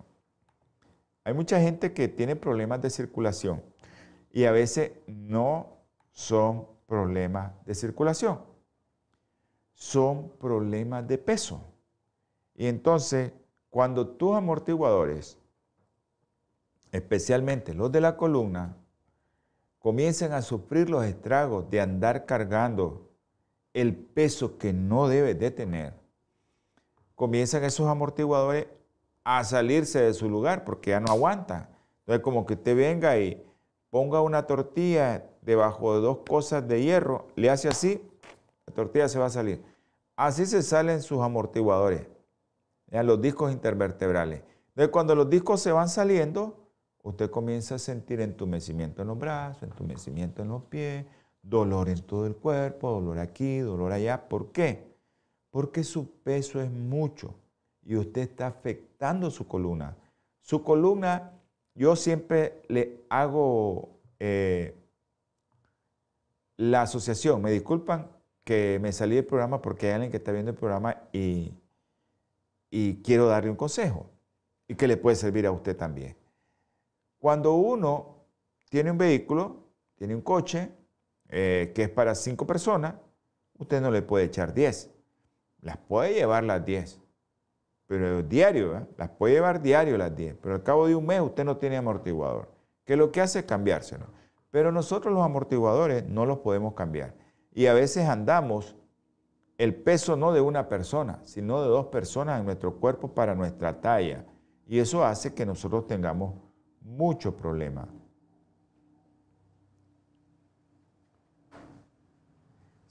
Hay 1.24 1.34
mucha 1.34 1.60
gente 1.60 1.92
que 1.92 2.06
tiene 2.06 2.36
problemas 2.36 2.80
de 2.80 2.88
circulación 2.88 3.71
y 4.32 4.44
a 4.44 4.52
veces 4.52 4.92
no 5.06 5.76
son 6.10 6.66
problemas 6.86 7.52
de 7.66 7.74
circulación, 7.74 8.40
son 9.74 10.30
problemas 10.40 11.06
de 11.06 11.18
peso. 11.18 11.62
Y 12.54 12.66
entonces, 12.66 13.32
cuando 13.70 14.08
tus 14.08 14.34
amortiguadores, 14.34 15.38
especialmente 16.90 17.74
los 17.74 17.92
de 17.92 18.00
la 18.00 18.16
columna, 18.16 18.76
comiencen 19.78 20.32
a 20.32 20.42
sufrir 20.42 20.88
los 20.88 21.04
estragos 21.04 21.68
de 21.70 21.80
andar 21.80 22.24
cargando 22.24 23.10
el 23.74 23.96
peso 23.96 24.58
que 24.58 24.72
no 24.72 25.08
debe 25.08 25.34
de 25.34 25.50
tener, 25.50 25.94
comienzan 27.14 27.64
esos 27.64 27.86
amortiguadores 27.86 28.66
a 29.24 29.44
salirse 29.44 30.00
de 30.00 30.14
su 30.14 30.28
lugar 30.28 30.64
porque 30.64 30.90
ya 30.90 31.00
no 31.00 31.10
aguantan. 31.12 31.68
Entonces, 32.00 32.22
como 32.22 32.44
que 32.46 32.54
usted 32.54 32.76
venga 32.76 33.16
y 33.18 33.42
ponga 33.92 34.22
una 34.22 34.46
tortilla 34.46 35.28
debajo 35.42 35.94
de 35.94 36.00
dos 36.00 36.20
cosas 36.26 36.66
de 36.66 36.82
hierro, 36.82 37.28
le 37.36 37.50
hace 37.50 37.68
así, 37.68 38.02
la 38.66 38.72
tortilla 38.72 39.06
se 39.06 39.18
va 39.18 39.26
a 39.26 39.30
salir. 39.30 39.62
Así 40.16 40.46
se 40.46 40.62
salen 40.62 41.02
sus 41.02 41.20
amortiguadores, 41.20 42.06
los 42.90 43.20
discos 43.20 43.52
intervertebrales. 43.52 44.44
Entonces, 44.68 44.90
cuando 44.90 45.14
los 45.14 45.28
discos 45.28 45.60
se 45.60 45.72
van 45.72 45.90
saliendo, 45.90 46.70
usted 47.02 47.30
comienza 47.30 47.74
a 47.74 47.78
sentir 47.78 48.22
entumecimiento 48.22 49.02
en 49.02 49.08
los 49.08 49.18
brazos, 49.18 49.64
entumecimiento 49.64 50.40
en 50.40 50.48
los 50.48 50.62
pies, 50.62 51.04
dolor 51.42 51.90
en 51.90 52.00
todo 52.00 52.26
el 52.26 52.34
cuerpo, 52.34 52.92
dolor 52.92 53.18
aquí, 53.18 53.58
dolor 53.58 53.92
allá. 53.92 54.26
¿Por 54.26 54.52
qué? 54.52 54.90
Porque 55.50 55.84
su 55.84 56.10
peso 56.22 56.62
es 56.62 56.70
mucho 56.70 57.34
y 57.84 57.96
usted 57.96 58.22
está 58.22 58.46
afectando 58.46 59.30
su 59.30 59.46
columna. 59.46 59.98
Su 60.40 60.62
columna, 60.62 61.32
yo 61.74 61.96
siempre 61.96 62.62
le 62.68 63.04
hago 63.08 64.00
eh, 64.18 64.74
la 66.56 66.82
asociación. 66.82 67.42
Me 67.42 67.50
disculpan 67.50 68.10
que 68.44 68.78
me 68.80 68.92
salí 68.92 69.16
del 69.16 69.24
programa 69.24 69.62
porque 69.62 69.86
hay 69.86 69.92
alguien 69.94 70.10
que 70.10 70.18
está 70.18 70.32
viendo 70.32 70.50
el 70.50 70.56
programa 70.56 71.02
y, 71.12 71.54
y 72.70 73.02
quiero 73.02 73.26
darle 73.26 73.50
un 73.50 73.56
consejo 73.56 74.10
y 74.68 74.74
que 74.74 74.86
le 74.86 74.96
puede 74.96 75.16
servir 75.16 75.46
a 75.46 75.52
usted 75.52 75.76
también. 75.76 76.16
Cuando 77.18 77.54
uno 77.54 78.24
tiene 78.68 78.90
un 78.90 78.98
vehículo, 78.98 79.68
tiene 79.96 80.14
un 80.14 80.22
coche, 80.22 80.70
eh, 81.28 81.72
que 81.74 81.84
es 81.84 81.90
para 81.90 82.14
cinco 82.14 82.46
personas, 82.46 82.94
usted 83.58 83.80
no 83.80 83.90
le 83.90 84.02
puede 84.02 84.24
echar 84.24 84.52
10. 84.52 84.90
Las 85.60 85.76
puede 85.76 86.14
llevar 86.14 86.44
las 86.44 86.64
10, 86.64 87.00
pero 87.92 88.22
diario, 88.22 88.74
¿eh? 88.78 88.86
las 88.96 89.10
puede 89.10 89.34
llevar 89.34 89.60
diario 89.60 89.98
las 89.98 90.16
10, 90.16 90.36
pero 90.40 90.54
al 90.54 90.62
cabo 90.62 90.86
de 90.86 90.94
un 90.94 91.04
mes 91.04 91.20
usted 91.20 91.44
no 91.44 91.58
tiene 91.58 91.76
amortiguador, 91.76 92.50
que 92.86 92.96
lo 92.96 93.12
que 93.12 93.20
hace 93.20 93.40
es 93.40 93.44
cambiárselo. 93.44 94.06
Pero 94.50 94.72
nosotros 94.72 95.12
los 95.12 95.22
amortiguadores 95.22 96.08
no 96.08 96.24
los 96.24 96.38
podemos 96.38 96.72
cambiar. 96.72 97.14
Y 97.52 97.66
a 97.66 97.74
veces 97.74 98.08
andamos 98.08 98.78
el 99.58 99.74
peso 99.74 100.16
no 100.16 100.32
de 100.32 100.40
una 100.40 100.70
persona, 100.70 101.20
sino 101.24 101.60
de 101.60 101.68
dos 101.68 101.88
personas 101.88 102.40
en 102.40 102.46
nuestro 102.46 102.80
cuerpo 102.80 103.12
para 103.12 103.34
nuestra 103.34 103.82
talla. 103.82 104.24
Y 104.66 104.78
eso 104.78 105.04
hace 105.04 105.34
que 105.34 105.44
nosotros 105.44 105.86
tengamos 105.86 106.32
muchos 106.80 107.34
problemas. 107.34 107.88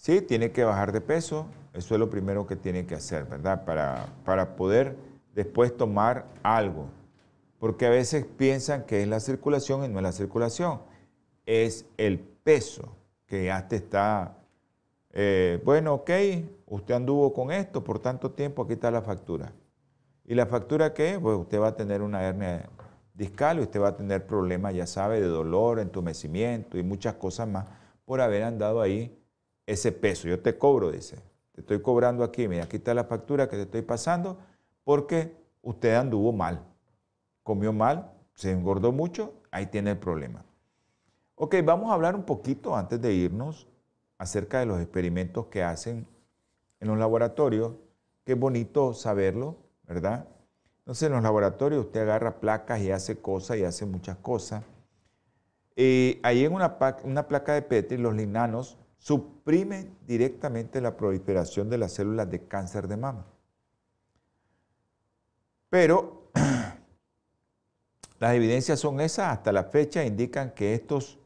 Sí, 0.01 0.19
tiene 0.19 0.51
que 0.51 0.63
bajar 0.63 0.91
de 0.93 0.99
peso, 0.99 1.45
eso 1.75 1.93
es 1.93 1.99
lo 1.99 2.09
primero 2.09 2.47
que 2.47 2.55
tiene 2.55 2.87
que 2.87 2.95
hacer, 2.95 3.25
¿verdad? 3.25 3.65
Para, 3.65 4.07
para 4.25 4.55
poder 4.55 4.95
después 5.35 5.77
tomar 5.77 6.25
algo. 6.41 6.87
Porque 7.59 7.85
a 7.85 7.91
veces 7.91 8.25
piensan 8.25 8.87
que 8.87 9.03
es 9.03 9.07
la 9.07 9.19
circulación 9.19 9.85
y 9.85 9.89
no 9.89 9.99
es 9.99 10.03
la 10.03 10.11
circulación, 10.11 10.81
es 11.45 11.85
el 11.97 12.17
peso 12.17 12.95
que 13.27 13.45
ya 13.45 13.67
te 13.67 13.75
está, 13.75 14.39
eh, 15.11 15.61
bueno, 15.63 15.93
ok, 15.93 16.09
usted 16.65 16.95
anduvo 16.95 17.31
con 17.31 17.51
esto 17.51 17.83
por 17.83 17.99
tanto 17.99 18.31
tiempo, 18.31 18.63
aquí 18.63 18.73
está 18.73 18.89
la 18.89 19.03
factura. 19.03 19.53
¿Y 20.25 20.33
la 20.33 20.47
factura 20.47 20.95
qué? 20.95 21.19
Pues 21.21 21.37
usted 21.37 21.59
va 21.59 21.67
a 21.67 21.75
tener 21.75 22.01
una 22.01 22.23
hernia 22.23 22.67
discal 23.13 23.59
y 23.59 23.61
usted 23.61 23.79
va 23.79 23.89
a 23.89 23.97
tener 23.97 24.25
problemas, 24.25 24.73
ya 24.73 24.87
sabe, 24.87 25.21
de 25.21 25.27
dolor, 25.27 25.77
entumecimiento 25.77 26.79
y 26.79 26.81
muchas 26.81 27.13
cosas 27.13 27.47
más 27.47 27.67
por 28.03 28.19
haber 28.19 28.41
andado 28.41 28.81
ahí 28.81 29.15
ese 29.65 29.91
peso. 29.91 30.27
Yo 30.27 30.39
te 30.41 30.57
cobro, 30.57 30.91
dice. 30.91 31.17
Te 31.53 31.61
estoy 31.61 31.81
cobrando 31.81 32.23
aquí, 32.23 32.47
mira, 32.47 32.63
aquí 32.63 32.77
está 32.77 32.93
la 32.93 33.03
factura 33.03 33.49
que 33.49 33.55
te 33.57 33.63
estoy 33.63 33.81
pasando 33.81 34.37
porque 34.83 35.35
usted 35.61 35.95
anduvo 35.95 36.31
mal. 36.31 36.63
Comió 37.43 37.73
mal, 37.73 38.11
se 38.33 38.51
engordó 38.51 38.91
mucho, 38.91 39.33
ahí 39.51 39.67
tiene 39.67 39.91
el 39.91 39.97
problema. 39.97 40.45
Ok, 41.35 41.55
vamos 41.63 41.89
a 41.91 41.93
hablar 41.93 42.15
un 42.15 42.23
poquito 42.23 42.75
antes 42.75 43.01
de 43.01 43.13
irnos 43.13 43.67
acerca 44.17 44.59
de 44.59 44.65
los 44.65 44.79
experimentos 44.79 45.47
que 45.47 45.63
hacen 45.63 46.07
en 46.79 46.87
los 46.87 46.97
laboratorios. 46.97 47.73
Qué 48.23 48.35
bonito 48.35 48.93
saberlo, 48.93 49.57
¿verdad? 49.87 50.27
Entonces 50.79 51.07
en 51.07 51.13
los 51.13 51.23
laboratorios 51.23 51.85
usted 51.85 52.01
agarra 52.01 52.39
placas 52.39 52.81
y 52.81 52.91
hace 52.91 53.19
cosas 53.19 53.57
y 53.57 53.63
hace 53.63 53.85
muchas 53.85 54.17
cosas. 54.17 54.63
Y 55.75 56.19
ahí 56.23 56.45
en 56.45 56.53
una, 56.53 56.77
una 57.03 57.27
placa 57.27 57.53
de 57.53 57.61
Petri 57.61 57.97
los 57.97 58.15
linanos 58.15 58.77
suprime 59.01 59.89
directamente 60.05 60.79
la 60.79 60.95
proliferación 60.95 61.71
de 61.71 61.79
las 61.79 61.93
células 61.93 62.29
de 62.29 62.45
cáncer 62.47 62.87
de 62.87 62.97
mama. 62.97 63.25
Pero 65.69 66.29
las 68.19 68.35
evidencias 68.35 68.79
son 68.79 69.01
esas, 69.01 69.31
hasta 69.31 69.51
la 69.51 69.63
fecha 69.63 70.05
indican 70.05 70.51
que 70.51 70.75
estos 70.75 71.17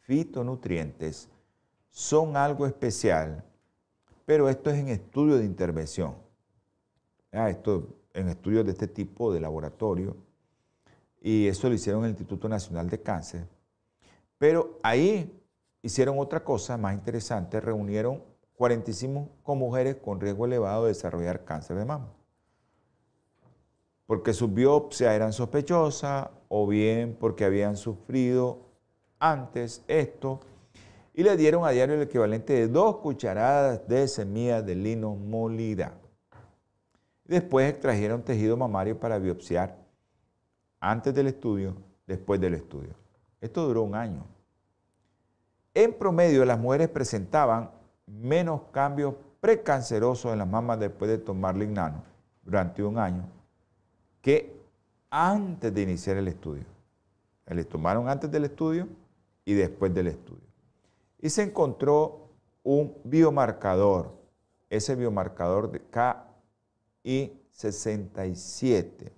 fitonutrientes 0.00 1.30
son 1.88 2.36
algo 2.36 2.66
especial, 2.66 3.42
pero 4.26 4.50
esto 4.50 4.68
es 4.68 4.76
en 4.76 4.88
estudio 4.88 5.38
de 5.38 5.46
intervención. 5.46 6.16
Ah, 7.32 7.48
esto 7.48 7.96
en 8.12 8.28
estudios 8.28 8.66
de 8.66 8.72
este 8.72 8.88
tipo 8.88 9.32
de 9.32 9.40
laboratorio, 9.40 10.14
y 11.22 11.46
eso 11.46 11.70
lo 11.70 11.74
hicieron 11.74 12.04
el 12.04 12.10
Instituto 12.10 12.46
Nacional 12.46 12.90
de 12.90 13.00
Cáncer. 13.00 13.48
Pero 14.36 14.78
ahí 14.82 15.32
hicieron 15.86 16.18
otra 16.18 16.42
cosa 16.42 16.76
más 16.76 16.94
interesante, 16.94 17.60
reunieron 17.60 18.22
45 18.56 19.54
mujeres 19.54 19.96
con 19.96 20.20
riesgo 20.20 20.44
elevado 20.46 20.84
de 20.84 20.88
desarrollar 20.88 21.44
cáncer 21.44 21.76
de 21.76 21.84
mama. 21.84 22.12
Porque 24.06 24.32
sus 24.32 24.52
biopsias 24.52 25.14
eran 25.14 25.32
sospechosas 25.32 26.28
o 26.48 26.66
bien 26.66 27.16
porque 27.18 27.44
habían 27.44 27.76
sufrido 27.76 28.58
antes 29.20 29.84
esto 29.86 30.40
y 31.14 31.22
le 31.22 31.36
dieron 31.36 31.64
a 31.64 31.70
diario 31.70 31.94
el 31.94 32.02
equivalente 32.02 32.52
de 32.52 32.68
dos 32.68 32.96
cucharadas 32.96 33.86
de 33.86 34.08
semilla 34.08 34.62
de 34.62 34.74
lino 34.74 35.14
molida. 35.14 35.94
Después 37.24 37.70
extrajeron 37.70 38.22
tejido 38.22 38.56
mamario 38.56 38.98
para 38.98 39.18
biopsiar 39.18 39.76
antes 40.80 41.14
del 41.14 41.28
estudio, 41.28 41.76
después 42.06 42.40
del 42.40 42.54
estudio. 42.54 42.94
Esto 43.40 43.66
duró 43.66 43.82
un 43.82 43.94
año. 43.94 44.35
En 45.76 45.92
promedio, 45.92 46.44
las 46.46 46.58
mujeres 46.58 46.88
presentaban 46.88 47.70
menos 48.06 48.62
cambios 48.72 49.14
precancerosos 49.40 50.32
en 50.32 50.38
las 50.38 50.48
mamas 50.48 50.80
después 50.80 51.10
de 51.10 51.18
tomar 51.18 51.54
lignano 51.54 52.02
durante 52.42 52.82
un 52.82 52.96
año 52.96 53.28
que 54.22 54.58
antes 55.10 55.74
de 55.74 55.82
iniciar 55.82 56.16
el 56.16 56.28
estudio. 56.28 56.64
Les 57.48 57.68
tomaron 57.68 58.08
antes 58.08 58.30
del 58.30 58.46
estudio 58.46 58.88
y 59.44 59.52
después 59.52 59.92
del 59.92 60.06
estudio. 60.06 60.46
Y 61.20 61.28
se 61.28 61.42
encontró 61.42 62.30
un 62.62 62.94
biomarcador, 63.04 64.14
ese 64.70 64.94
biomarcador 64.94 65.70
de 65.70 65.82
KI67. 67.04 69.12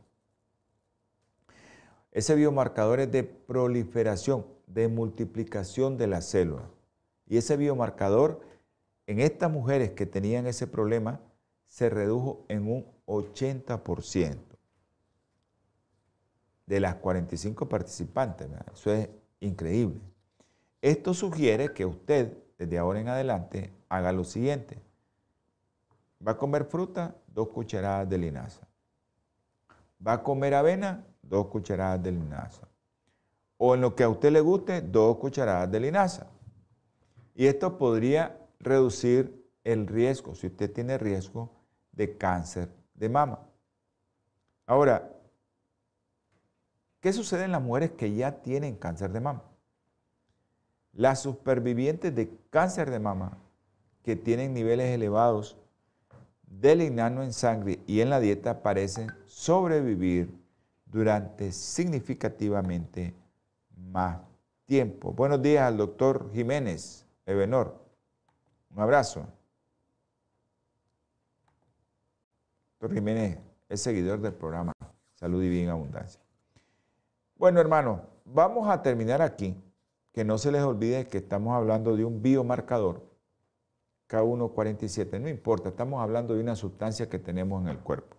Ese 2.10 2.34
biomarcador 2.34 2.98
es 2.98 3.12
de 3.12 3.22
proliferación, 3.22 4.57
de 4.68 4.88
multiplicación 4.88 5.96
de 5.96 6.06
las 6.06 6.26
células. 6.26 6.66
Y 7.26 7.36
ese 7.36 7.56
biomarcador 7.56 8.40
en 9.06 9.20
estas 9.20 9.50
mujeres 9.50 9.92
que 9.92 10.06
tenían 10.06 10.46
ese 10.46 10.66
problema 10.66 11.20
se 11.66 11.90
redujo 11.90 12.44
en 12.48 12.70
un 12.70 12.86
80% 13.06 14.36
de 16.66 16.80
las 16.80 16.96
45 16.96 17.68
participantes. 17.68 18.48
Eso 18.72 18.92
es 18.92 19.08
increíble. 19.40 20.00
Esto 20.82 21.14
sugiere 21.14 21.72
que 21.72 21.86
usted, 21.86 22.36
desde 22.58 22.78
ahora 22.78 23.00
en 23.00 23.08
adelante, 23.08 23.72
haga 23.88 24.12
lo 24.12 24.24
siguiente. 24.24 24.78
Va 26.24 26.32
a 26.32 26.36
comer 26.36 26.64
fruta, 26.64 27.16
dos 27.26 27.48
cucharadas 27.48 28.08
de 28.08 28.18
linaza. 28.18 28.68
Va 30.06 30.12
a 30.14 30.22
comer 30.22 30.54
avena, 30.54 31.04
dos 31.22 31.46
cucharadas 31.46 32.02
de 32.02 32.12
linaza. 32.12 32.67
O 33.58 33.74
en 33.74 33.82
lo 33.82 33.94
que 33.94 34.04
a 34.04 34.08
usted 34.08 34.32
le 34.32 34.40
guste, 34.40 34.80
dos 34.80 35.18
cucharadas 35.18 35.70
de 35.70 35.80
linaza. 35.80 36.28
Y 37.34 37.46
esto 37.46 37.76
podría 37.76 38.48
reducir 38.58 39.46
el 39.64 39.86
riesgo, 39.86 40.34
si 40.34 40.46
usted 40.46 40.72
tiene 40.72 40.96
riesgo 40.96 41.52
de 41.92 42.16
cáncer 42.16 42.70
de 42.94 43.08
mama. 43.08 43.40
Ahora, 44.66 45.12
¿qué 47.00 47.12
sucede 47.12 47.44
en 47.44 47.52
las 47.52 47.62
mujeres 47.62 47.92
que 47.92 48.14
ya 48.14 48.42
tienen 48.42 48.76
cáncer 48.76 49.12
de 49.12 49.20
mama? 49.20 49.42
Las 50.92 51.22
supervivientes 51.22 52.14
de 52.14 52.30
cáncer 52.50 52.90
de 52.90 52.98
mama 52.98 53.38
que 54.02 54.16
tienen 54.16 54.54
niveles 54.54 54.94
elevados 54.94 55.56
de 56.42 56.74
lignano 56.74 57.22
en 57.22 57.32
sangre 57.32 57.80
y 57.86 58.00
en 58.00 58.10
la 58.10 58.20
dieta 58.20 58.62
parecen 58.62 59.08
sobrevivir 59.26 60.34
durante 60.86 61.52
significativamente 61.52 63.14
más 63.90 64.20
tiempo. 64.66 65.12
Buenos 65.12 65.42
días 65.42 65.64
al 65.64 65.76
doctor 65.76 66.30
Jiménez 66.32 67.06
Ebenor. 67.26 67.78
Un 68.74 68.80
abrazo. 68.80 69.26
Doctor 72.80 72.94
Jiménez 72.94 73.38
es 73.68 73.80
seguidor 73.80 74.20
del 74.20 74.34
programa 74.34 74.72
Salud 75.14 75.42
y 75.42 75.48
Bien 75.48 75.68
Abundancia. 75.70 76.20
Bueno, 77.36 77.60
hermano, 77.60 78.02
vamos 78.24 78.68
a 78.68 78.82
terminar 78.82 79.22
aquí. 79.22 79.56
Que 80.12 80.24
no 80.24 80.36
se 80.36 80.50
les 80.50 80.62
olvide 80.62 81.06
que 81.06 81.18
estamos 81.18 81.54
hablando 81.54 81.96
de 81.96 82.04
un 82.04 82.20
biomarcador 82.22 83.08
K147. 84.08 85.20
No 85.20 85.28
importa, 85.28 85.68
estamos 85.68 86.02
hablando 86.02 86.34
de 86.34 86.40
una 86.40 86.56
sustancia 86.56 87.08
que 87.08 87.20
tenemos 87.20 87.62
en 87.62 87.68
el 87.68 87.78
cuerpo. 87.78 88.16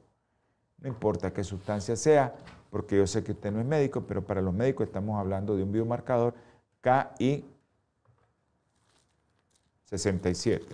No 0.78 0.88
importa 0.88 1.34
qué 1.34 1.44
sustancia 1.44 1.96
sea, 1.98 2.36
porque 2.70 2.98
yo 2.98 3.08
sé 3.08 3.24
que 3.24 3.32
usted 3.32 3.52
no 3.52 3.60
es 3.60 3.66
médico, 3.66 4.02
pero 4.08 4.24
para 4.24 4.42
los 4.42 4.54
médicos 4.54 4.88
estamos 4.88 5.20
hablando 5.20 5.56
de 5.56 5.64
un 5.64 5.72
biomarcador 5.72 6.34
KI 6.82 7.46
67. 9.86 10.66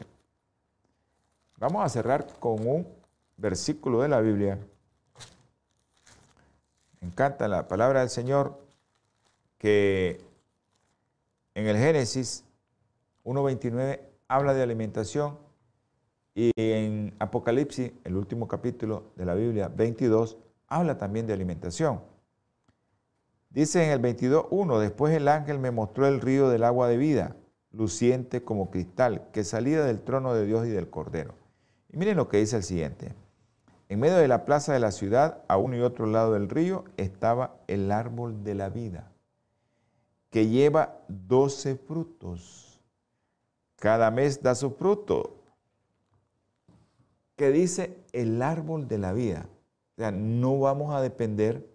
Vamos 1.58 1.86
a 1.86 1.90
cerrar 1.90 2.28
con 2.40 2.68
un 2.68 2.88
versículo 3.38 4.02
de 4.02 4.10
la 4.10 4.20
Biblia. 4.20 4.60
Me 7.00 7.08
encanta 7.08 7.48
la 7.48 7.68
palabra 7.68 8.02
del 8.02 8.10
Señor 8.10 8.60
que 9.58 10.20
en 11.54 11.68
el 11.68 11.78
Génesis 11.78 12.44
1.29 13.24 14.02
habla 14.28 14.54
de 14.54 14.64
alimentación 14.64 15.38
y 16.34 16.52
en 16.58 17.16
Apocalipsis, 17.20 17.94
el 18.04 18.18
último 18.18 18.48
capítulo 18.50 19.04
de 19.16 19.26
la 19.26 19.36
Biblia, 19.36 19.70
22, 19.70 20.38
habla 20.76 20.98
también 20.98 21.26
de 21.26 21.34
alimentación. 21.34 22.02
Dice 23.50 23.86
en 23.86 23.92
el 23.92 24.02
22.1, 24.02 24.80
después 24.80 25.14
el 25.14 25.30
ángel 25.30 25.60
me 25.60 25.72
mostró 25.72 26.08
el 26.08 26.20
río 26.20 26.50
del 26.50 26.66
agua 26.66 26.90
de 26.90 26.98
vida 26.98 27.38
luciente 27.72 28.44
como 28.44 28.70
cristal, 28.70 29.30
que 29.32 29.44
salía 29.44 29.84
del 29.84 30.02
trono 30.02 30.34
de 30.34 30.46
Dios 30.46 30.66
y 30.66 30.70
del 30.70 30.90
Cordero. 30.90 31.36
Y 31.90 31.98
miren 31.98 32.18
lo 32.18 32.28
que 32.28 32.38
dice 32.38 32.58
el 32.58 32.64
siguiente. 32.64 33.14
En 33.88 34.00
medio 34.00 34.18
de 34.18 34.28
la 34.28 34.46
plaza 34.46 34.74
de 34.74 34.80
la 34.80 34.92
ciudad, 34.92 35.44
a 35.48 35.58
uno 35.58 35.78
y 35.78 35.82
otro 35.82 36.06
lado 36.06 36.34
del 36.34 36.50
río, 36.50 36.86
estaba 36.98 37.58
el 37.68 37.92
árbol 37.92 38.44
de 38.44 38.56
la 38.56 38.70
vida, 38.70 39.12
que 40.30 40.48
lleva 40.48 41.00
doce 41.08 41.76
frutos. 41.76 42.82
Cada 43.78 44.12
mes 44.12 44.42
da 44.42 44.56
su 44.56 44.72
fruto. 44.72 45.42
Que 47.36 47.52
dice 47.52 48.04
el 48.14 48.42
árbol 48.42 48.88
de 48.88 48.98
la 48.98 49.14
vida. 49.14 49.48
O 49.98 50.02
sea, 50.02 50.12
no 50.12 50.60
vamos 50.60 50.94
a 50.94 51.02
depender 51.02 51.68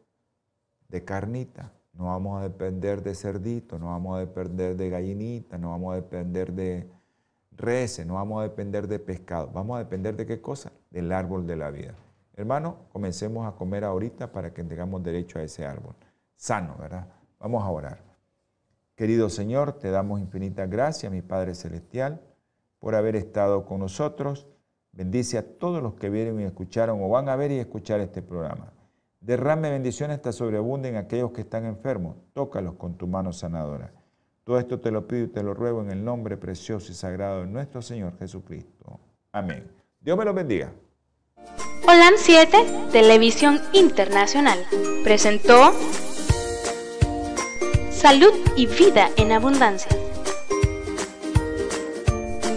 de 0.89 1.05
carnita 1.05 1.73
no 2.01 2.07
vamos 2.07 2.41
a 2.41 2.45
depender 2.45 3.03
de 3.03 3.14
cerdito, 3.14 3.79
no 3.79 3.87
vamos 3.87 4.16
a 4.16 4.21
depender 4.21 4.75
de 4.75 4.89
gallinita, 4.89 5.59
no 5.59 5.71
vamos 5.71 5.93
a 5.93 5.97
depender 5.97 6.53
de 6.53 6.91
reses, 7.53 8.07
no 8.07 8.14
vamos 8.14 8.41
a 8.41 8.45
depender 8.45 8.89
de 8.89 8.99
pescado. 8.99 9.51
Vamos 9.53 9.77
a 9.77 9.81
depender 9.81 10.16
de 10.16 10.25
qué 10.25 10.41
cosa? 10.41 10.73
Del 10.91 11.12
árbol 11.12 11.47
de 11.47 11.57
la 11.57 11.71
vida. 11.71 11.95
Hermano, 12.37 12.87
comencemos 12.91 13.47
a 13.47 13.55
comer 13.55 13.85
ahorita 13.85 14.33
para 14.33 14.55
que 14.55 14.64
tengamos 14.64 15.03
derecho 15.03 15.39
a 15.39 15.43
ese 15.43 15.66
árbol. 15.66 15.95
Sano, 16.37 16.77
¿verdad? 16.79 17.07
Vamos 17.39 17.62
a 17.62 17.68
orar. 17.68 18.03
Querido 18.95 19.29
Señor, 19.29 19.75
te 19.75 19.91
damos 19.91 20.21
infinitas 20.21 20.71
gracias, 20.71 21.12
mi 21.12 21.21
Padre 21.21 21.55
Celestial, 21.55 22.23
por 22.79 22.95
haber 22.95 23.14
estado 23.14 23.66
con 23.66 23.81
nosotros. 23.81 24.47
Bendice 25.01 25.38
a 25.38 25.42
todos 25.42 25.82
los 25.82 25.94
que 25.94 26.11
vieron 26.11 26.42
y 26.42 26.44
escucharon 26.44 27.03
o 27.03 27.09
van 27.09 27.30
a 27.30 27.34
ver 27.34 27.51
y 27.51 27.59
escuchar 27.59 28.01
este 28.01 28.20
programa. 28.20 28.70
Derrame 29.18 29.70
bendiciones 29.70 30.16
hasta 30.16 30.30
sobreabunden 30.30 30.96
aquellos 30.96 31.32
que 31.32 31.40
están 31.40 31.64
enfermos. 31.64 32.16
Tócalos 32.34 32.74
con 32.74 32.98
tu 32.98 33.07
mano 33.07 33.32
sanadora. 33.32 33.94
Todo 34.44 34.59
esto 34.59 34.78
te 34.78 34.90
lo 34.90 35.09
pido 35.09 35.24
y 35.24 35.28
te 35.28 35.42
lo 35.42 35.55
ruego 35.55 35.80
en 35.80 35.90
el 35.90 36.05
nombre 36.05 36.36
precioso 36.36 36.92
y 36.92 36.94
sagrado 36.94 37.40
de 37.40 37.46
nuestro 37.46 37.80
Señor 37.80 38.18
Jesucristo. 38.18 39.01
Amén. 39.32 39.70
Dios 40.03 40.18
me 40.18 40.24
los 40.26 40.34
bendiga. 40.34 40.70
Holan 41.88 42.12
7, 42.18 42.59
Televisión 42.92 43.59
Internacional, 43.72 44.59
presentó 45.03 45.72
Salud 47.90 48.34
y 48.55 48.66
Vida 48.66 49.09
en 49.16 49.32
Abundancia. 49.32 49.99